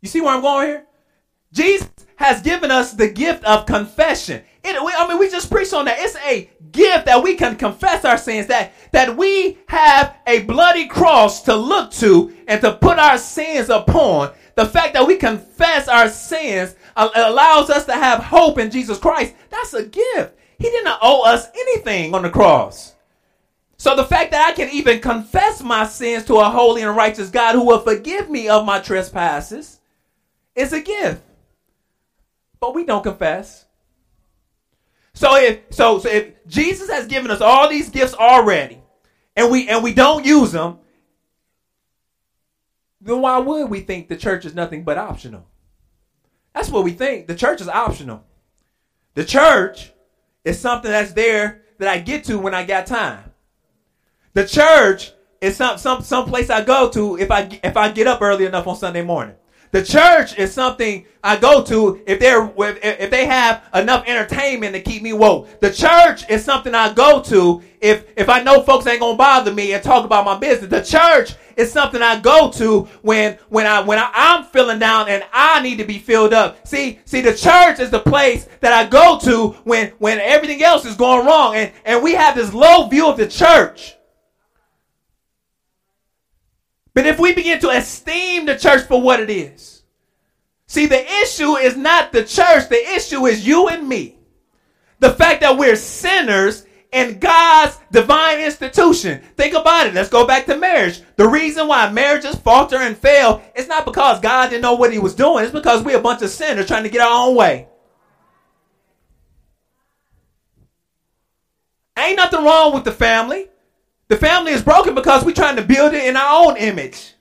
You 0.00 0.08
see 0.08 0.20
where 0.20 0.34
I'm 0.34 0.42
going 0.42 0.68
here? 0.68 0.86
Jesus 1.54 1.88
has 2.16 2.42
given 2.42 2.70
us 2.70 2.92
the 2.92 3.08
gift 3.08 3.44
of 3.44 3.64
confession. 3.64 4.42
It, 4.62 4.76
I 4.76 5.08
mean, 5.08 5.18
we 5.18 5.30
just 5.30 5.50
preached 5.50 5.72
on 5.72 5.84
that. 5.84 5.98
It's 5.98 6.16
a 6.16 6.50
gift 6.72 7.06
that 7.06 7.22
we 7.22 7.36
can 7.36 7.56
confess 7.56 8.04
our 8.04 8.18
sins, 8.18 8.48
that, 8.48 8.72
that 8.92 9.16
we 9.16 9.58
have 9.68 10.16
a 10.26 10.42
bloody 10.42 10.88
cross 10.88 11.42
to 11.42 11.54
look 11.54 11.90
to 11.92 12.34
and 12.48 12.60
to 12.60 12.74
put 12.74 12.98
our 12.98 13.18
sins 13.18 13.70
upon, 13.70 14.32
the 14.56 14.66
fact 14.66 14.94
that 14.94 15.06
we 15.06 15.16
confess 15.16 15.88
our 15.88 16.08
sins 16.08 16.74
uh, 16.96 17.08
allows 17.14 17.70
us 17.70 17.84
to 17.86 17.92
have 17.92 18.22
hope 18.22 18.58
in 18.58 18.70
Jesus 18.70 18.98
Christ. 18.98 19.34
That's 19.50 19.74
a 19.74 19.84
gift. 19.84 20.38
He 20.58 20.70
didn't 20.70 20.96
owe 21.02 21.22
us 21.22 21.48
anything 21.54 22.14
on 22.14 22.22
the 22.22 22.30
cross. 22.30 22.94
So 23.76 23.94
the 23.94 24.04
fact 24.04 24.30
that 24.30 24.48
I 24.48 24.52
can 24.52 24.70
even 24.70 25.00
confess 25.00 25.62
my 25.62 25.86
sins 25.86 26.24
to 26.26 26.36
a 26.36 26.48
holy 26.48 26.82
and 26.82 26.96
righteous 26.96 27.30
God 27.30 27.54
who 27.54 27.64
will 27.66 27.80
forgive 27.80 28.30
me 28.30 28.48
of 28.48 28.64
my 28.64 28.80
trespasses 28.80 29.80
is 30.54 30.72
a 30.72 30.80
gift. 30.80 31.22
But 32.64 32.74
we 32.74 32.86
don't 32.86 33.02
confess. 33.02 33.66
So 35.12 35.36
if 35.36 35.60
so, 35.68 35.98
so 35.98 36.08
if 36.08 36.46
Jesus 36.46 36.88
has 36.88 37.06
given 37.06 37.30
us 37.30 37.42
all 37.42 37.68
these 37.68 37.90
gifts 37.90 38.14
already, 38.14 38.80
and 39.36 39.52
we 39.52 39.68
and 39.68 39.84
we 39.84 39.92
don't 39.92 40.24
use 40.24 40.52
them, 40.52 40.78
then 43.02 43.20
why 43.20 43.36
would 43.36 43.68
we 43.68 43.80
think 43.80 44.08
the 44.08 44.16
church 44.16 44.46
is 44.46 44.54
nothing 44.54 44.82
but 44.82 44.96
optional? 44.96 45.46
That's 46.54 46.70
what 46.70 46.84
we 46.84 46.92
think. 46.92 47.26
The 47.26 47.34
church 47.34 47.60
is 47.60 47.68
optional. 47.68 48.24
The 49.12 49.26
church 49.26 49.92
is 50.42 50.58
something 50.58 50.90
that's 50.90 51.12
there 51.12 51.64
that 51.80 51.88
I 51.88 51.98
get 51.98 52.24
to 52.24 52.38
when 52.38 52.54
I 52.54 52.64
got 52.64 52.86
time. 52.86 53.30
The 54.32 54.46
church 54.46 55.12
is 55.42 55.54
some 55.54 55.76
some 55.76 56.00
some 56.00 56.24
place 56.24 56.48
I 56.48 56.64
go 56.64 56.88
to 56.92 57.18
if 57.18 57.30
I 57.30 57.60
if 57.62 57.76
I 57.76 57.90
get 57.90 58.06
up 58.06 58.22
early 58.22 58.46
enough 58.46 58.66
on 58.66 58.76
Sunday 58.76 59.02
morning. 59.02 59.36
The 59.74 59.82
church 59.82 60.38
is 60.38 60.54
something 60.54 61.04
I 61.24 61.36
go 61.36 61.60
to 61.64 62.00
if 62.06 62.20
they're 62.20 62.48
if 62.56 63.10
they 63.10 63.26
have 63.26 63.64
enough 63.74 64.04
entertainment 64.06 64.72
to 64.72 64.80
keep 64.80 65.02
me 65.02 65.12
woke. 65.12 65.48
The 65.58 65.72
church 65.72 66.30
is 66.30 66.44
something 66.44 66.76
I 66.76 66.92
go 66.92 67.20
to 67.22 67.60
if 67.80 68.04
if 68.16 68.28
I 68.28 68.40
know 68.40 68.62
folks 68.62 68.86
ain't 68.86 69.00
gonna 69.00 69.18
bother 69.18 69.52
me 69.52 69.72
and 69.72 69.82
talk 69.82 70.04
about 70.04 70.24
my 70.24 70.38
business. 70.38 70.70
The 70.70 70.80
church 70.80 71.34
is 71.56 71.72
something 71.72 72.00
I 72.02 72.20
go 72.20 72.52
to 72.52 72.82
when 73.02 73.36
when 73.48 73.66
I 73.66 73.80
when 73.80 73.98
I, 73.98 74.12
I'm 74.14 74.44
feeling 74.44 74.78
down 74.78 75.08
and 75.08 75.24
I 75.32 75.60
need 75.60 75.78
to 75.78 75.84
be 75.84 75.98
filled 75.98 76.32
up. 76.32 76.64
See 76.68 77.00
see 77.04 77.20
the 77.20 77.34
church 77.34 77.80
is 77.80 77.90
the 77.90 77.98
place 77.98 78.46
that 78.60 78.72
I 78.72 78.88
go 78.88 79.18
to 79.24 79.56
when 79.64 79.88
when 79.98 80.20
everything 80.20 80.62
else 80.62 80.84
is 80.84 80.94
going 80.94 81.26
wrong 81.26 81.56
and 81.56 81.72
and 81.84 82.00
we 82.00 82.14
have 82.14 82.36
this 82.36 82.54
low 82.54 82.86
view 82.86 83.08
of 83.08 83.16
the 83.16 83.26
church. 83.26 83.96
But 86.94 87.06
if 87.06 87.18
we 87.18 87.34
begin 87.34 87.60
to 87.60 87.70
esteem 87.70 88.46
the 88.46 88.56
church 88.56 88.86
for 88.86 89.02
what 89.02 89.20
it 89.20 89.28
is, 89.28 89.82
see, 90.66 90.86
the 90.86 91.04
issue 91.22 91.56
is 91.56 91.76
not 91.76 92.12
the 92.12 92.24
church, 92.24 92.68
the 92.68 92.94
issue 92.94 93.26
is 93.26 93.46
you 93.46 93.68
and 93.68 93.88
me. 93.88 94.18
The 95.00 95.10
fact 95.10 95.40
that 95.40 95.58
we're 95.58 95.76
sinners 95.76 96.64
in 96.92 97.18
God's 97.18 97.76
divine 97.90 98.38
institution. 98.38 99.20
Think 99.36 99.54
about 99.54 99.88
it. 99.88 99.94
Let's 99.94 100.08
go 100.08 100.24
back 100.24 100.46
to 100.46 100.56
marriage. 100.56 101.02
The 101.16 101.26
reason 101.26 101.66
why 101.66 101.90
marriages 101.90 102.36
falter 102.36 102.76
and 102.76 102.96
fail 102.96 103.42
is 103.56 103.66
not 103.66 103.84
because 103.84 104.20
God 104.20 104.50
didn't 104.50 104.62
know 104.62 104.74
what 104.74 104.92
he 104.92 105.00
was 105.00 105.16
doing. 105.16 105.42
It's 105.42 105.52
because 105.52 105.82
we're 105.82 105.98
a 105.98 106.02
bunch 106.02 106.22
of 106.22 106.30
sinners 106.30 106.68
trying 106.68 106.84
to 106.84 106.88
get 106.88 107.00
our 107.00 107.28
own 107.28 107.34
way. 107.34 107.66
Ain't 111.98 112.16
nothing 112.16 112.44
wrong 112.44 112.72
with 112.72 112.84
the 112.84 112.92
family. 112.92 113.48
The 114.14 114.20
family 114.20 114.52
is 114.52 114.62
broken 114.62 114.94
because 114.94 115.24
we're 115.24 115.32
trying 115.32 115.56
to 115.56 115.64
build 115.64 115.92
it 115.92 116.04
in 116.04 116.14
our 116.14 116.46
own 116.46 116.56
image. 116.56 117.14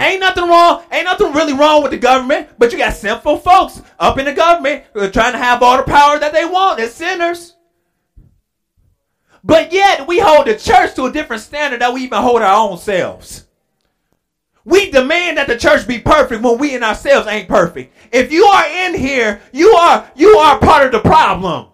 Ain't 0.00 0.20
nothing 0.20 0.48
wrong, 0.48 0.82
ain't 0.90 1.04
nothing 1.04 1.34
really 1.34 1.52
wrong 1.52 1.82
with 1.82 1.90
the 1.90 1.98
government, 1.98 2.48
but 2.56 2.72
you 2.72 2.78
got 2.78 2.94
sinful 2.94 3.40
folks 3.40 3.82
up 3.98 4.16
in 4.16 4.24
the 4.24 4.32
government 4.32 4.84
who 4.94 5.00
are 5.00 5.10
trying 5.10 5.32
to 5.32 5.38
have 5.38 5.62
all 5.62 5.76
the 5.76 5.82
power 5.82 6.18
that 6.18 6.32
they 6.32 6.46
want. 6.46 6.78
They're 6.78 6.88
sinners. 6.88 7.56
But 9.44 9.70
yet 9.70 10.08
we 10.08 10.18
hold 10.18 10.46
the 10.46 10.56
church 10.56 10.94
to 10.94 11.04
a 11.04 11.12
different 11.12 11.42
standard 11.42 11.82
that 11.82 11.92
we 11.92 12.04
even 12.04 12.22
hold 12.22 12.40
our 12.40 12.70
own 12.70 12.78
selves. 12.78 13.46
We 14.64 14.90
demand 14.90 15.36
that 15.36 15.46
the 15.46 15.58
church 15.58 15.86
be 15.86 15.98
perfect 15.98 16.42
when 16.42 16.56
we 16.56 16.74
in 16.74 16.82
ourselves 16.82 17.28
ain't 17.28 17.50
perfect. 17.50 17.94
If 18.12 18.32
you 18.32 18.46
are 18.46 18.66
in 18.66 18.94
here, 18.94 19.42
you 19.52 19.72
are 19.72 20.10
you 20.16 20.38
are 20.38 20.58
part 20.58 20.86
of 20.86 20.92
the 20.92 21.06
problem. 21.06 21.66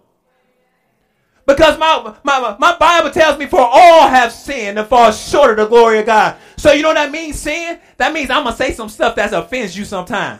Because 1.55 1.77
my, 1.77 2.15
my, 2.23 2.55
my 2.59 2.77
Bible 2.77 3.11
tells 3.11 3.37
me, 3.37 3.45
for 3.45 3.59
all 3.59 4.07
have 4.07 4.31
sinned 4.31 4.79
and 4.79 4.87
fall 4.87 5.11
short 5.11 5.51
of 5.51 5.57
the 5.57 5.67
glory 5.67 5.99
of 5.99 6.05
God. 6.05 6.37
So 6.57 6.71
you 6.71 6.81
know 6.81 6.89
what 6.89 6.95
that 6.95 7.11
means, 7.11 7.39
sin? 7.39 7.79
That 7.97 8.13
means 8.13 8.29
I'm 8.29 8.43
going 8.43 8.53
to 8.53 8.57
say 8.57 8.73
some 8.73 8.89
stuff 8.89 9.15
that 9.15 9.33
offends 9.33 9.77
you 9.77 9.85
sometime. 9.85 10.39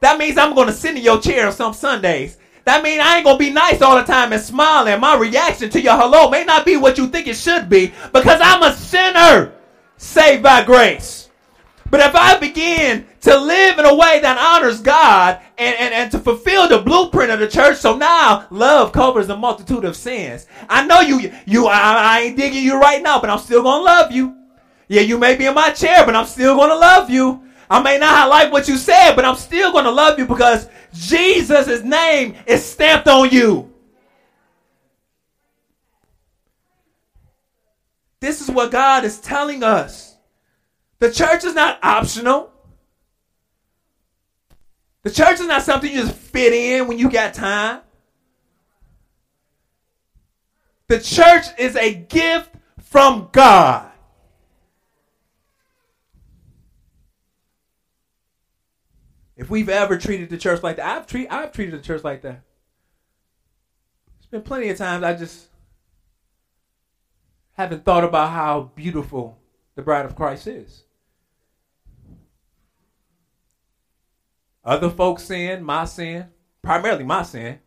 That 0.00 0.18
means 0.18 0.38
I'm 0.38 0.54
going 0.54 0.68
to 0.68 0.72
sit 0.72 0.96
in 0.96 1.02
your 1.02 1.20
chair 1.20 1.50
some 1.52 1.74
Sundays. 1.74 2.38
That 2.64 2.82
means 2.82 3.00
I 3.00 3.16
ain't 3.16 3.24
going 3.24 3.38
to 3.38 3.44
be 3.44 3.50
nice 3.50 3.80
all 3.82 3.96
the 3.96 4.02
time 4.02 4.32
and 4.32 4.42
smile. 4.42 4.88
And 4.88 5.00
my 5.00 5.16
reaction 5.16 5.70
to 5.70 5.80
your 5.80 5.96
hello 5.96 6.30
may 6.30 6.44
not 6.44 6.66
be 6.66 6.76
what 6.76 6.98
you 6.98 7.06
think 7.06 7.26
it 7.28 7.36
should 7.36 7.68
be 7.68 7.92
because 8.12 8.40
I'm 8.42 8.62
a 8.62 8.74
sinner 8.74 9.52
saved 9.96 10.42
by 10.42 10.64
grace. 10.64 11.25
But 11.90 12.00
if 12.00 12.14
I 12.14 12.38
begin 12.38 13.06
to 13.22 13.36
live 13.38 13.78
in 13.78 13.84
a 13.84 13.94
way 13.94 14.20
that 14.20 14.38
honors 14.38 14.80
God 14.80 15.40
and, 15.56 15.76
and, 15.76 15.94
and 15.94 16.10
to 16.10 16.18
fulfill 16.18 16.68
the 16.68 16.78
blueprint 16.78 17.30
of 17.30 17.38
the 17.38 17.48
church, 17.48 17.76
so 17.76 17.96
now 17.96 18.46
love 18.50 18.92
covers 18.92 19.28
a 19.28 19.36
multitude 19.36 19.84
of 19.84 19.96
sins. 19.96 20.46
I 20.68 20.86
know 20.86 21.00
you, 21.00 21.32
you, 21.46 21.66
I, 21.66 21.78
I 21.78 22.20
ain't 22.22 22.36
digging 22.36 22.62
you 22.62 22.80
right 22.80 23.02
now, 23.02 23.20
but 23.20 23.30
I'm 23.30 23.38
still 23.38 23.62
gonna 23.62 23.84
love 23.84 24.10
you. 24.10 24.36
Yeah, 24.88 25.02
you 25.02 25.18
may 25.18 25.36
be 25.36 25.46
in 25.46 25.54
my 25.54 25.70
chair, 25.70 26.04
but 26.04 26.16
I'm 26.16 26.26
still 26.26 26.56
gonna 26.56 26.74
love 26.74 27.08
you. 27.08 27.42
I 27.68 27.82
may 27.82 27.98
not 27.98 28.28
like 28.28 28.52
what 28.52 28.68
you 28.68 28.76
said, 28.76 29.14
but 29.14 29.24
I'm 29.24 29.36
still 29.36 29.72
gonna 29.72 29.90
love 29.90 30.18
you 30.18 30.26
because 30.26 30.68
Jesus' 30.92 31.82
name 31.82 32.36
is 32.46 32.64
stamped 32.64 33.08
on 33.08 33.30
you. 33.30 33.72
This 38.20 38.40
is 38.40 38.50
what 38.50 38.72
God 38.72 39.04
is 39.04 39.20
telling 39.20 39.62
us. 39.62 40.15
The 40.98 41.12
church 41.12 41.44
is 41.44 41.54
not 41.54 41.78
optional. 41.82 42.50
The 45.02 45.10
church 45.10 45.40
is 45.40 45.46
not 45.46 45.62
something 45.62 45.90
you 45.90 46.02
just 46.02 46.14
fit 46.14 46.52
in 46.52 46.88
when 46.88 46.98
you 46.98 47.10
got 47.10 47.34
time. 47.34 47.82
The 50.88 50.98
church 50.98 51.46
is 51.58 51.76
a 51.76 51.94
gift 51.94 52.50
from 52.80 53.28
God. 53.32 53.90
If 59.36 59.50
we've 59.50 59.68
ever 59.68 59.98
treated 59.98 60.30
the 60.30 60.38
church 60.38 60.62
like 60.62 60.76
that, 60.76 60.96
I've, 60.96 61.06
treat, 61.06 61.28
I've 61.30 61.52
treated 61.52 61.78
the 61.78 61.84
church 61.84 62.02
like 62.02 62.22
that. 62.22 62.42
There's 64.18 64.30
been 64.30 64.42
plenty 64.42 64.70
of 64.70 64.78
times 64.78 65.04
I 65.04 65.14
just 65.14 65.48
haven't 67.52 67.84
thought 67.84 68.04
about 68.04 68.30
how 68.30 68.72
beautiful 68.74 69.38
the 69.74 69.82
bride 69.82 70.06
of 70.06 70.16
Christ 70.16 70.46
is. 70.46 70.85
Other 74.66 74.90
folks' 74.90 75.22
sin, 75.22 75.62
my 75.62 75.84
sin, 75.84 76.26
primarily 76.60 77.04
my 77.04 77.22
sin, 77.22 77.60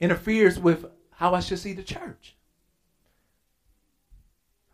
interferes 0.00 0.58
with 0.58 0.84
how 1.12 1.32
I 1.32 1.38
should 1.38 1.60
see 1.60 1.72
the 1.72 1.84
church. 1.84 2.34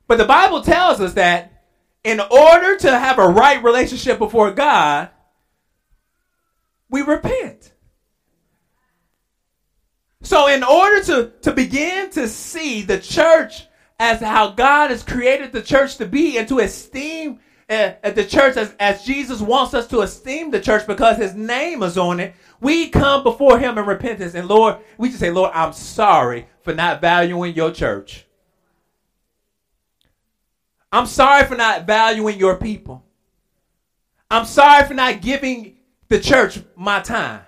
But 0.08 0.16
the 0.16 0.24
Bible 0.24 0.62
tells 0.62 1.02
us 1.02 1.12
that 1.14 1.64
in 2.02 2.18
order 2.18 2.76
to 2.78 2.98
have 2.98 3.18
a 3.18 3.28
right 3.28 3.62
relationship 3.62 4.18
before 4.18 4.50
God, 4.50 5.10
we 6.88 7.02
repent. 7.02 7.72
So, 10.22 10.48
in 10.48 10.62
order 10.62 11.04
to, 11.04 11.32
to 11.42 11.52
begin 11.52 12.10
to 12.12 12.26
see 12.26 12.82
the 12.82 12.98
church 12.98 13.66
as 13.98 14.20
how 14.20 14.50
God 14.50 14.90
has 14.90 15.02
created 15.02 15.52
the 15.52 15.62
church 15.62 15.96
to 15.98 16.06
be 16.06 16.38
and 16.38 16.48
to 16.48 16.60
esteem 16.60 17.40
at 17.72 18.14
the 18.14 18.24
church 18.24 18.56
as, 18.56 18.74
as 18.78 19.04
Jesus 19.04 19.40
wants 19.40 19.74
us 19.74 19.86
to 19.88 20.00
esteem 20.00 20.50
the 20.50 20.60
church 20.60 20.86
because 20.86 21.16
his 21.16 21.34
name 21.34 21.82
is 21.82 21.96
on 21.96 22.20
it, 22.20 22.34
we 22.60 22.88
come 22.88 23.22
before 23.22 23.58
him 23.58 23.78
in 23.78 23.86
repentance. 23.86 24.34
And 24.34 24.48
Lord, 24.48 24.76
we 24.98 25.08
just 25.08 25.20
say, 25.20 25.30
Lord, 25.30 25.50
I'm 25.54 25.72
sorry 25.72 26.46
for 26.62 26.74
not 26.74 27.00
valuing 27.00 27.54
your 27.54 27.70
church. 27.70 28.26
I'm 30.92 31.06
sorry 31.06 31.46
for 31.46 31.56
not 31.56 31.86
valuing 31.86 32.38
your 32.38 32.56
people. 32.56 33.04
I'm 34.30 34.44
sorry 34.44 34.86
for 34.86 34.94
not 34.94 35.22
giving 35.22 35.78
the 36.08 36.20
church 36.20 36.60
my 36.76 37.00
time. 37.00 37.42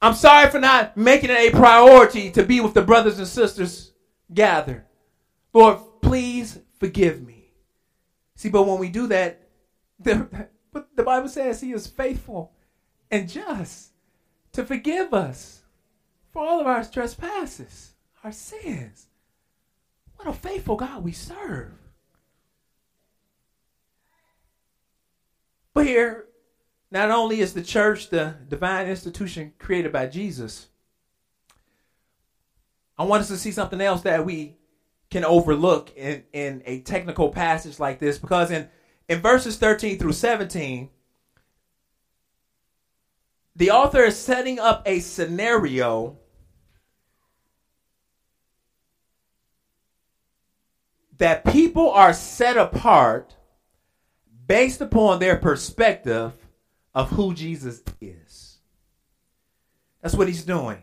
I'm 0.00 0.14
sorry 0.14 0.50
for 0.50 0.60
not 0.60 0.96
making 0.96 1.30
it 1.30 1.38
a 1.38 1.50
priority 1.56 2.30
to 2.32 2.44
be 2.44 2.60
with 2.60 2.74
the 2.74 2.82
brothers 2.82 3.18
and 3.18 3.26
sisters 3.26 3.92
gathered. 4.32 4.84
Lord, 5.52 5.78
please 6.02 6.58
forgive 6.78 7.22
me. 7.22 7.35
See, 8.36 8.50
but 8.50 8.64
when 8.64 8.78
we 8.78 8.90
do 8.90 9.06
that, 9.08 9.48
the, 9.98 10.48
the 10.94 11.02
Bible 11.02 11.28
says 11.28 11.60
He 11.60 11.72
is 11.72 11.86
faithful 11.86 12.52
and 13.10 13.28
just 13.28 13.92
to 14.52 14.64
forgive 14.64 15.12
us 15.14 15.62
for 16.32 16.46
all 16.46 16.60
of 16.60 16.66
our 16.66 16.84
trespasses, 16.84 17.94
our 18.22 18.32
sins. 18.32 19.06
What 20.16 20.28
a 20.28 20.32
faithful 20.32 20.76
God 20.76 21.02
we 21.02 21.12
serve. 21.12 21.72
But 25.72 25.86
here, 25.86 26.26
not 26.90 27.10
only 27.10 27.40
is 27.40 27.52
the 27.52 27.62
church 27.62 28.10
the 28.10 28.36
divine 28.48 28.86
institution 28.86 29.52
created 29.58 29.92
by 29.92 30.06
Jesus, 30.06 30.68
I 32.98 33.04
want 33.04 33.22
us 33.22 33.28
to 33.28 33.36
see 33.36 33.52
something 33.52 33.80
else 33.80 34.02
that 34.02 34.24
we 34.24 34.56
can 35.10 35.24
overlook 35.24 35.92
in, 35.96 36.24
in 36.32 36.62
a 36.66 36.80
technical 36.80 37.28
passage 37.28 37.78
like 37.78 37.98
this 37.98 38.18
because 38.18 38.50
in, 38.50 38.68
in 39.08 39.20
verses 39.20 39.56
13 39.56 39.98
through 39.98 40.12
17, 40.12 40.88
the 43.54 43.70
author 43.70 44.04
is 44.04 44.18
setting 44.18 44.58
up 44.58 44.82
a 44.84 45.00
scenario 45.00 46.18
that 51.18 51.44
people 51.46 51.90
are 51.90 52.12
set 52.12 52.56
apart 52.56 53.34
based 54.46 54.80
upon 54.80 55.18
their 55.18 55.36
perspective 55.36 56.32
of 56.94 57.10
who 57.10 57.32
Jesus 57.32 57.82
is. 58.00 58.58
That's 60.02 60.14
what 60.14 60.28
he's 60.28 60.44
doing. 60.44 60.82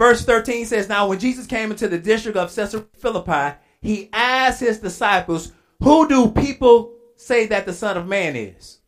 Verse 0.00 0.24
13 0.24 0.64
says, 0.64 0.88
Now 0.88 1.06
when 1.06 1.18
Jesus 1.18 1.46
came 1.46 1.70
into 1.70 1.86
the 1.86 1.98
district 1.98 2.38
of 2.38 2.54
Caesarea 2.54 2.86
Philippi, 2.96 3.58
he 3.82 4.08
asked 4.14 4.60
his 4.60 4.78
disciples, 4.78 5.52
Who 5.82 6.08
do 6.08 6.30
people 6.30 6.94
say 7.16 7.44
that 7.48 7.66
the 7.66 7.74
Son 7.74 7.98
of 7.98 8.08
Man 8.08 8.34
is? 8.34 8.78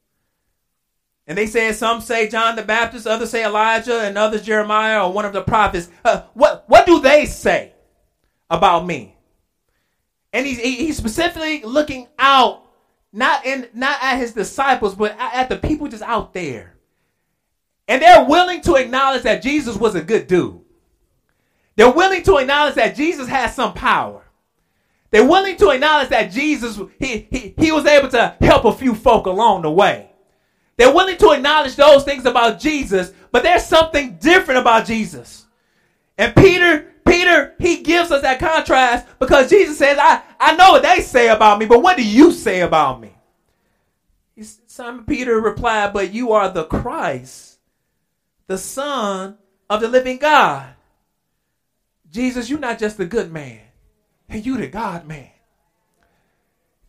And 1.26 1.36
they 1.36 1.46
said, 1.46 1.74
Some 1.74 2.00
say 2.00 2.30
John 2.30 2.56
the 2.56 2.62
Baptist, 2.62 3.06
others 3.06 3.28
say 3.28 3.44
Elijah, 3.44 4.00
and 4.00 4.16
others 4.16 4.40
Jeremiah 4.40 5.04
or 5.04 5.12
one 5.12 5.26
of 5.26 5.34
the 5.34 5.42
prophets. 5.42 5.90
Uh, 6.02 6.22
what, 6.32 6.64
what 6.66 6.86
do 6.86 6.98
they 6.98 7.26
say 7.26 7.74
about 8.48 8.86
me? 8.86 9.14
And 10.32 10.46
he's, 10.46 10.60
he's 10.60 10.96
specifically 10.96 11.60
looking 11.62 12.08
out, 12.18 12.64
not 13.12 13.44
in 13.44 13.68
not 13.74 13.98
at 14.00 14.16
his 14.16 14.32
disciples, 14.32 14.94
but 14.94 15.14
at 15.18 15.50
the 15.50 15.58
people 15.58 15.88
just 15.88 16.02
out 16.02 16.32
there. 16.32 16.74
And 17.86 18.00
they're 18.00 18.24
willing 18.24 18.62
to 18.62 18.76
acknowledge 18.76 19.24
that 19.24 19.42
Jesus 19.42 19.76
was 19.76 19.94
a 19.94 20.00
good 20.00 20.26
dude. 20.26 20.61
They're 21.76 21.90
willing 21.90 22.22
to 22.24 22.36
acknowledge 22.36 22.74
that 22.74 22.96
Jesus 22.96 23.28
has 23.28 23.54
some 23.54 23.74
power. 23.74 24.22
They're 25.10 25.26
willing 25.26 25.56
to 25.58 25.70
acknowledge 25.70 26.08
that 26.08 26.32
Jesus, 26.32 26.80
he, 26.98 27.28
he, 27.30 27.54
he 27.58 27.72
was 27.72 27.86
able 27.86 28.08
to 28.10 28.34
help 28.40 28.64
a 28.64 28.72
few 28.72 28.94
folk 28.94 29.26
along 29.26 29.62
the 29.62 29.70
way. 29.70 30.10
They're 30.76 30.92
willing 30.92 31.18
to 31.18 31.32
acknowledge 31.32 31.76
those 31.76 32.04
things 32.04 32.24
about 32.24 32.58
Jesus, 32.58 33.12
but 33.30 33.42
there's 33.42 33.64
something 33.64 34.16
different 34.16 34.60
about 34.60 34.86
Jesus. 34.86 35.46
And 36.16 36.34
Peter, 36.34 36.92
Peter, 37.06 37.54
he 37.58 37.82
gives 37.82 38.10
us 38.10 38.22
that 38.22 38.38
contrast 38.38 39.06
because 39.18 39.50
Jesus 39.50 39.78
says, 39.78 39.98
I, 40.00 40.22
I 40.40 40.56
know 40.56 40.72
what 40.72 40.82
they 40.82 41.00
say 41.00 41.28
about 41.28 41.58
me, 41.58 41.66
but 41.66 41.82
what 41.82 41.96
do 41.96 42.06
you 42.06 42.32
say 42.32 42.62
about 42.62 43.00
me? 43.00 43.14
Simon 44.66 45.04
Peter 45.04 45.38
replied, 45.38 45.92
But 45.92 46.14
you 46.14 46.32
are 46.32 46.48
the 46.48 46.64
Christ, 46.64 47.58
the 48.46 48.56
Son 48.56 49.36
of 49.68 49.80
the 49.82 49.88
living 49.88 50.16
God. 50.16 50.74
Jesus, 52.12 52.50
you're 52.50 52.58
not 52.58 52.78
just 52.78 53.00
a 53.00 53.06
good 53.06 53.32
man, 53.32 53.60
and 54.28 54.44
you 54.44 54.58
the 54.58 54.68
God 54.68 55.06
man. 55.06 55.30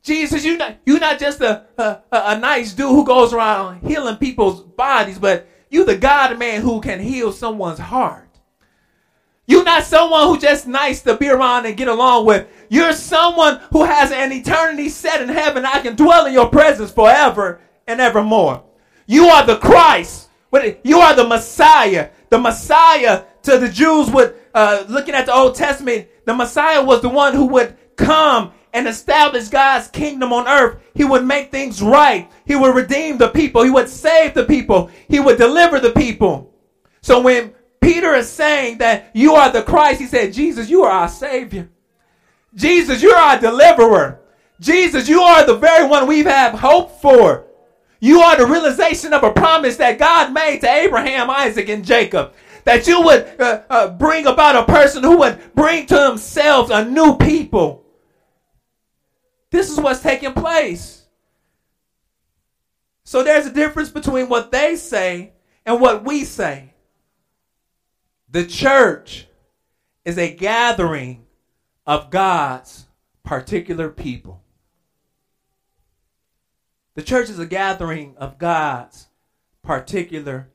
Jesus, 0.02 0.44
you're 0.44 0.58
not 0.58 0.78
you're 0.86 1.00
not 1.00 1.18
just 1.18 1.40
a, 1.40 1.66
a, 1.78 2.02
a 2.12 2.38
nice 2.38 2.74
dude 2.74 2.90
who 2.90 3.06
goes 3.06 3.34
around 3.34 3.82
healing 3.88 4.18
people's 4.18 4.62
bodies, 4.62 5.18
but 5.18 5.48
you 5.70 5.86
the 5.86 5.98
God 5.98 6.38
man 6.38 6.62
who 6.62 6.82
can 6.82 7.00
heal 7.00 7.32
someone's 7.32 7.80
heart. 7.80 8.28
You're 9.46 9.64
not 9.64 9.84
someone 9.84 10.28
who 10.28 10.38
just 10.38 10.68
nice 10.68 11.02
to 11.04 11.16
be 11.16 11.30
around 11.30 11.66
and 11.66 11.78
get 11.78 11.88
along 11.88 12.26
with. 12.26 12.48
You're 12.70 12.94
someone 12.94 13.62
who 13.72 13.84
has 13.86 14.12
an 14.12 14.32
eternity 14.32 14.90
set 14.90 15.22
in 15.22 15.30
heaven. 15.30 15.66
I 15.66 15.80
can 15.80 15.96
dwell 15.96 16.26
in 16.26 16.34
your 16.34 16.50
presence 16.50 16.92
forever 16.92 17.62
and 17.88 18.00
evermore. 18.00 18.64
You 19.06 19.28
are 19.28 19.46
the 19.46 19.58
Christ. 19.58 20.30
You 20.84 21.00
are 21.00 21.16
the 21.16 21.28
Messiah. 21.28 22.10
The 22.30 22.40
Messiah 22.40 23.24
to 23.44 23.58
the 23.58 23.70
Jews 23.70 24.10
would 24.12 24.36
uh, 24.54 24.86
looking 24.88 25.16
at 25.16 25.26
the 25.26 25.34
Old 25.34 25.56
Testament, 25.56 26.08
the 26.26 26.34
Messiah 26.34 26.84
was 26.84 27.02
the 27.02 27.10
one 27.10 27.34
who 27.34 27.48
would 27.48 27.76
come 27.96 28.54
and 28.74 28.88
establish 28.88 29.50
God's 29.50 29.88
kingdom 29.88 30.34
on 30.34 30.48
earth. 30.48 30.82
He 30.96 31.04
would 31.04 31.26
make 31.26 31.52
things 31.52 31.82
right. 31.82 32.30
He 32.46 32.56
would 32.56 32.76
redeem 32.76 33.18
the 33.18 33.30
people. 33.30 33.64
He 33.64 33.70
would 33.70 33.90
save 33.90 34.34
the 34.34 34.46
people. 34.46 34.90
He 35.08 35.20
would 35.20 35.38
deliver 35.38 35.80
the 35.80 35.92
people. 35.92 36.54
So 37.02 37.22
when 37.22 37.54
Peter 37.82 38.14
is 38.16 38.30
saying 38.30 38.80
that 38.80 39.12
you 39.14 39.36
are 39.36 39.52
the 39.52 39.62
Christ, 39.62 40.02
he 40.02 40.08
said, 40.08 40.34
Jesus, 40.34 40.70
you 40.70 40.84
are 40.84 40.92
our 40.92 41.10
Savior. 41.10 41.70
Jesus, 42.56 43.02
you're 43.02 43.16
our 43.16 43.40
deliverer. 43.40 44.22
Jesus, 44.60 45.10
you 45.10 45.22
are 45.22 45.46
the 45.46 45.58
very 45.58 45.88
one 45.88 46.08
we've 46.08 46.26
had 46.26 46.56
hope 46.56 47.02
for. 47.02 47.46
You 48.00 48.22
are 48.22 48.38
the 48.38 48.46
realization 48.46 49.14
of 49.14 49.24
a 49.24 49.32
promise 49.32 49.78
that 49.78 50.00
God 50.00 50.34
made 50.34 50.62
to 50.62 50.70
Abraham, 50.70 51.30
Isaac, 51.30 51.70
and 51.70 51.86
Jacob 51.86 52.34
that 52.66 52.88
you 52.88 53.02
would 53.02 53.40
uh, 53.40 53.62
uh, 53.70 53.90
bring 53.90 54.26
about 54.26 54.56
a 54.56 54.72
person 54.72 55.04
who 55.04 55.18
would 55.20 55.54
bring 55.54 55.86
to 55.88 55.96
themselves 55.96 56.72
a 56.72 56.86
new 56.86 57.18
people. 57.18 57.86
This 59.52 59.70
is 59.70 59.80
what's 59.80 60.02
taking 60.02 60.34
place. 60.34 61.06
So 63.04 63.24
there's 63.24 63.46
a 63.46 63.54
difference 63.54 63.90
between 63.90 64.30
what 64.30 64.52
they 64.52 64.76
say 64.76 65.34
and 65.66 65.80
what 65.80 66.04
we 66.04 66.24
say. 66.24 66.74
The 68.30 68.46
church 68.46 69.28
is 70.06 70.18
a 70.18 70.34
gathering 70.34 71.26
of 71.86 72.10
God's 72.10 72.88
particular 73.24 73.90
people. 73.90 74.42
The 76.96 77.04
church 77.04 77.30
is 77.30 77.38
a 77.38 77.46
gathering 77.46 78.16
of 78.18 78.38
God's 78.40 79.08
particular 79.62 80.50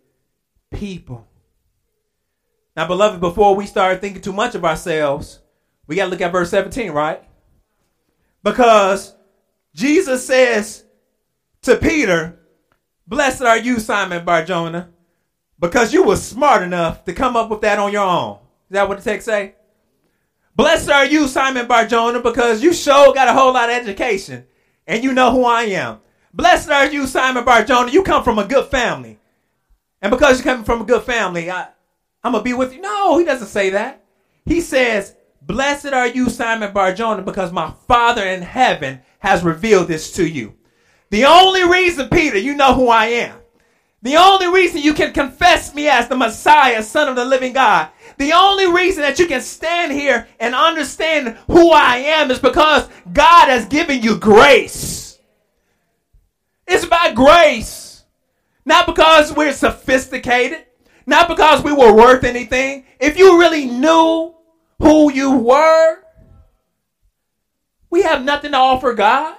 people. 0.73 1.28
Now, 2.79 2.87
beloved, 2.87 3.18
before 3.18 3.57
we 3.57 3.66
start 3.66 4.01
thinking 4.01 4.22
too 4.22 4.33
much 4.33 4.55
of 4.55 4.64
ourselves, 4.64 5.41
we 5.89 5.97
got 5.97 6.05
to 6.05 6.11
look 6.12 6.20
at 6.20 6.31
verse 6.31 6.51
17, 6.51 6.93
right? 6.93 7.20
Because 8.45 9.16
Jesus 9.74 10.24
says 10.24 10.85
to 11.62 11.74
Peter, 11.74 12.39
Blessed 13.05 13.43
are 13.43 13.59
you, 13.59 13.81
Simon 13.81 14.24
Barjona, 14.24 14.91
because 15.59 15.93
you 15.93 16.05
were 16.05 16.14
smart 16.14 16.62
enough 16.62 17.05
to 17.07 17.12
come 17.12 17.35
up 17.35 17.51
with 17.51 17.62
that 17.62 17.81
on 17.81 17.91
your 17.91 18.07
own. 18.07 18.37
Is 18.70 18.74
that 18.74 18.89
what 18.89 18.99
the 18.99 19.03
text 19.03 19.26
say? 19.26 19.57
Blessed 20.55 20.89
are 20.89 21.07
you, 21.07 21.26
Simon 21.26 21.66
Barjona, 21.66 22.20
because 22.20 22.62
you 22.62 22.72
sure 22.72 23.12
got 23.12 23.26
a 23.26 23.33
whole 23.33 23.55
lot 23.55 23.70
of 23.70 23.74
education 23.74 24.47
and 24.87 25.03
you 25.03 25.12
know 25.12 25.33
who 25.33 25.45
I 25.45 25.62
am. 25.62 25.99
Blessed 26.33 26.70
are 26.70 26.87
you, 26.87 27.09
Simon 27.09 27.45
Barjona. 27.45 27.91
You 27.91 28.05
come 28.05 28.22
from 28.22 28.39
a 28.39 28.47
good 28.47 28.66
family. 28.66 29.18
And 30.01 30.12
because 30.12 30.39
you 30.39 30.45
come 30.45 30.62
from 30.62 30.83
a 30.83 30.85
good 30.85 31.03
family, 31.03 31.51
I, 31.51 31.70
I'm 32.23 32.33
to 32.33 32.43
be 32.43 32.53
with 32.53 32.75
you. 32.75 32.81
No, 32.81 33.19
he 33.19 33.25
doesn't 33.25 33.49
say 33.49 33.71
that. 33.71 34.05
He 34.45 34.61
says, 34.61 35.14
Blessed 35.43 35.87
are 35.87 36.09
you, 36.09 36.29
Simon 36.29 36.73
Barjona, 36.73 37.23
because 37.23 37.53
my 37.53 37.73
Father 37.87 38.27
in 38.27 38.43
heaven 38.43 39.01
has 39.21 39.43
revealed 39.43 39.89
this 39.89 40.12
to 40.12 40.29
you. 40.29 40.55
The 41.11 41.25
only 41.25 41.64
reason, 41.64 42.09
Peter, 42.09 42.39
you 42.39 42.55
know 42.55 42.75
who 42.75 42.89
I 42.89 43.07
am. 43.07 43.37
The 44.03 44.16
only 44.16 44.49
reason 44.49 44.81
you 44.81 44.95
can 44.95 45.12
confess 45.12 45.75
me 45.75 45.89
as 45.89 46.09
the 46.09 46.16
Messiah, 46.16 46.83
Son 46.83 47.09
of 47.09 47.16
the 47.16 47.25
living 47.25 47.53
God. 47.53 47.89
The 48.19 48.33
only 48.33 48.71
reason 48.71 49.03
that 49.03 49.19
you 49.19 49.27
can 49.27 49.41
stand 49.41 49.93
here 49.93 50.29
and 50.39 50.55
understand 50.55 51.37
who 51.47 51.71
I 51.71 51.97
am 51.99 52.31
is 52.31 52.39
because 52.39 52.89
God 53.12 53.49
has 53.49 53.66
given 53.66 54.03
you 54.03 54.19
grace. 54.19 55.19
It's 56.66 56.85
by 56.85 57.12
grace. 57.12 58.05
Not 58.64 58.87
because 58.87 59.35
we're 59.35 59.53
sophisticated. 59.53 60.66
Not 61.09 61.27
because 61.27 61.65
we 61.65 61.73
were 61.73 61.95
worth 61.95 62.23
anything. 62.23 62.85
If 63.01 63.17
you 63.17 63.41
really 63.41 63.65
knew 63.65 64.35
who 64.79 65.11
you 65.11 65.39
were, 65.39 66.01
we 67.89 68.03
have 68.03 68.23
nothing 68.23 68.51
to 68.51 68.59
offer 68.59 68.93
God. 68.93 69.39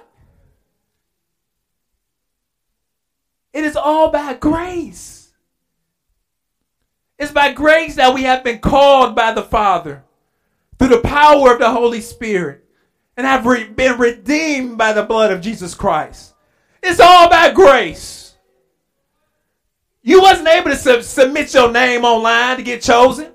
It 3.52 3.62
is 3.62 3.76
all 3.76 4.10
by 4.10 4.34
grace. 4.34 5.32
It's 7.20 7.30
by 7.30 7.52
grace 7.52 7.94
that 7.94 8.14
we 8.14 8.24
have 8.24 8.42
been 8.42 8.58
called 8.58 9.14
by 9.14 9.32
the 9.32 9.44
Father 9.44 10.02
through 10.76 10.88
the 10.88 11.02
power 11.02 11.52
of 11.52 11.60
the 11.60 11.70
Holy 11.70 12.00
Spirit 12.00 12.64
and 13.16 13.24
have 13.24 13.46
re- 13.46 13.68
been 13.68 13.96
redeemed 13.96 14.76
by 14.76 14.92
the 14.92 15.04
blood 15.04 15.30
of 15.30 15.40
Jesus 15.40 15.76
Christ. 15.76 16.34
It's 16.82 16.98
all 16.98 17.30
by 17.30 17.52
grace. 17.52 18.19
You 20.02 20.20
wasn't 20.20 20.48
able 20.48 20.70
to 20.70 20.76
sub- 20.76 21.02
submit 21.02 21.52
your 21.52 21.70
name 21.70 22.04
online 22.04 22.56
to 22.56 22.62
get 22.62 22.82
chosen. 22.82 23.32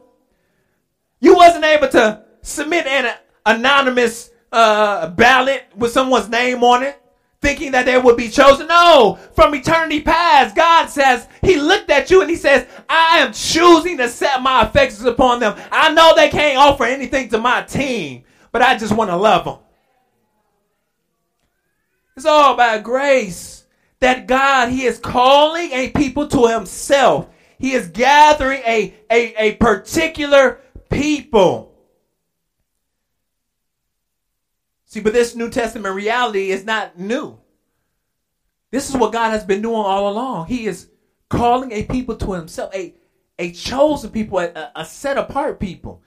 You 1.19 1.35
wasn't 1.35 1.65
able 1.65 1.87
to 1.89 2.23
submit 2.41 2.87
an 2.87 3.15
anonymous 3.45 4.31
uh, 4.51 5.09
ballot 5.09 5.65
with 5.75 5.91
someone's 5.91 6.29
name 6.29 6.63
on 6.63 6.83
it, 6.83 7.01
thinking 7.41 7.71
that 7.71 7.85
they 7.85 7.97
would 7.97 8.17
be 8.17 8.29
chosen. 8.29 8.67
No, 8.67 9.19
from 9.33 9.53
eternity 9.53 10.01
past, 10.01 10.55
God 10.55 10.87
says 10.87 11.27
He 11.41 11.57
looked 11.57 11.89
at 11.91 12.09
you 12.09 12.21
and 12.21 12.29
He 12.29 12.35
says, 12.35 12.67
"I 12.89 13.19
am 13.19 13.33
choosing 13.33 13.97
to 13.97 14.09
set 14.09 14.41
my 14.41 14.63
affections 14.63 15.05
upon 15.05 15.39
them. 15.39 15.55
I 15.71 15.93
know 15.93 16.13
they 16.15 16.29
can't 16.29 16.57
offer 16.57 16.85
anything 16.85 17.29
to 17.29 17.37
my 17.37 17.61
team, 17.61 18.23
but 18.51 18.61
I 18.61 18.77
just 18.77 18.95
want 18.95 19.11
to 19.11 19.15
love 19.15 19.45
them." 19.45 19.57
It's 22.15 22.25
all 22.25 22.53
about 22.53 22.83
grace 22.83 23.54
that 24.05 24.27
God, 24.27 24.69
He 24.69 24.85
is 24.85 24.99
calling 24.99 25.71
a 25.71 25.89
people 25.89 26.27
to 26.27 26.45
Himself. 26.45 27.27
He 27.57 27.71
is 27.71 27.87
gathering 27.87 28.61
a, 28.63 28.93
a, 29.09 29.33
a 29.35 29.55
particular 29.55 30.59
people. 30.91 31.73
See, 34.85 34.99
but 34.99 35.13
this 35.13 35.35
New 35.35 35.49
Testament 35.49 35.95
reality 35.95 36.51
is 36.51 36.65
not 36.65 36.99
new. 36.99 37.39
This 38.69 38.91
is 38.91 38.95
what 38.95 39.11
God 39.11 39.31
has 39.31 39.43
been 39.43 39.63
doing 39.63 39.75
all 39.75 40.11
along. 40.11 40.45
He 40.45 40.67
is 40.67 40.91
calling 41.27 41.71
a 41.71 41.81
people 41.85 42.15
to 42.17 42.33
himself, 42.33 42.75
a, 42.75 42.93
a 43.39 43.53
chosen 43.53 44.11
people, 44.11 44.37
a, 44.37 44.71
a 44.75 44.85
set 44.85 45.17
apart 45.17 45.59
people. 45.59 46.03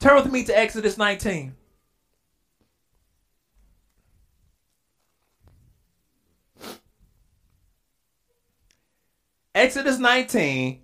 Turn 0.00 0.16
with 0.16 0.32
me 0.32 0.42
to 0.42 0.58
Exodus 0.58 0.98
19. 0.98 1.54
Exodus 9.54 9.98
19, 9.98 10.80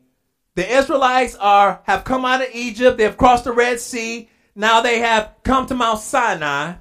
the 0.56 0.76
Israelites 0.76 1.36
are 1.36 1.80
have 1.84 2.02
come 2.04 2.24
out 2.24 2.42
of 2.42 2.48
Egypt, 2.52 2.98
they 2.98 3.04
have 3.04 3.16
crossed 3.16 3.44
the 3.44 3.52
Red 3.52 3.78
Sea, 3.78 4.28
now 4.56 4.80
they 4.80 4.98
have 4.98 5.34
come 5.44 5.66
to 5.66 5.74
Mount 5.74 6.00
Sinai. 6.00 6.74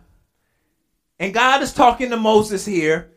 And 1.20 1.34
God 1.34 1.62
is 1.62 1.74
talking 1.74 2.10
to 2.10 2.18
Moses 2.18 2.66
here. 2.66 3.12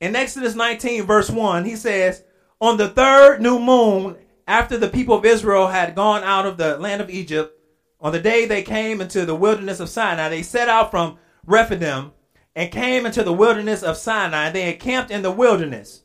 In 0.00 0.16
Exodus 0.16 0.54
19, 0.54 1.04
verse 1.04 1.30
1, 1.30 1.64
he 1.64 1.76
says, 1.76 2.22
On 2.60 2.76
the 2.76 2.88
third 2.88 3.40
new 3.40 3.58
moon, 3.58 4.16
after 4.46 4.76
the 4.76 4.88
people 4.88 5.16
of 5.16 5.24
Israel 5.24 5.68
had 5.68 5.94
gone 5.94 6.22
out 6.22 6.46
of 6.46 6.56
the 6.56 6.76
land 6.78 7.00
of 7.00 7.10
Egypt, 7.10 7.56
on 8.00 8.12
the 8.12 8.20
day 8.20 8.46
they 8.46 8.62
came 8.62 9.00
into 9.00 9.24
the 9.24 9.34
wilderness 9.34 9.80
of 9.80 9.88
Sinai, 9.88 10.28
they 10.28 10.42
set 10.42 10.68
out 10.68 10.90
from 10.90 11.18
Rephidim 11.46 12.12
and 12.54 12.72
came 12.72 13.06
into 13.06 13.22
the 13.22 13.32
wilderness 13.32 13.82
of 13.82 13.96
Sinai. 13.96 14.50
They 14.50 14.72
encamped 14.72 15.10
in 15.10 15.22
the 15.22 15.30
wilderness. 15.30 16.02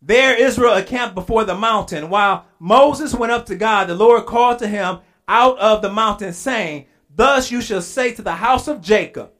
There 0.00 0.36
Israel 0.40 0.76
encamped 0.76 1.14
before 1.14 1.44
the 1.44 1.56
mountain. 1.56 2.08
While 2.08 2.46
Moses 2.60 3.14
went 3.14 3.32
up 3.32 3.46
to 3.46 3.56
God, 3.56 3.88
the 3.88 3.94
Lord 3.94 4.26
called 4.26 4.60
to 4.60 4.68
him 4.68 5.00
out 5.26 5.58
of 5.58 5.82
the 5.82 5.92
mountain, 5.92 6.32
saying, 6.32 6.86
Thus 7.14 7.50
you 7.50 7.60
shall 7.60 7.82
say 7.82 8.12
to 8.12 8.22
the 8.22 8.32
house 8.32 8.68
of 8.68 8.80
Jacob, 8.80 9.32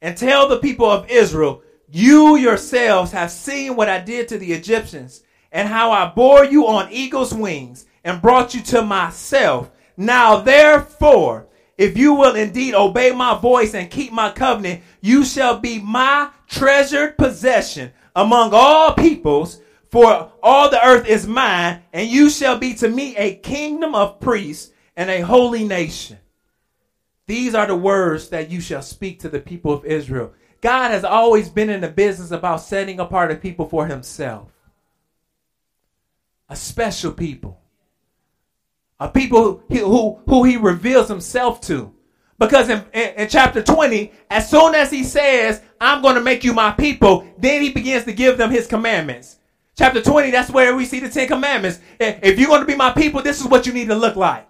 and 0.00 0.16
tell 0.16 0.48
the 0.48 0.58
people 0.58 0.88
of 0.88 1.10
Israel, 1.10 1.62
You 1.88 2.36
yourselves 2.36 3.10
have 3.12 3.30
seen 3.30 3.74
what 3.74 3.88
I 3.88 3.98
did 3.98 4.28
to 4.28 4.38
the 4.38 4.52
Egyptians, 4.52 5.22
and 5.50 5.68
how 5.68 5.90
I 5.90 6.06
bore 6.06 6.44
you 6.44 6.68
on 6.68 6.92
eagle's 6.92 7.34
wings, 7.34 7.86
and 8.04 8.22
brought 8.22 8.54
you 8.54 8.62
to 8.62 8.82
myself. 8.82 9.70
Now 9.96 10.40
therefore, 10.40 11.48
if 11.76 11.98
you 11.98 12.14
will 12.14 12.36
indeed 12.36 12.74
obey 12.74 13.10
my 13.10 13.36
voice 13.36 13.74
and 13.74 13.90
keep 13.90 14.12
my 14.12 14.30
covenant, 14.30 14.82
you 15.00 15.24
shall 15.24 15.58
be 15.58 15.80
my 15.80 16.30
treasured 16.46 17.18
possession 17.18 17.92
among 18.14 18.50
all 18.52 18.94
peoples 18.94 19.60
for 19.90 20.32
all 20.42 20.70
the 20.70 20.84
earth 20.84 21.06
is 21.06 21.26
mine, 21.26 21.82
and 21.92 22.08
you 22.08 22.30
shall 22.30 22.58
be 22.58 22.74
to 22.74 22.88
me 22.88 23.16
a 23.16 23.34
kingdom 23.36 23.94
of 23.94 24.20
priests 24.20 24.72
and 24.96 25.10
a 25.10 25.20
holy 25.20 25.64
nation. 25.64 26.18
These 27.26 27.54
are 27.54 27.66
the 27.66 27.76
words 27.76 28.28
that 28.28 28.50
you 28.50 28.60
shall 28.60 28.82
speak 28.82 29.20
to 29.20 29.28
the 29.28 29.40
people 29.40 29.72
of 29.72 29.84
Israel. 29.84 30.32
God 30.60 30.90
has 30.90 31.04
always 31.04 31.48
been 31.48 31.70
in 31.70 31.80
the 31.80 31.88
business 31.88 32.30
about 32.30 32.60
setting 32.60 33.00
apart 33.00 33.32
a 33.32 33.36
people 33.36 33.68
for 33.68 33.86
himself. 33.86 34.50
A 36.48 36.56
special 36.56 37.12
people. 37.12 37.60
A 38.98 39.08
people 39.08 39.64
who, 39.68 39.78
who, 39.78 40.20
who 40.26 40.44
he 40.44 40.56
reveals 40.56 41.08
himself 41.08 41.60
to. 41.62 41.92
Because 42.38 42.68
in, 42.68 42.84
in, 42.92 43.14
in, 43.14 43.28
chapter 43.28 43.62
20, 43.62 44.12
as 44.30 44.48
soon 44.48 44.74
as 44.74 44.90
he 44.90 45.04
says, 45.04 45.62
I'm 45.80 46.02
going 46.02 46.14
to 46.14 46.22
make 46.22 46.44
you 46.44 46.52
my 46.52 46.70
people, 46.72 47.26
then 47.38 47.62
he 47.62 47.70
begins 47.70 48.04
to 48.04 48.12
give 48.12 48.38
them 48.38 48.50
his 48.50 48.66
commandments. 48.66 49.39
Chapter 49.80 50.02
20, 50.02 50.30
that's 50.30 50.50
where 50.50 50.76
we 50.76 50.84
see 50.84 51.00
the 51.00 51.08
Ten 51.08 51.26
Commandments. 51.26 51.80
If 51.98 52.38
you're 52.38 52.48
going 52.48 52.60
to 52.60 52.66
be 52.66 52.76
my 52.76 52.90
people, 52.90 53.22
this 53.22 53.40
is 53.40 53.46
what 53.46 53.66
you 53.66 53.72
need 53.72 53.88
to 53.88 53.94
look 53.94 54.14
like. 54.14 54.46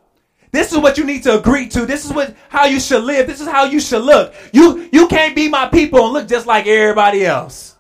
This 0.51 0.73
is 0.73 0.79
what 0.79 0.99
you 0.99 1.05
need 1.05 1.23
to 1.23 1.39
agree 1.39 1.69
to. 1.69 1.87
This 1.87 2.05
is 2.05 2.13
what 2.13 2.35
how 2.49 2.65
you 2.65 2.81
should 2.81 3.05
live. 3.05 3.29
This 3.29 3.41
is 3.41 3.47
how 3.47 3.63
you 3.63 3.79
should 3.79 4.03
look. 4.03 4.35
You 4.53 4.89
you 4.91 5.07
can't 5.07 5.37
be 5.37 5.49
my 5.49 5.69
people 5.69 6.03
and 6.03 6.13
look 6.13 6.27
just 6.27 6.49
like 6.49 6.67
everybody 6.67 7.25
else. 7.25 7.77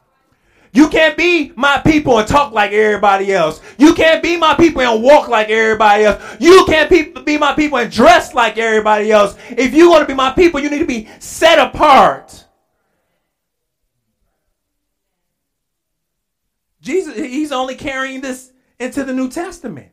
You 0.72 0.88
can't 0.90 1.16
be 1.16 1.53
my 1.57 1.82
people 1.84 2.20
and 2.20 2.28
talk 2.28 2.53
like 2.53 2.70
everybody 2.70 3.32
else. 3.32 3.61
You 3.78 3.94
can't 3.94 4.22
be 4.22 4.36
my 4.36 4.55
people 4.55 4.82
and 4.82 5.03
walk 5.03 5.26
like 5.26 5.48
everybody 5.48 6.05
else. 6.05 6.22
You 6.38 6.64
can't 6.68 6.88
be, 6.88 7.03
be 7.03 7.36
my 7.36 7.53
people 7.53 7.78
and 7.78 7.90
dress 7.90 8.32
like 8.32 8.59
everybody 8.59 9.11
else. 9.11 9.34
If 9.48 9.74
you 9.74 9.90
want 9.90 10.03
to 10.03 10.07
be 10.07 10.14
my 10.14 10.30
people, 10.30 10.61
you 10.61 10.70
need 10.70 10.78
to 10.78 10.86
be 10.86 11.09
set 11.18 11.59
apart. 11.59 12.44
Jesus, 16.81 17.16
he's 17.16 17.53
only 17.53 17.74
carrying 17.74 18.20
this 18.20 18.53
into 18.78 19.05
the 19.05 19.12
New 19.12 19.28
Testament. 19.28 19.91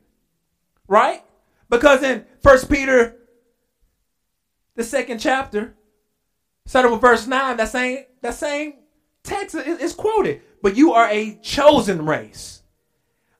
Right? 0.87 1.23
Because 1.69 2.01
in 2.03 2.25
First 2.41 2.69
Peter, 2.69 3.15
the 4.75 4.83
second 4.83 5.19
chapter, 5.19 5.75
starting 6.65 6.91
with 6.91 7.01
verse 7.01 7.27
9, 7.27 7.57
that 7.57 7.69
same, 7.69 8.05
that 8.21 8.35
same 8.35 8.75
text 9.23 9.55
is 9.55 9.93
quoted. 9.93 10.41
But 10.61 10.77
you 10.77 10.93
are 10.93 11.09
a 11.09 11.35
chosen 11.41 12.05
race, 12.05 12.63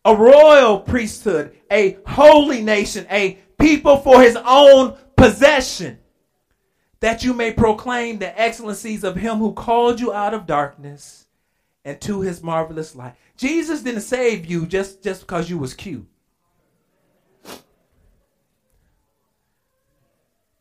a 0.03 0.15
royal 0.15 0.79
priesthood, 0.79 1.55
a 1.71 1.97
holy 2.05 2.61
nation, 2.61 3.07
a 3.09 3.39
people 3.57 3.97
for 3.97 4.21
his 4.21 4.37
own 4.45 4.97
possession, 5.15 5.99
that 6.99 7.23
you 7.23 7.33
may 7.33 7.51
proclaim 7.53 8.19
the 8.19 8.39
excellencies 8.39 9.03
of 9.03 9.15
him 9.15 9.37
who 9.37 9.53
called 9.53 9.99
you 9.99 10.11
out 10.11 10.33
of 10.33 10.45
darkness 10.45 11.26
and 11.87 12.01
to 12.01 12.19
his 12.19 12.43
marvelous 12.43 12.95
light. 12.95 13.15
Jesus 13.37 13.81
didn't 13.81 14.01
save 14.01 14.45
you 14.45 14.65
just, 14.65 15.01
just 15.01 15.21
because 15.21 15.49
you 15.49 15.57
was 15.57 15.73
cute. 15.73 16.05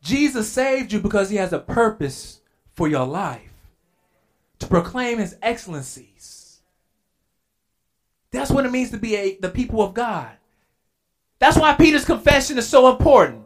Jesus 0.01 0.49
saved 0.49 0.93
you 0.93 1.01
because 1.01 1.29
he 1.29 1.35
has 1.35 1.51
a 1.51 1.59
purpose 1.59 2.39
for 2.71 2.87
your 2.87 3.05
life 3.05 3.41
to 4.59 4.67
proclaim 4.67 5.17
his 5.17 5.35
excellencies. 5.41 6.61
That's 8.31 8.49
what 8.49 8.65
it 8.65 8.71
means 8.71 8.91
to 8.91 8.97
be 8.97 9.17
a, 9.17 9.37
the 9.37 9.49
people 9.49 9.81
of 9.81 9.93
God. 9.93 10.31
That's 11.39 11.57
why 11.57 11.73
Peter's 11.73 12.05
confession 12.05 12.57
is 12.57 12.69
so 12.69 12.89
important. 12.89 13.43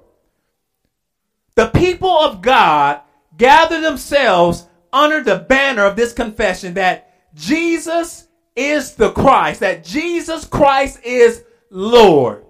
The 1.55 1.69
people 1.69 2.11
of 2.11 2.43
God 2.43 3.01
gather 3.37 3.81
themselves 3.81 4.67
under 4.93 5.23
the 5.23 5.39
banner 5.39 5.85
of 5.85 5.95
this 5.95 6.13
confession 6.13 6.75
that 6.75 7.10
Jesus 7.33 8.27
is 8.55 8.95
the 8.95 9.11
Christ, 9.11 9.61
that 9.61 9.83
Jesus 9.83 10.45
Christ 10.45 10.99
is 11.03 11.43
Lord. 11.69 12.45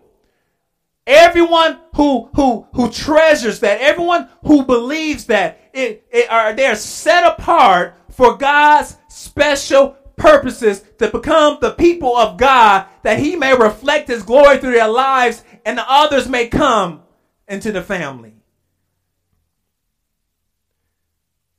Everyone 1.05 1.79
who 1.95 2.29
who 2.36 2.67
who 2.73 2.89
treasures 2.91 3.59
that, 3.61 3.82
everyone 3.82 4.29
who 4.45 4.63
believes 4.63 5.25
that, 5.25 5.59
it, 5.73 6.05
it 6.11 6.32
are 6.32 6.53
they're 6.53 6.75
set 6.75 7.25
apart 7.25 7.95
for 8.09 8.38
God's 8.38 8.97
special 9.07 9.97
purposes 10.15 10.84
to 10.99 11.09
become 11.09 11.57
the 11.59 11.71
people 11.71 12.15
of 12.15 12.38
God, 12.38 12.86
that 13.03 13.19
He 13.19 13.36
may 13.36 13.57
reflect 13.57 14.07
His 14.07 14.23
glory 14.23 14.59
through 14.59 14.73
their 14.73 14.88
lives, 14.88 15.43
and 15.65 15.77
the 15.77 15.86
others 15.91 16.29
may 16.29 16.47
come 16.47 17.01
into 17.47 17.71
the 17.71 17.82
family. 17.82 18.36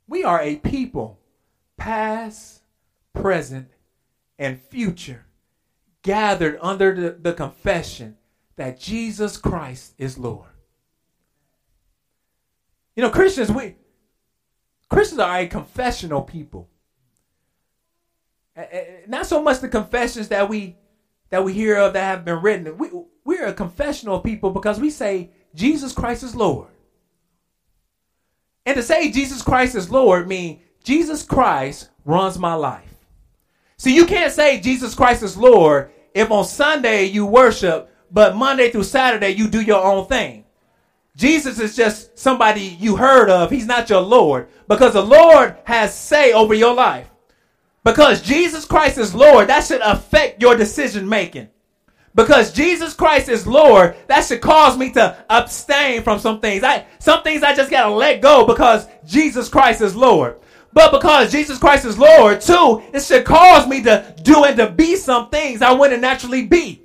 We 0.07 0.23
are 0.23 0.41
a 0.41 0.55
people, 0.55 1.19
past, 1.77 2.62
present, 3.13 3.69
and 4.37 4.59
future 4.59 5.25
gathered 6.01 6.57
under 6.61 6.93
the, 6.93 7.11
the 7.11 7.33
confession 7.33 8.17
that 8.55 8.79
Jesus 8.79 9.37
Christ 9.37 9.93
is 9.97 10.17
Lord. 10.17 10.49
You 12.95 13.03
know, 13.03 13.09
Christians, 13.09 13.51
we 13.51 13.75
Christians 14.89 15.19
are 15.19 15.39
a 15.39 15.47
confessional 15.47 16.21
people. 16.21 16.69
Not 19.07 19.25
so 19.25 19.41
much 19.41 19.59
the 19.59 19.69
confessions 19.69 20.27
that 20.27 20.47
we 20.47 20.75
that 21.31 21.43
we 21.43 21.53
hear 21.53 21.77
of 21.77 21.93
that 21.93 22.03
have 22.03 22.25
been 22.25 22.41
written. 22.41 22.77
We 22.77 22.89
we're 23.25 23.47
a 23.47 23.53
confessional 23.53 24.19
people 24.19 24.51
because 24.51 24.79
we 24.79 24.91
say 24.91 25.31
Jesus 25.55 25.93
Christ 25.93 26.21
is 26.21 26.35
Lord. 26.35 26.67
And 28.65 28.75
to 28.75 28.83
say 28.83 29.11
Jesus 29.11 29.41
Christ 29.41 29.75
is 29.75 29.89
Lord 29.89 30.27
means 30.27 30.61
Jesus 30.83 31.23
Christ 31.23 31.89
runs 32.05 32.37
my 32.37 32.53
life. 32.53 32.92
See, 33.83 33.93
you 33.93 34.05
can't 34.05 34.31
say 34.31 34.61
Jesus 34.61 34.95
Christ 34.95 35.23
is 35.23 35.35
Lord 35.35 35.91
if 36.13 36.31
on 36.31 36.45
Sunday 36.45 37.03
you 37.03 37.25
worship, 37.25 37.93
but 38.09 38.33
Monday 38.33 38.71
through 38.71 38.83
Saturday 38.83 39.31
you 39.31 39.49
do 39.49 39.59
your 39.59 39.83
own 39.83 40.07
thing. 40.07 40.45
Jesus 41.17 41.59
is 41.59 41.75
just 41.75 42.17
somebody 42.17 42.61
you 42.61 42.95
heard 42.95 43.29
of. 43.29 43.51
He's 43.51 43.65
not 43.65 43.89
your 43.89 43.99
Lord 43.99 44.47
because 44.69 44.93
the 44.93 45.01
Lord 45.01 45.57
has 45.65 45.93
say 45.93 46.31
over 46.31 46.53
your 46.53 46.73
life. 46.73 47.09
Because 47.83 48.21
Jesus 48.21 48.63
Christ 48.63 48.97
is 48.97 49.13
Lord, 49.13 49.49
that 49.49 49.65
should 49.65 49.81
affect 49.81 50.41
your 50.41 50.55
decision 50.55 51.09
making. 51.09 51.49
Because 52.15 52.53
Jesus 52.53 52.93
Christ 52.93 53.27
is 53.27 53.45
Lord, 53.45 53.97
that 54.07 54.23
should 54.23 54.39
cause 54.39 54.77
me 54.77 54.93
to 54.93 55.25
abstain 55.29 56.03
from 56.03 56.19
some 56.19 56.39
things. 56.39 56.63
I 56.63 56.85
some 56.99 57.21
things 57.21 57.43
I 57.43 57.53
just 57.53 57.69
gotta 57.69 57.93
let 57.93 58.21
go 58.21 58.47
because 58.47 58.87
Jesus 59.05 59.49
Christ 59.49 59.81
is 59.81 59.93
Lord. 59.93 60.39
But 60.73 60.91
because 60.91 61.31
Jesus 61.31 61.59
Christ 61.59 61.85
is 61.85 61.99
Lord, 61.99 62.41
too, 62.41 62.81
it 62.93 63.03
should 63.03 63.25
cause 63.25 63.67
me 63.67 63.83
to 63.83 64.15
do 64.23 64.43
and 64.43 64.57
to 64.57 64.69
be 64.69 64.95
some 64.95 65.29
things 65.29 65.61
I 65.61 65.71
wouldn't 65.71 66.01
naturally 66.01 66.45
be. 66.45 66.81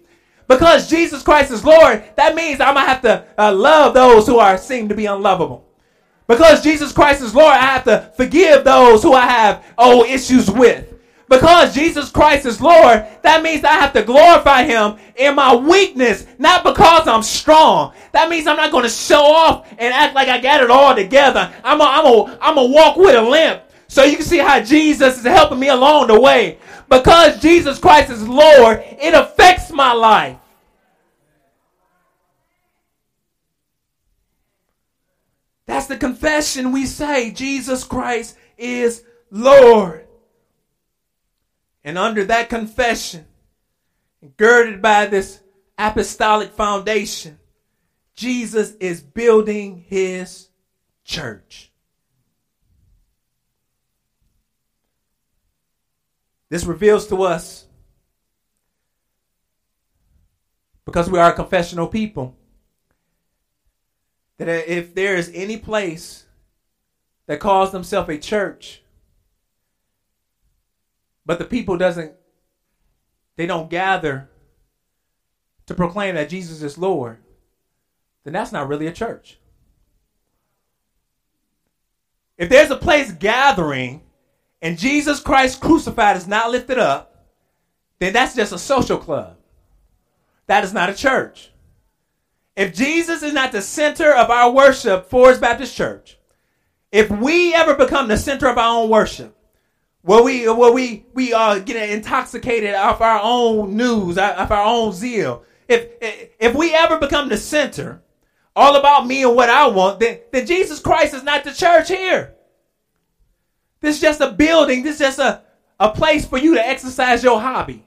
Because 0.46 0.88
Jesus 0.88 1.22
Christ 1.22 1.50
is 1.50 1.64
Lord, 1.64 2.04
that 2.16 2.34
means 2.34 2.60
I'm 2.60 2.74
gonna 2.74 2.86
have 2.86 3.02
to 3.02 3.24
uh, 3.38 3.52
love 3.52 3.94
those 3.94 4.26
who 4.26 4.38
are 4.38 4.56
seem 4.56 4.88
to 4.88 4.94
be 4.94 5.06
unlovable. 5.06 5.66
Because 6.26 6.62
Jesus 6.62 6.92
Christ 6.92 7.22
is 7.22 7.34
Lord, 7.34 7.54
I 7.54 7.64
have 7.64 7.84
to 7.84 8.12
forgive 8.16 8.64
those 8.64 9.02
who 9.02 9.14
I 9.14 9.26
have 9.26 9.64
old 9.78 10.06
issues 10.06 10.50
with. 10.50 10.94
Because 11.28 11.74
Jesus 11.74 12.10
Christ 12.10 12.46
is 12.46 12.60
Lord, 12.60 13.06
that 13.22 13.42
means 13.42 13.62
I 13.62 13.72
have 13.72 13.92
to 13.92 14.02
glorify 14.02 14.64
Him 14.64 14.96
in 15.16 15.34
my 15.34 15.54
weakness, 15.54 16.26
not 16.38 16.64
because 16.64 17.06
I'm 17.06 17.22
strong. 17.22 17.92
That 18.12 18.30
means 18.30 18.46
I'm 18.46 18.56
not 18.56 18.72
going 18.72 18.84
to 18.84 18.90
show 18.90 19.22
off 19.22 19.70
and 19.72 19.92
act 19.92 20.14
like 20.14 20.28
I 20.28 20.40
got 20.40 20.62
it 20.62 20.70
all 20.70 20.94
together. 20.94 21.52
I'm 21.62 21.78
going 21.78 21.90
I'm 21.90 22.38
I'm 22.40 22.54
to 22.54 22.72
walk 22.72 22.96
with 22.96 23.14
a 23.14 23.22
limp. 23.22 23.62
So 23.88 24.04
you 24.04 24.16
can 24.16 24.26
see 24.26 24.38
how 24.38 24.60
Jesus 24.60 25.18
is 25.18 25.24
helping 25.24 25.58
me 25.58 25.68
along 25.68 26.08
the 26.08 26.20
way. 26.20 26.58
Because 26.88 27.40
Jesus 27.40 27.78
Christ 27.78 28.10
is 28.10 28.26
Lord, 28.26 28.82
it 28.84 29.14
affects 29.14 29.70
my 29.72 29.92
life. 29.92 30.36
That's 35.66 35.86
the 35.86 35.96
confession 35.96 36.72
we 36.72 36.86
say 36.86 37.30
Jesus 37.30 37.84
Christ 37.84 38.36
is 38.56 39.04
Lord. 39.30 40.06
And 41.84 41.98
under 41.98 42.24
that 42.24 42.48
confession, 42.48 43.26
girded 44.36 44.82
by 44.82 45.06
this 45.06 45.40
apostolic 45.76 46.52
foundation, 46.52 47.38
Jesus 48.14 48.72
is 48.80 49.00
building 49.00 49.84
his 49.88 50.48
church. 51.04 51.67
This 56.50 56.64
reveals 56.64 57.06
to 57.08 57.22
us, 57.22 57.66
because 60.84 61.10
we 61.10 61.18
are 61.18 61.30
a 61.30 61.36
confessional 61.36 61.86
people, 61.86 62.36
that 64.38 64.48
if 64.48 64.94
there 64.94 65.16
is 65.16 65.30
any 65.34 65.58
place 65.58 66.24
that 67.26 67.40
calls 67.40 67.72
themselves 67.72 68.08
a 68.08 68.18
church, 68.18 68.82
but 71.26 71.38
the 71.38 71.44
people 71.44 71.76
doesn't 71.76 72.12
they 73.36 73.46
don't 73.46 73.68
gather 73.68 74.30
to 75.66 75.74
proclaim 75.74 76.14
that 76.14 76.30
Jesus 76.30 76.62
is 76.62 76.78
Lord, 76.78 77.18
then 78.24 78.32
that's 78.32 78.52
not 78.52 78.68
really 78.68 78.86
a 78.86 78.92
church. 78.92 79.38
If 82.38 82.48
there's 82.48 82.70
a 82.70 82.76
place 82.76 83.12
gathering 83.12 84.02
and 84.60 84.78
Jesus 84.78 85.20
Christ 85.20 85.60
crucified 85.60 86.16
is 86.16 86.26
not 86.26 86.50
lifted 86.50 86.78
up, 86.78 87.26
then 87.98 88.12
that's 88.12 88.34
just 88.34 88.52
a 88.52 88.58
social 88.58 88.98
club. 88.98 89.36
That 90.46 90.64
is 90.64 90.72
not 90.72 90.90
a 90.90 90.94
church. 90.94 91.50
If 92.56 92.74
Jesus 92.74 93.22
is 93.22 93.32
not 93.32 93.52
the 93.52 93.62
center 93.62 94.12
of 94.12 94.30
our 94.30 94.50
worship, 94.50 95.08
Forest 95.08 95.40
Baptist 95.40 95.76
Church, 95.76 96.18
if 96.90 97.10
we 97.10 97.54
ever 97.54 97.74
become 97.74 98.08
the 98.08 98.16
center 98.16 98.48
of 98.48 98.58
our 98.58 98.82
own 98.82 98.90
worship, 98.90 99.36
where 100.02 100.22
we 100.22 100.48
where 100.48 100.72
we 100.72 101.04
we 101.12 101.32
uh, 101.32 101.58
get 101.58 101.90
intoxicated 101.90 102.74
off 102.74 103.00
our 103.00 103.20
own 103.22 103.76
news, 103.76 104.16
off 104.16 104.50
our 104.50 104.64
own 104.64 104.92
zeal. 104.92 105.44
If 105.68 105.88
if 106.40 106.54
we 106.54 106.74
ever 106.74 106.98
become 106.98 107.28
the 107.28 107.36
center, 107.36 108.02
all 108.56 108.76
about 108.76 109.06
me 109.06 109.22
and 109.22 109.36
what 109.36 109.50
I 109.50 109.68
want, 109.68 110.00
then 110.00 110.20
then 110.32 110.46
Jesus 110.46 110.80
Christ 110.80 111.14
is 111.14 111.22
not 111.22 111.44
the 111.44 111.52
church 111.52 111.88
here. 111.88 112.34
This 113.80 113.96
is 113.96 114.00
just 114.00 114.20
a 114.20 114.30
building. 114.30 114.82
This 114.82 114.94
is 114.94 115.00
just 115.00 115.18
a, 115.18 115.42
a 115.78 115.90
place 115.90 116.26
for 116.26 116.38
you 116.38 116.54
to 116.54 116.66
exercise 116.66 117.22
your 117.22 117.40
hobby. 117.40 117.84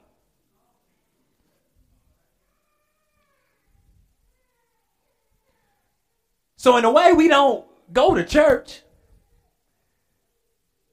So 6.56 6.76
in 6.76 6.84
a 6.84 6.92
way, 6.92 7.12
we 7.12 7.26
don't 7.26 7.66
go 7.92 8.14
to 8.14 8.24
church. 8.24 8.82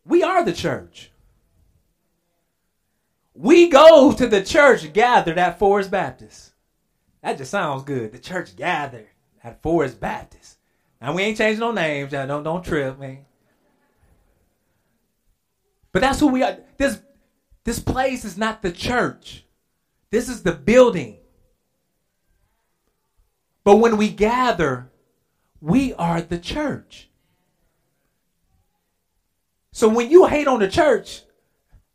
We 0.04 0.24
are 0.24 0.44
the 0.44 0.54
church. 0.54 1.12
We 3.36 3.70
go 3.70 4.12
to 4.12 4.28
the 4.28 4.44
church 4.44 4.92
gathered 4.92 5.38
at 5.38 5.60
Forest 5.60 5.92
Baptist. 5.92 6.54
That 7.22 7.38
just 7.38 7.52
sounds 7.52 7.84
good. 7.84 8.12
The 8.12 8.20
church 8.20 8.56
gathered 8.56 9.08
at 9.44 9.62
Forest 9.62 10.00
Baptist. 10.00 10.58
Now 11.00 11.14
we 11.14 11.22
ain't 11.22 11.38
changing 11.38 11.60
no 11.60 11.72
names. 11.72 12.12
Don't 12.12 12.44
don't 12.44 12.66
trip, 12.66 13.00
man. 13.00 13.26
But 16.00 16.06
that's 16.08 16.22
who 16.22 16.28
we 16.28 16.44
are. 16.44 16.58
This 16.78 17.02
this 17.66 17.80
place 17.80 18.24
is 18.24 18.38
not 18.38 18.62
the 18.62 18.72
church. 18.72 19.44
This 20.12 20.30
is 20.30 20.44
the 20.44 20.54
building. 20.54 21.18
But 23.66 23.80
when 23.80 23.98
we 23.98 24.08
gather, 24.08 24.90
we 25.60 25.94
are 25.96 26.22
the 26.22 26.38
church. 26.40 27.10
So 29.74 29.90
when 29.90 30.10
you 30.10 30.26
hate 30.26 30.48
on 30.48 30.62
the 30.62 30.70
church, 30.70 31.24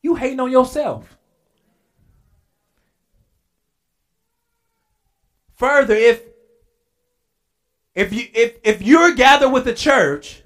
you 0.02 0.16
hating 0.16 0.40
on 0.40 0.52
yourself. 0.52 1.16
Further, 5.54 5.94
if 5.94 6.20
if 7.94 8.12
you 8.12 8.28
if 8.34 8.58
if 8.64 8.82
you're 8.82 9.14
gathered 9.14 9.48
with 9.48 9.64
the 9.64 9.72
church 9.72 10.43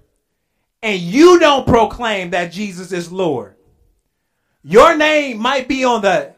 and 0.83 1.01
you 1.01 1.39
don't 1.39 1.67
proclaim 1.67 2.31
that 2.31 2.53
Jesus 2.53 2.93
is 2.93 3.11
Lord, 3.11 3.57
your 4.63 4.97
name 4.97 5.39
might 5.39 5.69
be 5.69 5.85
on 5.85 6.03
the 6.03 6.35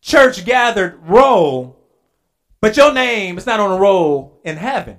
church 0.00 0.44
gathered 0.44 0.98
roll, 1.02 1.78
but 2.60 2.76
your 2.76 2.92
name 2.92 3.38
is 3.38 3.46
not 3.46 3.60
on 3.60 3.70
the 3.70 3.78
roll 3.78 4.40
in 4.44 4.56
heaven. 4.56 4.98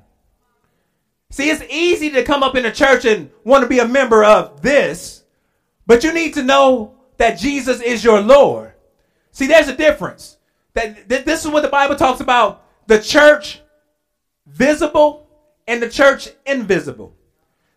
See, 1.31 1.49
it's 1.49 1.63
easy 1.69 2.09
to 2.11 2.23
come 2.23 2.43
up 2.43 2.55
in 2.55 2.65
a 2.65 2.71
church 2.71 3.05
and 3.05 3.29
want 3.43 3.63
to 3.63 3.69
be 3.69 3.79
a 3.79 3.87
member 3.87 4.23
of 4.23 4.61
this, 4.61 5.23
but 5.85 6.03
you 6.03 6.13
need 6.13 6.33
to 6.35 6.43
know 6.43 6.95
that 7.17 7.39
Jesus 7.39 7.81
is 7.81 8.03
your 8.03 8.21
Lord. 8.21 8.73
See, 9.31 9.47
there's 9.47 9.67
a 9.67 9.75
difference. 9.75 10.37
That, 10.73 11.09
That 11.09 11.25
this 11.25 11.45
is 11.45 11.51
what 11.51 11.63
the 11.63 11.69
Bible 11.69 11.95
talks 11.95 12.21
about: 12.21 12.63
the 12.87 13.01
church 13.01 13.61
visible 14.45 15.27
and 15.67 15.81
the 15.81 15.89
church 15.89 16.29
invisible. 16.45 17.14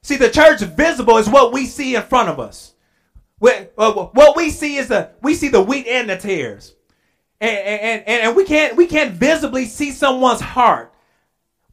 See, 0.08 0.16
the 0.16 0.30
church 0.30 0.60
visible 0.60 1.18
is 1.18 1.28
what 1.28 1.52
we 1.52 1.66
see 1.66 1.94
in 1.94 2.00
front 2.00 2.30
of 2.30 2.40
us. 2.40 2.72
Uh, 3.42 3.92
what 3.92 4.38
we 4.38 4.48
see 4.48 4.76
is 4.76 4.88
the 4.88 5.10
we 5.20 5.34
see 5.34 5.48
the 5.48 5.60
wheat 5.60 5.86
and 5.86 6.08
the 6.08 6.16
tares, 6.16 6.74
and 7.42 7.58
and, 7.58 8.02
and, 8.06 8.22
and 8.22 8.34
we 8.34 8.46
can't 8.46 8.74
we 8.74 8.86
can't 8.86 9.12
visibly 9.12 9.66
see 9.66 9.90
someone's 9.90 10.40
heart. 10.40 10.94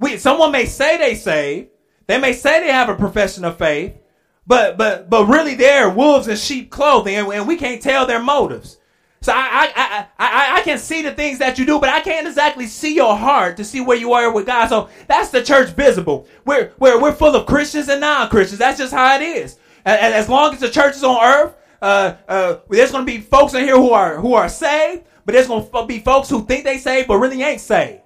We 0.02 0.18
someone 0.18 0.52
may 0.52 0.66
say 0.66 0.98
they 0.98 1.16
say, 1.16 1.70
they 2.08 2.18
may 2.18 2.34
say 2.34 2.60
they 2.60 2.74
have 2.74 2.90
a 2.90 2.96
profession 2.96 3.46
of 3.46 3.58
faith, 3.58 3.96
but 4.46 4.78
but 4.78 5.10
but 5.10 5.28
really 5.28 5.56
they're 5.56 5.90
wolves 5.90 6.28
in 6.28 6.36
sheep 6.36 6.70
clothing, 6.70 7.16
and, 7.16 7.32
and 7.32 7.48
we 7.48 7.56
can't 7.56 7.82
tell 7.82 8.06
their 8.06 8.22
motives. 8.22 8.80
So 9.26 9.34
I, 9.36 9.71
I, 9.76 10.05
I, 10.19 10.57
I, 10.57 10.61
can 10.61 10.78
see 10.78 11.01
the 11.01 11.11
things 11.11 11.39
that 11.39 11.57
you 11.57 11.65
do, 11.65 11.80
but 11.80 11.89
I 11.89 11.99
can't 11.99 12.28
exactly 12.28 12.67
see 12.67 12.93
your 12.93 13.17
heart 13.17 13.57
to 13.57 13.65
see 13.65 13.82
where 13.82 13.97
you 13.97 14.13
are 14.13 14.32
with 14.32 14.45
God. 14.45 14.67
So 14.67 14.88
that's 15.07 15.32
the 15.32 15.41
church 15.41 15.69
visible. 15.69 16.28
We're, 16.45 16.73
we're, 16.78 17.01
we're 17.01 17.11
full 17.11 17.36
of 17.36 17.47
Christians 17.47 17.89
and 17.89 18.01
non-Christians. 18.01 18.59
That's 18.59 18.78
just 18.78 18.93
how 18.93 19.15
it 19.15 19.23
is. 19.23 19.57
And 19.84 20.13
as 20.13 20.30
long 20.30 20.53
as 20.53 20.59
the 20.59 20.69
church 20.69 20.95
is 20.95 21.03
on 21.03 21.23
earth, 21.23 21.55
uh, 21.82 22.17
uh, 22.28 22.57
there's 22.69 22.91
going 22.91 23.03
to 23.03 23.11
be 23.11 23.19
folks 23.19 23.55
in 23.55 23.63
here 23.63 23.78
who 23.78 23.89
are, 23.89 24.21
who 24.21 24.36
are 24.36 24.47
saved, 24.47 25.05
but 25.26 25.34
there's 25.34 25.47
going 25.47 25.67
to 25.67 25.86
be 25.88 25.97
folks 26.01 26.30
who 26.30 26.45
think 26.45 26.63
they 26.63 26.78
saved, 26.78 27.07
but 27.07 27.17
really 27.17 27.41
ain't 27.41 27.61
saved 27.61 28.01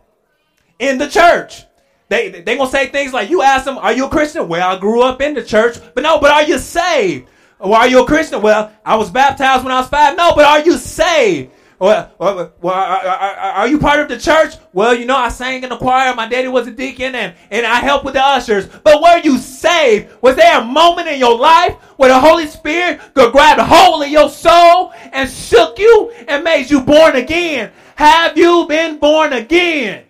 in 0.80 0.97
the 0.97 1.09
church. 1.09 1.65
They 2.07 2.30
they 2.30 2.57
gonna 2.57 2.67
say 2.72 2.88
things 2.88 3.13
like, 3.13 3.30
"You 3.30 3.43
ask 3.43 3.65
them, 3.65 3.78
are 3.78 3.93
you 3.93 4.07
a 4.07 4.09
Christian?" 4.09 4.47
Well, 4.47 4.67
I 4.67 4.80
grew 4.80 5.03
up 5.03 5.22
in 5.22 5.36
the 5.36 5.43
church, 5.43 5.78
but 5.93 6.01
no, 6.01 6.20
but 6.20 6.32
are 6.32 6.41
you 6.41 6.57
saved? 6.57 7.30
Well, 7.60 7.74
are 7.74 7.88
you 7.88 8.03
a 8.03 8.05
Christian? 8.05 8.41
Well, 8.41 8.72
I 8.86 8.95
was 8.95 9.10
baptized 9.10 9.64
when 9.64 9.74
I 9.74 9.82
was 9.82 9.89
five. 9.89 10.16
No, 10.16 10.34
but 10.34 10.45
are 10.45 10.62
you 10.62 10.78
saved? 10.78 11.51
Well, 11.78 12.12
well, 12.18 12.53
well 12.62 12.74
are, 12.74 13.07
are, 13.07 13.36
are, 13.36 13.68
you 13.68 13.80
part 13.80 14.01
of 14.01 14.10
the 14.10 14.18
church? 14.18 14.55
Well, 14.74 14.93
you 14.93 15.05
know, 15.05 15.16
I 15.16 15.30
sang 15.30 15.64
in 15.64 15.70
the 15.70 15.78
choir. 15.78 16.14
My 16.14 16.28
daddy 16.28 16.49
was 16.49 16.68
a 16.68 16.72
deacon, 16.72 17.16
and, 17.16 17.34
and 17.51 17.66
I 17.66 17.76
helped 17.76 18.03
with 18.03 18.16
the 18.16 18.26
ushers. 18.26 18.68
But 18.68 19.01
were 19.01 19.20
you 19.20 19.38
saved? 19.38 20.14
Was 20.22 20.36
there 20.36 20.60
a 20.60 20.66
moment 20.66 21.07
in 21.07 21.20
your 21.20 21.38
life 21.38 21.76
where 21.95 22.10
the 22.10 22.20
Holy 22.20 22.47
Spirit 22.47 22.99
could 23.14 23.32
grab 23.32 23.60
hold 23.60 24.03
of 24.03 24.10
your 24.10 24.30
soul 24.30 24.93
and 25.14 25.30
shook 25.30 25.80
you 25.80 26.12
and 26.28 26.43
made 26.43 26.70
you 26.70 26.82
born 26.82 27.16
again? 27.16 27.72
Have 27.95 28.38
you 28.38 28.66
been 28.68 28.99
born 28.99 29.32
again? 29.32 30.03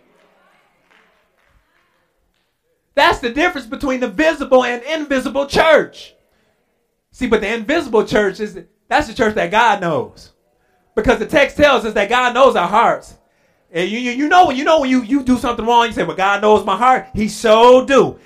That's 2.95 3.19
the 3.19 3.29
difference 3.29 3.67
between 3.67 3.99
the 3.99 4.07
visible 4.07 4.65
and 4.65 4.81
invisible 4.83 5.45
church. 5.45 6.15
See, 7.19 7.27
but 7.27 7.41
the 7.41 7.53
invisible 7.53 8.05
church 8.05 8.39
is 8.39 8.57
that's 8.87 9.07
the 9.07 9.13
church 9.13 9.35
that 9.35 9.51
God 9.51 9.81
knows. 9.81 10.31
Because 10.95 11.19
the 11.19 11.25
text 11.25 11.57
tells 11.57 11.83
us 11.83 11.93
that 11.93 12.07
God 12.07 12.33
knows 12.33 12.55
our 12.55 12.69
hearts. 12.69 13.17
And 13.71 13.91
you, 13.91 13.99
you, 13.99 14.11
you 14.11 14.29
know 14.29 14.51
you 14.51 14.63
know 14.63 14.79
when 14.79 14.89
you, 14.89 15.03
you 15.03 15.21
do 15.21 15.37
something 15.37 15.65
wrong, 15.65 15.87
you 15.87 15.91
say, 15.91 16.05
Well, 16.05 16.15
God 16.15 16.41
knows 16.41 16.65
my 16.65 16.77
heart. 16.77 17.07
He 17.13 17.27
so 17.27 17.85
do. 17.85 18.17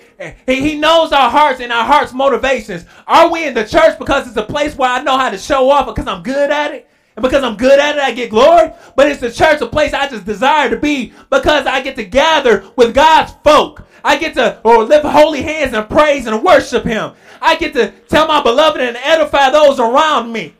He, 0.46 0.62
he 0.62 0.78
knows 0.78 1.12
our 1.12 1.28
hearts 1.28 1.60
and 1.60 1.74
our 1.74 1.84
hearts' 1.84 2.14
motivations. 2.14 2.86
Are 3.08 3.32
we 3.32 3.48
in 3.48 3.56
the 3.56 3.66
church 3.66 3.98
because 3.98 4.28
it's 4.28 4.38
a 4.38 4.44
place 4.44 4.76
where 4.76 4.92
I 4.92 5.02
know 5.02 5.18
how 5.18 5.32
to 5.32 5.40
show 5.40 5.72
off 5.72 5.88
because 5.88 6.08
I'm 6.08 6.22
good 6.22 6.52
at 6.52 6.76
it? 6.76 6.88
And 7.16 7.24
because 7.24 7.44
I'm 7.44 7.58
good 7.58 7.80
at 7.80 7.98
it, 7.98 8.02
I 8.02 8.12
get 8.12 8.30
glory. 8.30 8.74
But 8.96 9.08
it's 9.08 9.22
the 9.22 9.32
church, 9.32 9.60
a 9.62 9.66
place 9.66 9.96
I 9.96 10.08
just 10.08 10.26
desire 10.26 10.70
to 10.70 10.78
be 10.78 11.14
because 11.32 11.66
I 11.66 11.82
get 11.82 11.96
to 11.96 12.06
gather 12.06 12.64
with 12.76 12.94
God's 12.94 13.34
folk. 13.44 13.88
I 14.04 14.18
get 14.18 14.36
to 14.36 14.60
or 14.64 14.84
lift 14.84 15.06
holy 15.06 15.42
hands 15.42 15.74
and 15.74 15.90
praise 15.90 16.28
and 16.28 16.44
worship 16.44 16.84
him. 16.84 17.14
I 17.44 17.58
get 17.58 17.74
to 17.74 17.92
tell 18.08 18.26
my 18.26 18.42
beloved 18.42 18.80
and 18.80 18.96
edify 18.96 19.50
those 19.50 19.78
around 19.78 20.32
me. 20.32 20.56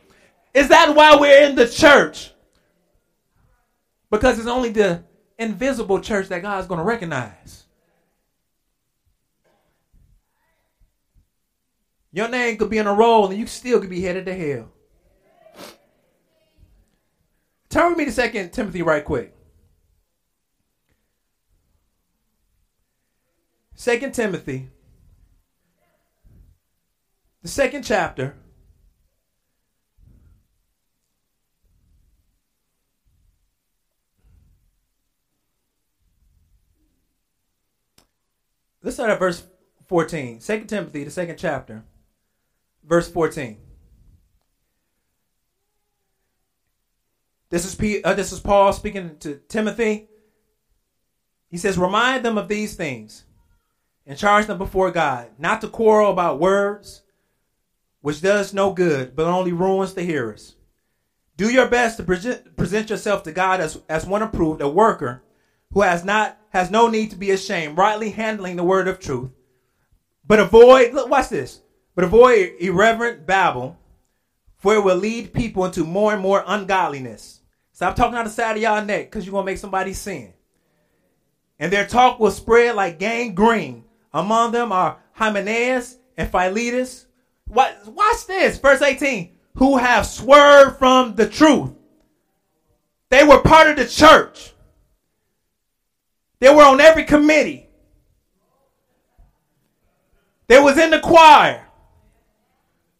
Is 0.52 0.68
that 0.68 0.94
why 0.94 1.16
we're 1.16 1.46
in 1.48 1.54
the 1.54 1.66
church? 1.66 2.30
Because 4.10 4.38
it's 4.38 4.46
only 4.46 4.68
the 4.68 5.02
invisible 5.38 5.98
church 5.98 6.28
that 6.28 6.42
God's 6.42 6.66
going 6.66 6.78
to 6.78 6.84
recognize. 6.84 7.64
Your 12.12 12.28
name 12.28 12.58
could 12.58 12.70
be 12.70 12.78
in 12.78 12.86
a 12.86 12.94
roll 12.94 13.28
and 13.28 13.38
you 13.38 13.46
still 13.46 13.80
could 13.80 13.90
be 13.90 14.02
headed 14.02 14.26
to 14.26 14.34
hell. 14.34 14.70
Turn 17.70 17.88
with 17.88 17.98
me 17.98 18.04
to 18.04 18.12
Second 18.12 18.52
Timothy 18.52 18.82
right 18.82 19.04
quick. 19.04 19.34
Second 23.74 24.14
Timothy, 24.14 24.68
the 27.44 27.50
second 27.50 27.82
chapter. 27.82 28.34
Let's 38.82 38.96
start 38.96 39.10
at 39.10 39.18
verse 39.18 39.44
14. 39.88 40.38
2 40.38 40.64
Timothy, 40.64 41.04
the 41.04 41.10
second 41.10 41.36
chapter, 41.36 41.84
verse 42.82 43.10
14. 43.10 43.58
This 47.50 47.66
is, 47.66 47.74
P, 47.74 48.02
uh, 48.02 48.14
this 48.14 48.32
is 48.32 48.40
Paul 48.40 48.72
speaking 48.72 49.18
to 49.18 49.38
Timothy. 49.48 50.08
He 51.50 51.58
says, 51.58 51.76
Remind 51.76 52.24
them 52.24 52.38
of 52.38 52.48
these 52.48 52.74
things 52.74 53.24
and 54.06 54.18
charge 54.18 54.46
them 54.46 54.56
before 54.56 54.90
God, 54.90 55.28
not 55.38 55.60
to 55.60 55.68
quarrel 55.68 56.10
about 56.10 56.40
words, 56.40 57.02
which 58.04 58.20
does 58.20 58.52
no 58.52 58.70
good, 58.70 59.16
but 59.16 59.24
only 59.24 59.50
ruins 59.50 59.94
the 59.94 60.02
hearers. 60.02 60.56
Do 61.38 61.50
your 61.50 61.68
best 61.68 61.96
to 61.96 62.02
present, 62.02 62.54
present 62.54 62.90
yourself 62.90 63.22
to 63.22 63.32
God 63.32 63.62
as, 63.62 63.80
as 63.88 64.04
one 64.04 64.20
approved, 64.20 64.60
a 64.60 64.68
worker 64.68 65.22
who 65.72 65.80
has 65.80 66.04
not 66.04 66.36
has 66.50 66.70
no 66.70 66.86
need 66.86 67.12
to 67.12 67.16
be 67.16 67.30
ashamed, 67.30 67.78
rightly 67.78 68.10
handling 68.10 68.56
the 68.56 68.62
word 68.62 68.88
of 68.88 69.00
truth. 69.00 69.30
But 70.26 70.38
avoid, 70.38 70.92
look, 70.92 71.08
watch 71.08 71.30
this. 71.30 71.62
But 71.94 72.04
avoid 72.04 72.52
irreverent 72.60 73.26
babble, 73.26 73.78
for 74.58 74.74
it 74.74 74.84
will 74.84 74.96
lead 74.96 75.32
people 75.32 75.64
into 75.64 75.82
more 75.82 76.12
and 76.12 76.20
more 76.20 76.44
ungodliness. 76.46 77.40
Stop 77.72 77.96
talking 77.96 78.18
on 78.18 78.26
the 78.26 78.30
side 78.30 78.56
of 78.56 78.62
y'all 78.62 78.84
neck 78.84 79.10
because 79.10 79.24
you're 79.24 79.40
to 79.40 79.46
make 79.46 79.56
somebody 79.56 79.94
sin. 79.94 80.34
And 81.58 81.72
their 81.72 81.86
talk 81.86 82.20
will 82.20 82.30
spread 82.30 82.76
like 82.76 82.98
gangrene. 82.98 83.84
Among 84.12 84.52
them 84.52 84.72
are 84.72 84.98
Hymenaeus 85.12 85.96
and 86.18 86.30
Philetus. 86.30 87.06
What, 87.46 87.86
watch 87.86 88.26
this, 88.26 88.58
verse 88.58 88.82
18. 88.82 89.36
Who 89.56 89.76
have 89.76 90.06
swerved 90.06 90.78
from 90.78 91.14
the 91.14 91.28
truth. 91.28 91.70
They 93.10 93.22
were 93.22 93.40
part 93.40 93.70
of 93.70 93.76
the 93.76 93.86
church. 93.86 94.52
They 96.40 96.52
were 96.52 96.64
on 96.64 96.80
every 96.80 97.04
committee. 97.04 97.68
They 100.48 100.58
was 100.58 100.78
in 100.78 100.90
the 100.90 101.00
choir. 101.00 101.64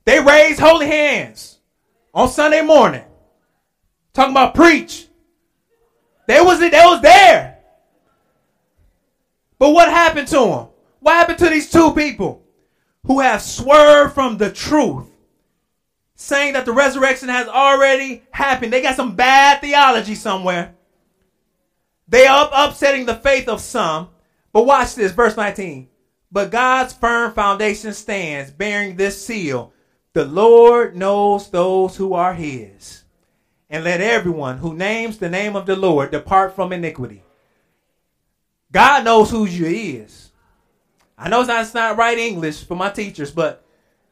They 0.05 0.21
raised 0.21 0.61
holy 0.61 0.87
hands 0.87 1.59
on 2.13 2.29
Sunday 2.29 2.63
morning. 2.63 3.05
Talking 4.13 4.33
about 4.33 4.55
preach. 4.55 5.09
They 6.27 6.41
was 6.41 6.61
they 6.61 6.71
was 6.71 7.03
there. 7.03 7.59
But 9.59 9.71
what 9.71 9.89
happened 9.89 10.29
to 10.29 10.37
them? 10.37 10.69
What 11.01 11.15
happened 11.15 11.39
to 11.39 11.51
these 11.51 11.71
two 11.71 11.93
people 11.93 12.44
who 13.05 13.21
have 13.21 13.43
swerved 13.43 14.15
from 14.15 14.39
the 14.39 14.51
truth, 14.51 15.07
saying 16.15 16.55
that 16.55 16.65
the 16.65 16.73
resurrection 16.73 17.29
has 17.29 17.49
already 17.49 18.23
happened? 18.31 18.73
They 18.73 18.83
got 18.83 18.97
some 18.97 19.17
bad 19.17 19.61
theology 19.61 20.15
somewhere. 20.15 20.75
They 22.09 22.27
are 22.27 22.51
upsetting 22.53 23.07
the 23.07 23.17
faith 23.17 23.49
of 23.49 23.61
some. 23.61 24.11
But 24.53 24.67
watch 24.67 24.95
this, 24.95 25.13
verse 25.13 25.37
19. 25.37 25.89
But 26.31 26.51
God's 26.51 26.93
firm 26.93 27.33
foundation 27.33 27.93
stands, 27.93 28.51
bearing 28.51 28.97
this 28.97 29.25
seal. 29.25 29.73
The 30.13 30.25
Lord 30.25 30.97
knows 30.97 31.51
those 31.51 31.97
who 31.97 32.15
are 32.15 32.35
his 32.35 33.05
and 33.71 33.83
let 33.83 34.01
everyone 34.01 34.59
who 34.59 34.75
names 34.75 35.19
the 35.19 35.29
name 35.29 35.57
of 35.57 35.67
the 35.67 35.75
Lord 35.75 36.13
depart 36.13 36.55
from 36.55 36.73
iniquity. 36.73 37.25
God 38.71 39.05
knows 39.05 39.31
who 39.31 39.47
you 39.47 39.67
is. 39.67 40.24
I 41.25 41.31
know 41.31 41.41
it's 41.41 41.49
not, 41.49 41.63
it's 41.63 41.73
not 41.73 41.97
right 41.97 42.19
English 42.19 42.65
for 42.65 42.77
my 42.77 42.91
teachers, 42.91 43.31
but 43.31 43.65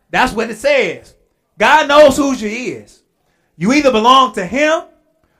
that's 0.08 0.32
what 0.32 0.48
it 0.48 0.56
says. 0.56 1.14
God 1.58 1.86
knows 1.86 2.16
who 2.16 2.32
you 2.32 2.48
is. 2.48 3.02
You 3.54 3.74
either 3.74 3.92
belong 3.92 4.32
to 4.36 4.46
him 4.46 4.84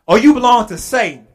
or 0.06 0.18
you 0.18 0.34
belong 0.34 0.66
to 0.66 0.76
Satan. 0.76 1.26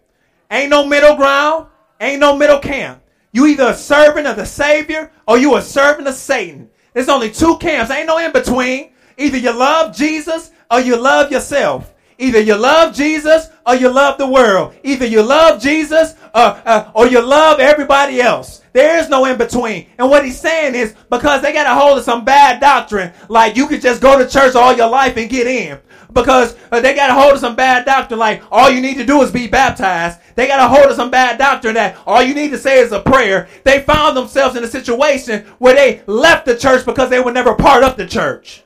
Ain't 0.51 0.69
no 0.69 0.85
middle 0.85 1.15
ground. 1.15 1.69
Ain't 1.99 2.19
no 2.19 2.37
middle 2.37 2.59
camp. 2.59 3.01
You 3.31 3.47
either 3.47 3.69
a 3.69 3.73
servant 3.73 4.27
of 4.27 4.35
the 4.35 4.45
Savior 4.45 5.11
or 5.27 5.39
you 5.39 5.55
a 5.55 5.61
servant 5.63 6.07
of 6.07 6.13
Satan. 6.13 6.69
There's 6.93 7.09
only 7.09 7.31
two 7.31 7.57
camps. 7.57 7.89
Ain't 7.89 8.05
no 8.05 8.19
in 8.19 8.31
between. 8.31 8.91
Either 9.17 9.39
you 9.39 9.51
love 9.51 9.95
Jesus 9.95 10.51
or 10.69 10.81
you 10.81 10.97
love 10.97 11.31
yourself. 11.31 11.95
Either 12.19 12.39
you 12.39 12.55
love 12.55 12.93
Jesus 12.95 13.47
or 13.65 13.73
you 13.73 13.89
love 13.89 14.19
the 14.19 14.27
world. 14.27 14.75
Either 14.83 15.07
you 15.07 15.23
love 15.23 15.59
Jesus 15.59 16.13
uh, 16.35 16.61
uh, 16.63 16.91
or 16.93 17.07
you 17.07 17.21
love 17.25 17.59
everybody 17.59 18.21
else. 18.21 18.61
There 18.77 18.99
is 18.99 19.09
no 19.09 19.25
in 19.25 19.39
between. 19.39 19.87
And 19.97 20.07
what 20.07 20.23
he's 20.23 20.39
saying 20.39 20.75
is 20.75 20.93
because 21.09 21.41
they 21.41 21.51
got 21.51 21.65
a 21.65 21.73
hold 21.73 21.97
of 21.97 22.03
some 22.03 22.23
bad 22.23 22.59
doctrine, 22.59 23.11
like 23.27 23.57
you 23.57 23.65
could 23.65 23.81
just 23.81 24.03
go 24.03 24.19
to 24.19 24.29
church 24.29 24.53
all 24.53 24.71
your 24.71 24.87
life 24.87 25.17
and 25.17 25.27
get 25.27 25.47
in. 25.47 25.79
Because 26.13 26.55
uh, 26.71 26.79
they 26.79 26.93
got 26.93 27.09
a 27.09 27.15
hold 27.15 27.33
of 27.33 27.39
some 27.39 27.55
bad 27.55 27.87
doctrine, 27.87 28.19
like 28.19 28.43
all 28.51 28.69
you 28.69 28.79
need 28.79 28.97
to 28.97 29.03
do 29.03 29.23
is 29.23 29.31
be 29.31 29.47
baptized. 29.47 30.19
They 30.35 30.45
got 30.45 30.59
a 30.59 30.67
hold 30.67 30.91
of 30.91 30.95
some 30.95 31.09
bad 31.09 31.39
doctrine 31.39 31.73
that 31.73 31.97
all 32.05 32.21
you 32.21 32.35
need 32.35 32.51
to 32.51 32.57
say 32.59 32.77
is 32.77 32.91
a 32.91 32.99
prayer. 32.99 33.47
They 33.63 33.81
found 33.81 34.15
themselves 34.15 34.55
in 34.55 34.63
a 34.63 34.67
situation 34.67 35.43
where 35.57 35.73
they 35.73 36.03
left 36.05 36.45
the 36.45 36.55
church 36.55 36.85
because 36.85 37.09
they 37.09 37.19
were 37.19 37.31
never 37.31 37.55
part 37.55 37.83
of 37.83 37.97
the 37.97 38.05
church. 38.05 38.63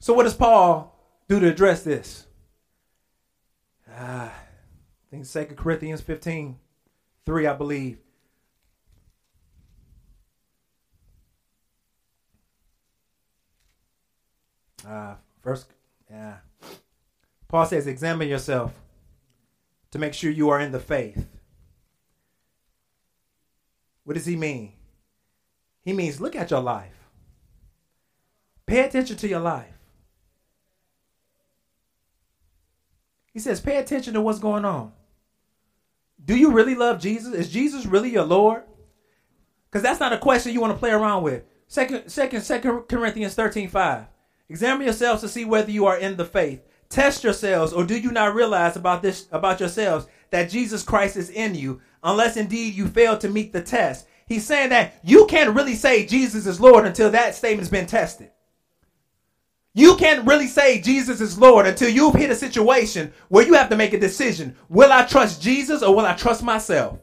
So, 0.00 0.14
what 0.14 0.22
does 0.22 0.32
Paul 0.32 0.87
do 1.28 1.40
to 1.40 1.48
address 1.48 1.82
this? 1.82 2.26
Ah, 3.90 4.32
I 4.32 5.10
think 5.10 5.28
2 5.28 5.54
Corinthians 5.54 6.00
15 6.00 6.58
3, 7.26 7.46
I 7.46 7.54
believe. 7.54 7.98
Uh, 14.86 15.14
first, 15.42 15.66
yeah. 16.10 16.36
Paul 17.48 17.66
says, 17.66 17.86
examine 17.86 18.28
yourself 18.28 18.72
to 19.90 19.98
make 19.98 20.14
sure 20.14 20.30
you 20.30 20.48
are 20.48 20.60
in 20.60 20.72
the 20.72 20.80
faith. 20.80 21.26
What 24.04 24.14
does 24.14 24.26
he 24.26 24.36
mean? 24.36 24.72
He 25.82 25.92
means 25.92 26.20
look 26.20 26.36
at 26.36 26.50
your 26.50 26.60
life. 26.60 27.08
Pay 28.64 28.80
attention 28.80 29.16
to 29.16 29.28
your 29.28 29.40
life. 29.40 29.77
He 33.38 33.42
says, 33.42 33.60
pay 33.60 33.76
attention 33.76 34.14
to 34.14 34.20
what's 34.20 34.40
going 34.40 34.64
on. 34.64 34.90
Do 36.24 36.34
you 36.34 36.50
really 36.50 36.74
love 36.74 37.00
Jesus? 37.00 37.32
Is 37.32 37.48
Jesus 37.48 37.86
really 37.86 38.10
your 38.10 38.24
Lord? 38.24 38.64
Because 39.70 39.80
that's 39.80 40.00
not 40.00 40.12
a 40.12 40.18
question 40.18 40.52
you 40.52 40.60
want 40.60 40.72
to 40.72 40.78
play 40.78 40.90
around 40.90 41.22
with. 41.22 41.44
Second, 41.68 42.10
second, 42.10 42.40
second 42.40 42.88
Corinthians 42.88 43.36
13, 43.36 43.68
5. 43.68 44.06
Examine 44.48 44.86
yourselves 44.86 45.20
to 45.20 45.28
see 45.28 45.44
whether 45.44 45.70
you 45.70 45.86
are 45.86 45.96
in 45.96 46.16
the 46.16 46.24
faith. 46.24 46.66
Test 46.88 47.22
yourselves, 47.22 47.72
or 47.72 47.84
do 47.84 47.96
you 47.96 48.10
not 48.10 48.34
realize 48.34 48.74
about 48.74 49.02
this 49.02 49.28
about 49.30 49.60
yourselves 49.60 50.08
that 50.30 50.50
Jesus 50.50 50.82
Christ 50.82 51.16
is 51.16 51.30
in 51.30 51.54
you, 51.54 51.80
unless 52.02 52.36
indeed 52.36 52.74
you 52.74 52.88
fail 52.88 53.16
to 53.18 53.28
meet 53.28 53.52
the 53.52 53.62
test. 53.62 54.08
He's 54.26 54.44
saying 54.44 54.70
that 54.70 54.94
you 55.04 55.26
can't 55.26 55.54
really 55.54 55.76
say 55.76 56.04
Jesus 56.04 56.44
is 56.44 56.60
Lord 56.60 56.86
until 56.86 57.12
that 57.12 57.36
statement's 57.36 57.70
been 57.70 57.86
tested. 57.86 58.32
You 59.78 59.94
can't 59.94 60.26
really 60.26 60.48
say 60.48 60.80
Jesus 60.80 61.20
is 61.20 61.38
Lord 61.38 61.64
until 61.64 61.88
you've 61.88 62.16
hit 62.16 62.30
a 62.30 62.34
situation 62.34 63.12
where 63.28 63.46
you 63.46 63.54
have 63.54 63.68
to 63.68 63.76
make 63.76 63.92
a 63.92 64.00
decision. 64.00 64.56
Will 64.68 64.90
I 64.90 65.04
trust 65.04 65.40
Jesus 65.40 65.84
or 65.84 65.94
will 65.94 66.04
I 66.04 66.14
trust 66.14 66.42
myself? 66.42 66.98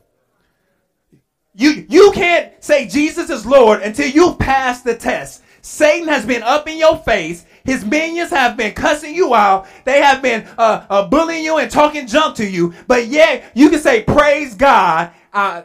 You, 1.54 1.86
you 1.88 2.12
can't 2.14 2.62
say 2.62 2.86
Jesus 2.86 3.30
is 3.30 3.46
Lord 3.46 3.82
until 3.82 4.10
you've 4.10 4.38
passed 4.40 4.84
the 4.84 4.94
test. 4.94 5.42
Satan 5.62 6.10
has 6.10 6.26
been 6.26 6.44
up 6.44 6.68
in 6.68 6.78
your 6.78 6.98
face. 6.98 7.46
His 7.64 7.86
minions 7.86 8.30
have 8.32 8.58
been 8.58 8.74
cussing 8.74 9.16
you 9.16 9.34
out. 9.34 9.68
They 9.86 10.02
have 10.02 10.22
been 10.22 10.46
uh, 10.58 10.86
uh, 10.90 11.08
bullying 11.08 11.46
you 11.46 11.60
and 11.60 11.72
talking 11.72 12.08
junk 12.08 12.36
to 12.36 12.46
you. 12.46 12.74
But 12.88 13.08
yet 13.08 13.52
you 13.54 13.70
can 13.70 13.80
say, 13.80 14.04
praise 14.04 14.54
God. 14.54 15.12
I, 15.32 15.64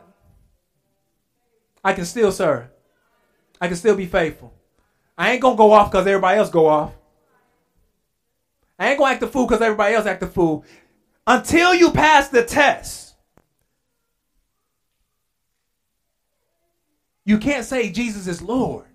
I 1.82 1.92
can 1.92 2.04
still 2.04 2.30
serve. 2.30 2.68
I 3.60 3.66
can 3.66 3.76
still 3.76 3.96
be 3.96 4.06
faithful. 4.06 4.54
I 5.18 5.32
ain't 5.32 5.42
going 5.42 5.56
to 5.56 5.58
go 5.58 5.72
off 5.72 5.90
because 5.90 6.06
everybody 6.06 6.38
else 6.38 6.50
go 6.50 6.68
off. 6.68 6.92
I 8.80 8.88
ain't 8.88 8.98
gonna 8.98 9.12
act 9.12 9.20
the 9.20 9.28
fool 9.28 9.46
because 9.46 9.60
everybody 9.60 9.94
else 9.94 10.06
act 10.06 10.20
the 10.20 10.26
fool. 10.26 10.64
Until 11.26 11.74
you 11.74 11.90
pass 11.90 12.28
the 12.28 12.42
test, 12.42 13.14
you 17.26 17.36
can't 17.36 17.66
say 17.66 17.92
Jesus 17.92 18.26
is 18.26 18.40
Lord. 18.40 18.86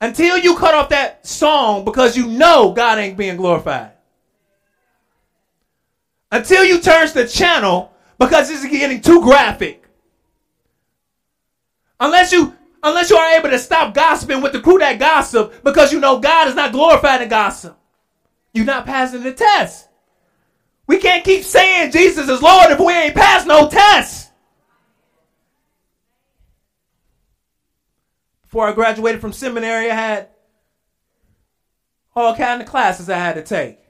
Until 0.00 0.38
you 0.38 0.56
cut 0.56 0.74
off 0.74 0.90
that 0.90 1.26
song 1.26 1.84
because 1.84 2.16
you 2.16 2.28
know 2.28 2.72
God 2.72 2.98
ain't 2.98 3.16
being 3.16 3.36
glorified. 3.36 3.90
Until 6.30 6.64
you 6.64 6.80
turn 6.80 7.08
the 7.12 7.26
channel 7.26 7.92
because 8.18 8.48
it's 8.48 8.64
getting 8.64 9.00
too 9.00 9.22
graphic. 9.22 9.82
Unless 11.98 12.30
you 12.30 12.55
unless 12.86 13.10
you 13.10 13.16
are 13.16 13.36
able 13.36 13.50
to 13.50 13.58
stop 13.58 13.92
gossiping 13.92 14.40
with 14.40 14.52
the 14.52 14.60
crew 14.60 14.78
that 14.78 15.00
gossip 15.00 15.64
because 15.64 15.92
you 15.92 15.98
know 15.98 16.20
God 16.20 16.46
is 16.46 16.54
not 16.54 16.72
glorified 16.72 17.20
in 17.20 17.28
gossip. 17.28 17.76
You're 18.54 18.64
not 18.64 18.86
passing 18.86 19.24
the 19.24 19.32
test. 19.32 19.88
We 20.86 20.98
can't 20.98 21.24
keep 21.24 21.42
saying 21.42 21.90
Jesus 21.90 22.28
is 22.28 22.40
Lord 22.40 22.70
if 22.70 22.78
we 22.78 22.92
ain't 22.92 23.16
passed 23.16 23.46
no 23.46 23.68
test. 23.68 24.30
Before 28.42 28.68
I 28.68 28.72
graduated 28.72 29.20
from 29.20 29.32
seminary, 29.32 29.90
I 29.90 29.94
had 29.94 30.28
all 32.14 32.36
kind 32.36 32.62
of 32.62 32.68
classes 32.68 33.10
I 33.10 33.18
had 33.18 33.34
to 33.34 33.42
take. 33.42 33.80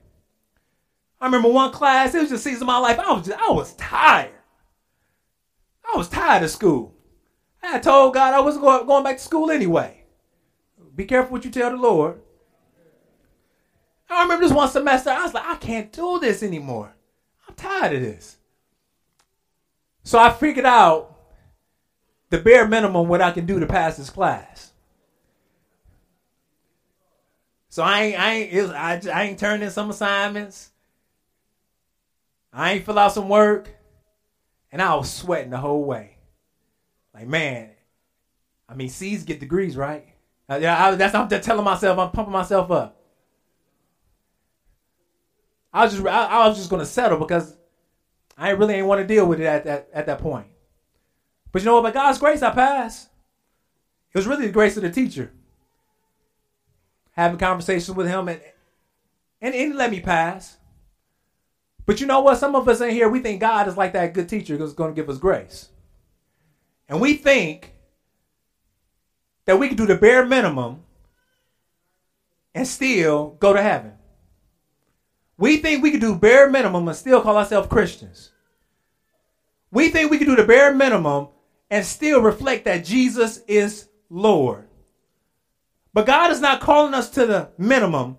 I 1.20 1.26
remember 1.26 1.50
one 1.50 1.70
class, 1.70 2.14
it 2.14 2.20
was 2.20 2.30
just 2.30 2.44
season 2.44 2.62
of 2.62 2.68
my 2.68 2.78
life. 2.78 2.98
I 2.98 3.12
was 3.12 3.26
just, 3.26 3.38
I 3.38 3.50
was 3.50 3.74
tired. 3.74 4.32
I 5.84 5.98
was 5.98 6.08
tired 6.08 6.42
of 6.42 6.50
school. 6.50 6.95
I 7.74 7.78
told 7.78 8.14
God 8.14 8.34
I 8.34 8.40
wasn't 8.40 8.64
going, 8.64 8.86
going 8.86 9.04
back 9.04 9.16
to 9.16 9.22
school 9.22 9.50
anyway. 9.50 10.04
Be 10.94 11.04
careful 11.04 11.32
what 11.32 11.44
you 11.44 11.50
tell 11.50 11.70
the 11.70 11.76
Lord. 11.76 12.20
I 14.08 14.22
remember 14.22 14.44
this 14.44 14.54
one 14.54 14.68
semester, 14.68 15.10
I 15.10 15.24
was 15.24 15.34
like, 15.34 15.46
I 15.46 15.56
can't 15.56 15.92
do 15.92 16.18
this 16.20 16.42
anymore. 16.42 16.94
I'm 17.48 17.54
tired 17.54 17.96
of 17.96 18.02
this. 18.02 18.38
So 20.04 20.18
I 20.18 20.30
figured 20.30 20.64
out 20.64 21.16
the 22.30 22.38
bare 22.38 22.68
minimum 22.68 23.08
what 23.08 23.20
I 23.20 23.32
can 23.32 23.46
do 23.46 23.58
to 23.58 23.66
pass 23.66 23.96
this 23.96 24.10
class. 24.10 24.72
So 27.68 27.82
I 27.82 28.02
ain't, 28.02 28.18
I 28.18 28.32
ain't, 28.32 28.52
was, 28.54 28.70
I, 28.70 29.00
I 29.12 29.22
ain't 29.24 29.38
turned 29.38 29.62
in 29.62 29.70
some 29.70 29.90
assignments. 29.90 30.70
I 32.52 32.72
ain't 32.72 32.86
fill 32.86 32.98
out 32.98 33.12
some 33.12 33.28
work, 33.28 33.68
and 34.72 34.80
I 34.80 34.94
was 34.94 35.10
sweating 35.10 35.50
the 35.50 35.58
whole 35.58 35.84
way. 35.84 36.15
Like 37.16 37.28
man, 37.28 37.70
I 38.68 38.74
mean, 38.74 38.90
C's 38.90 39.24
get 39.24 39.40
degrees, 39.40 39.74
right? 39.74 40.06
Uh, 40.50 40.58
yeah, 40.60 40.94
that's 40.94 41.14
I'm 41.14 41.28
telling 41.28 41.64
myself. 41.64 41.98
I'm 41.98 42.10
pumping 42.10 42.32
myself 42.32 42.70
up. 42.70 43.02
I 45.72 45.84
was 45.84 45.94
just, 45.94 46.06
I, 46.06 46.26
I 46.26 46.48
was 46.48 46.58
just 46.58 46.68
gonna 46.68 46.84
settle 46.84 47.18
because 47.18 47.56
I 48.36 48.50
really 48.50 48.74
ain't 48.74 48.86
want 48.86 49.00
to 49.00 49.06
deal 49.06 49.26
with 49.26 49.40
it 49.40 49.46
at 49.46 49.64
that 49.64 49.88
at 49.94 50.06
that 50.06 50.18
point. 50.18 50.48
But 51.52 51.62
you 51.62 51.66
know 51.66 51.80
what? 51.80 51.84
By 51.84 51.90
God's 51.90 52.18
grace, 52.18 52.42
I 52.42 52.50
passed. 52.50 53.08
It 54.12 54.18
was 54.18 54.26
really 54.26 54.46
the 54.46 54.52
grace 54.52 54.76
of 54.76 54.82
the 54.82 54.90
teacher. 54.90 55.32
Having 57.12 57.38
conversations 57.38 57.96
with 57.96 58.08
him 58.08 58.28
and 58.28 58.42
and, 59.40 59.54
and 59.54 59.74
let 59.74 59.90
me 59.90 60.00
pass. 60.00 60.58
But 61.86 61.98
you 61.98 62.06
know 62.06 62.20
what? 62.20 62.36
Some 62.36 62.54
of 62.54 62.68
us 62.68 62.82
in 62.82 62.90
here, 62.90 63.08
we 63.08 63.20
think 63.20 63.40
God 63.40 63.68
is 63.68 63.76
like 63.78 63.94
that 63.94 64.12
good 64.12 64.28
teacher 64.28 64.58
who's 64.58 64.74
going 64.74 64.94
to 64.94 65.00
give 65.00 65.08
us 65.08 65.18
grace. 65.18 65.70
And 66.88 67.00
we 67.00 67.14
think 67.14 67.72
that 69.44 69.58
we 69.58 69.68
can 69.68 69.76
do 69.76 69.86
the 69.86 69.96
bare 69.96 70.24
minimum 70.24 70.82
and 72.54 72.66
still 72.66 73.36
go 73.38 73.52
to 73.52 73.62
heaven. 73.62 73.92
We 75.38 75.58
think 75.58 75.82
we 75.82 75.90
can 75.90 76.00
do 76.00 76.16
bare 76.16 76.48
minimum 76.48 76.88
and 76.88 76.96
still 76.96 77.20
call 77.20 77.36
ourselves 77.36 77.68
Christians. 77.68 78.32
We 79.70 79.90
think 79.90 80.10
we 80.10 80.18
can 80.18 80.28
do 80.28 80.36
the 80.36 80.44
bare 80.44 80.74
minimum 80.74 81.28
and 81.70 81.84
still 81.84 82.22
reflect 82.22 82.64
that 82.64 82.84
Jesus 82.84 83.42
is 83.46 83.88
Lord. 84.08 84.66
But 85.92 86.06
God 86.06 86.30
is 86.30 86.40
not 86.40 86.60
calling 86.60 86.94
us 86.94 87.10
to 87.10 87.26
the 87.26 87.50
minimum 87.58 88.18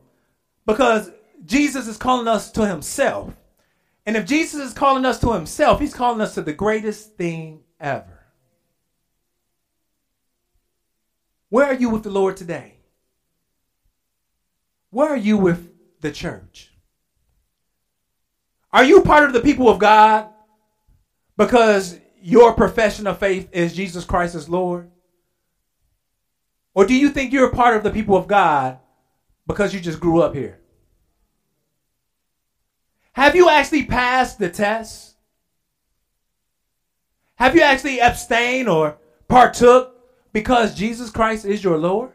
because 0.65 1.11
Jesus 1.45 1.87
is 1.87 1.97
calling 1.97 2.27
us 2.27 2.51
to 2.51 2.67
himself. 2.67 3.33
And 4.05 4.15
if 4.15 4.25
Jesus 4.25 4.61
is 4.61 4.73
calling 4.73 5.05
us 5.05 5.19
to 5.21 5.33
himself, 5.33 5.79
he's 5.79 5.93
calling 5.93 6.21
us 6.21 6.35
to 6.35 6.41
the 6.41 6.53
greatest 6.53 7.17
thing 7.17 7.61
ever. 7.79 8.16
Where 11.49 11.65
are 11.65 11.73
you 11.73 11.89
with 11.89 12.03
the 12.03 12.09
Lord 12.09 12.37
today? 12.37 12.75
Where 14.89 15.09
are 15.09 15.17
you 15.17 15.37
with 15.37 15.69
the 16.01 16.11
church? 16.11 16.73
Are 18.71 18.83
you 18.83 19.01
part 19.01 19.23
of 19.23 19.33
the 19.33 19.41
people 19.41 19.69
of 19.69 19.79
God 19.79 20.29
because 21.37 21.99
your 22.21 22.53
profession 22.53 23.07
of 23.07 23.19
faith 23.19 23.49
is 23.51 23.75
Jesus 23.75 24.05
Christ 24.05 24.35
as 24.35 24.49
Lord? 24.49 24.91
Or 26.73 26.85
do 26.85 26.93
you 26.93 27.09
think 27.09 27.31
you're 27.31 27.47
a 27.47 27.55
part 27.55 27.75
of 27.75 27.83
the 27.83 27.91
people 27.91 28.15
of 28.15 28.27
God 28.27 28.79
because 29.47 29.73
you 29.73 29.79
just 29.79 29.99
grew 29.99 30.21
up 30.21 30.35
here? 30.35 30.59
Have 33.13 33.35
you 33.35 33.49
actually 33.49 33.85
passed 33.85 34.37
the 34.37 34.49
test? 34.49 35.15
Have 37.35 37.55
you 37.55 37.61
actually 37.61 37.99
abstained 37.99 38.69
or 38.69 38.97
partook 39.27 39.96
because 40.37 40.75
Jesus 40.75 41.09
Christ 41.09 41.45
is 41.45 41.63
your 41.63 41.79
Lord? 41.79 42.11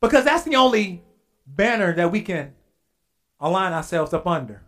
Because 0.00 0.24
that's 0.24 0.44
the 0.44 0.54
only 0.54 1.02
banner 1.44 1.92
that 1.96 2.12
we 2.12 2.20
can 2.20 2.54
align 3.40 3.72
ourselves 3.72 4.14
up 4.14 4.24
under. 4.24 4.62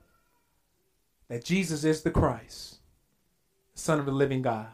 That 1.29 1.45
Jesus 1.45 1.85
is 1.85 2.03
the 2.03 2.11
Christ, 2.11 2.81
Son 3.77 4.01
of 4.01 4.07
the 4.07 4.11
living 4.11 4.43
God. 4.43 4.67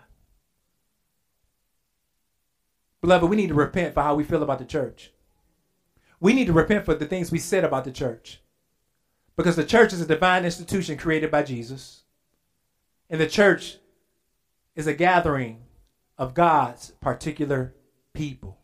Beloved, 3.03 3.29
we 3.29 3.37
need 3.37 3.49
to 3.49 3.55
repent 3.55 3.93
for 3.93 4.03
how 4.03 4.15
we 4.15 4.25
feel 4.25 4.43
about 4.43 4.59
the 4.59 4.65
church. 4.65 5.13
We 6.19 6.33
need 6.33 6.47
to 6.47 6.55
repent 6.55 6.87
for 6.87 6.95
the 6.95 7.05
things 7.05 7.31
we 7.31 7.39
said 7.39 7.63
about 7.63 7.85
the 7.85 7.93
church. 7.93 8.41
Because 9.37 9.57
the 9.57 9.67
church 9.67 9.93
is 9.93 10.01
a 10.01 10.07
divine 10.07 10.47
institution 10.47 10.97
created 10.97 11.31
by 11.31 11.43
Jesus. 11.43 12.05
And 13.11 13.21
the 13.21 13.27
church 13.27 13.79
is 14.75 14.87
a 14.87 14.95
gathering 14.95 15.63
of 16.17 16.35
God's 16.35 16.91
particular 17.01 17.75
people. 18.13 18.59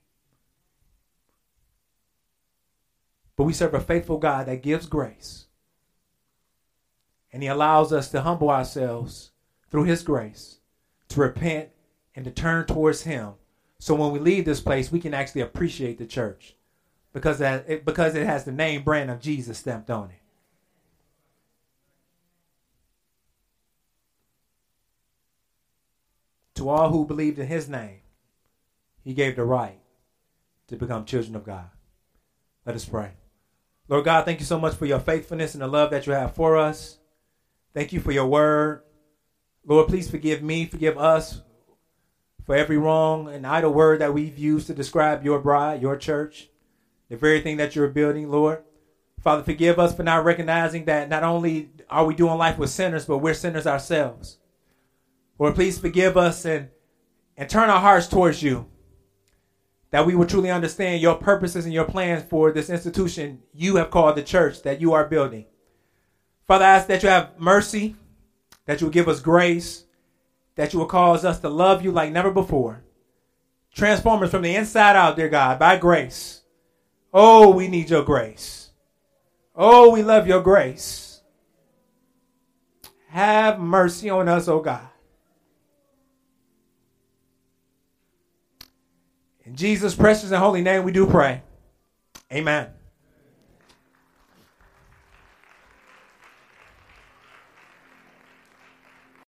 But 3.37 3.45
we 3.45 3.53
serve 3.53 3.75
a 3.75 3.81
faithful 3.81 4.19
God 4.19 4.47
that 4.47 4.63
gives 4.63 4.87
grace. 4.87 5.47
And 7.33 7.43
He 7.43 7.49
allows 7.49 7.93
us 7.93 8.11
to 8.11 8.23
humble 8.23 8.51
ourselves 8.51 9.33
through 9.71 9.85
His 9.85 10.03
grace, 10.03 10.59
to 11.09 11.21
repent, 11.21 11.71
and 12.15 12.25
to 12.25 12.31
turn 12.31 12.67
towards 12.67 13.03
Him. 13.03 13.33
So 13.81 13.95
when 13.95 14.13
we 14.13 14.19
leave 14.19 14.45
this 14.45 14.61
place, 14.61 14.93
we 14.93 15.01
can 15.01 15.15
actually 15.15 15.41
appreciate 15.41 15.99
the 15.99 16.07
church 16.07 16.55
because 17.13 17.39
that 17.39 17.85
because 17.85 18.15
it 18.15 18.27
has 18.27 18.45
the 18.45 18.53
name 18.53 18.83
brand 18.83 19.11
of 19.11 19.21
Jesus 19.21 19.59
stamped 19.59 19.91
on 19.91 20.11
it. 20.11 20.24
To 26.57 26.69
all 26.69 26.91
who 26.91 27.07
believed 27.07 27.39
in 27.39 27.47
his 27.47 27.69
name, 27.69 28.01
he 29.03 29.13
gave 29.15 29.37
the 29.37 29.45
right 29.45 29.79
to 30.69 30.77
become 30.77 31.05
children 31.05 31.37
of 31.37 31.45
God. 31.45 31.69
Let 32.65 32.77
us 32.77 32.85
pray. 32.85 33.13
Lord 33.89 34.05
God, 34.05 34.25
thank 34.25 34.41
you 34.41 34.47
so 34.47 34.59
much 34.59 34.75
for 34.75 34.87
your 34.87 35.01
faithfulness 35.01 35.55
and 35.55 35.63
the 35.63 35.67
love 35.67 35.91
that 35.91 36.07
you 36.07 36.13
have 36.13 36.35
for 36.35 36.57
us. 36.57 36.99
Thank 37.75 37.93
you 37.93 38.01
for 38.01 38.13
your 38.13 38.27
word. 38.27 38.83
Lord, 39.67 39.89
please 39.89 40.11
forgive 40.11 40.43
me, 40.43 40.65
forgive 40.67 40.97
us 40.97 41.43
for 42.45 42.55
every 42.55 42.79
wrong 42.79 43.29
and 43.29 43.47
idle 43.47 43.73
word 43.73 44.01
that 44.01 44.15
we've 44.15 44.39
used 44.39 44.67
to 44.69 44.75
describe 44.75 45.25
your 45.25 45.39
bride, 45.41 45.83
your 45.83 45.97
church 45.97 46.49
the 47.09 47.17
very 47.17 47.41
thing 47.41 47.57
that 47.59 47.77
you're 47.77 47.89
building, 47.89 48.31
Lord. 48.31 48.63
Father, 49.21 49.43
forgive 49.43 49.79
us 49.79 49.95
for 49.95 50.03
not 50.03 50.25
recognizing 50.25 50.85
that 50.87 51.09
not 51.09 51.23
only 51.23 51.71
are 51.89 52.05
we 52.05 52.15
doing 52.15 52.39
life 52.39 52.59
with 52.59 52.71
sinners, 52.71 53.07
but 53.07 53.19
we're 53.19 53.35
sinners 53.35 53.67
ourselves. 53.67 54.39
Lord, 55.39 55.55
please 55.55 55.79
forgive 55.79 56.17
us 56.17 56.45
and, 56.45 56.69
and 57.37 57.49
turn 57.49 57.71
our 57.71 57.81
hearts 57.81 58.07
towards 58.07 58.43
you. 58.43 58.69
That 59.91 60.07
we 60.07 60.15
will 60.15 60.27
truly 60.27 60.51
understand 60.51 61.01
your 61.01 61.17
purposes 61.17 61.65
and 61.65 61.75
your 61.75 61.85
plans 61.85 62.25
for 62.25 62.51
this 62.51 62.71
institution 62.71 63.43
you 63.53 63.77
have 63.77 63.91
called 63.91 64.17
the 64.17 64.23
church 64.23 64.63
that 64.63 64.81
you 64.81 64.93
are 64.93 65.07
building. 65.07 65.47
Father, 66.47 66.65
I 66.65 66.77
ask 66.77 66.89
that 66.89 67.03
you 67.03 67.09
have 67.09 67.39
mercy, 67.39 67.97
that 68.67 68.81
you 68.81 68.87
will 68.87 68.93
give 68.93 69.09
us 69.09 69.21
grace, 69.21 69.85
that 70.57 70.73
you 70.73 70.79
will 70.79 70.87
cause 70.87 71.25
us 71.25 71.41
to 71.41 71.49
love 71.49 71.85
you 71.85 71.93
like 71.93 72.13
never 72.13 72.31
before. 72.31 72.85
Transform 73.75 74.23
us 74.23 74.31
from 74.31 74.43
the 74.43 74.55
inside 74.55 74.97
out, 74.97 75.17
dear 75.17 75.29
God, 75.29 75.59
by 75.59 75.77
grace. 75.77 76.43
Oh, 77.13 77.51
we 77.51 77.69
need 77.69 77.91
your 77.91 78.05
grace. 78.05 78.71
Oh, 79.55 79.91
we 79.91 80.03
love 80.03 80.27
your 80.27 80.43
grace. 80.43 81.21
Have 83.09 83.61
mercy 83.61 84.11
on 84.11 84.29
us, 84.29 84.49
oh 84.49 84.61
God. 84.61 84.89
Jesus' 89.55 89.95
precious 89.95 90.31
and 90.31 90.37
holy 90.43 90.63
name, 90.63 90.85
we 90.85 90.93
do 90.93 91.07
pray. 91.07 91.43
Amen. 92.33 92.69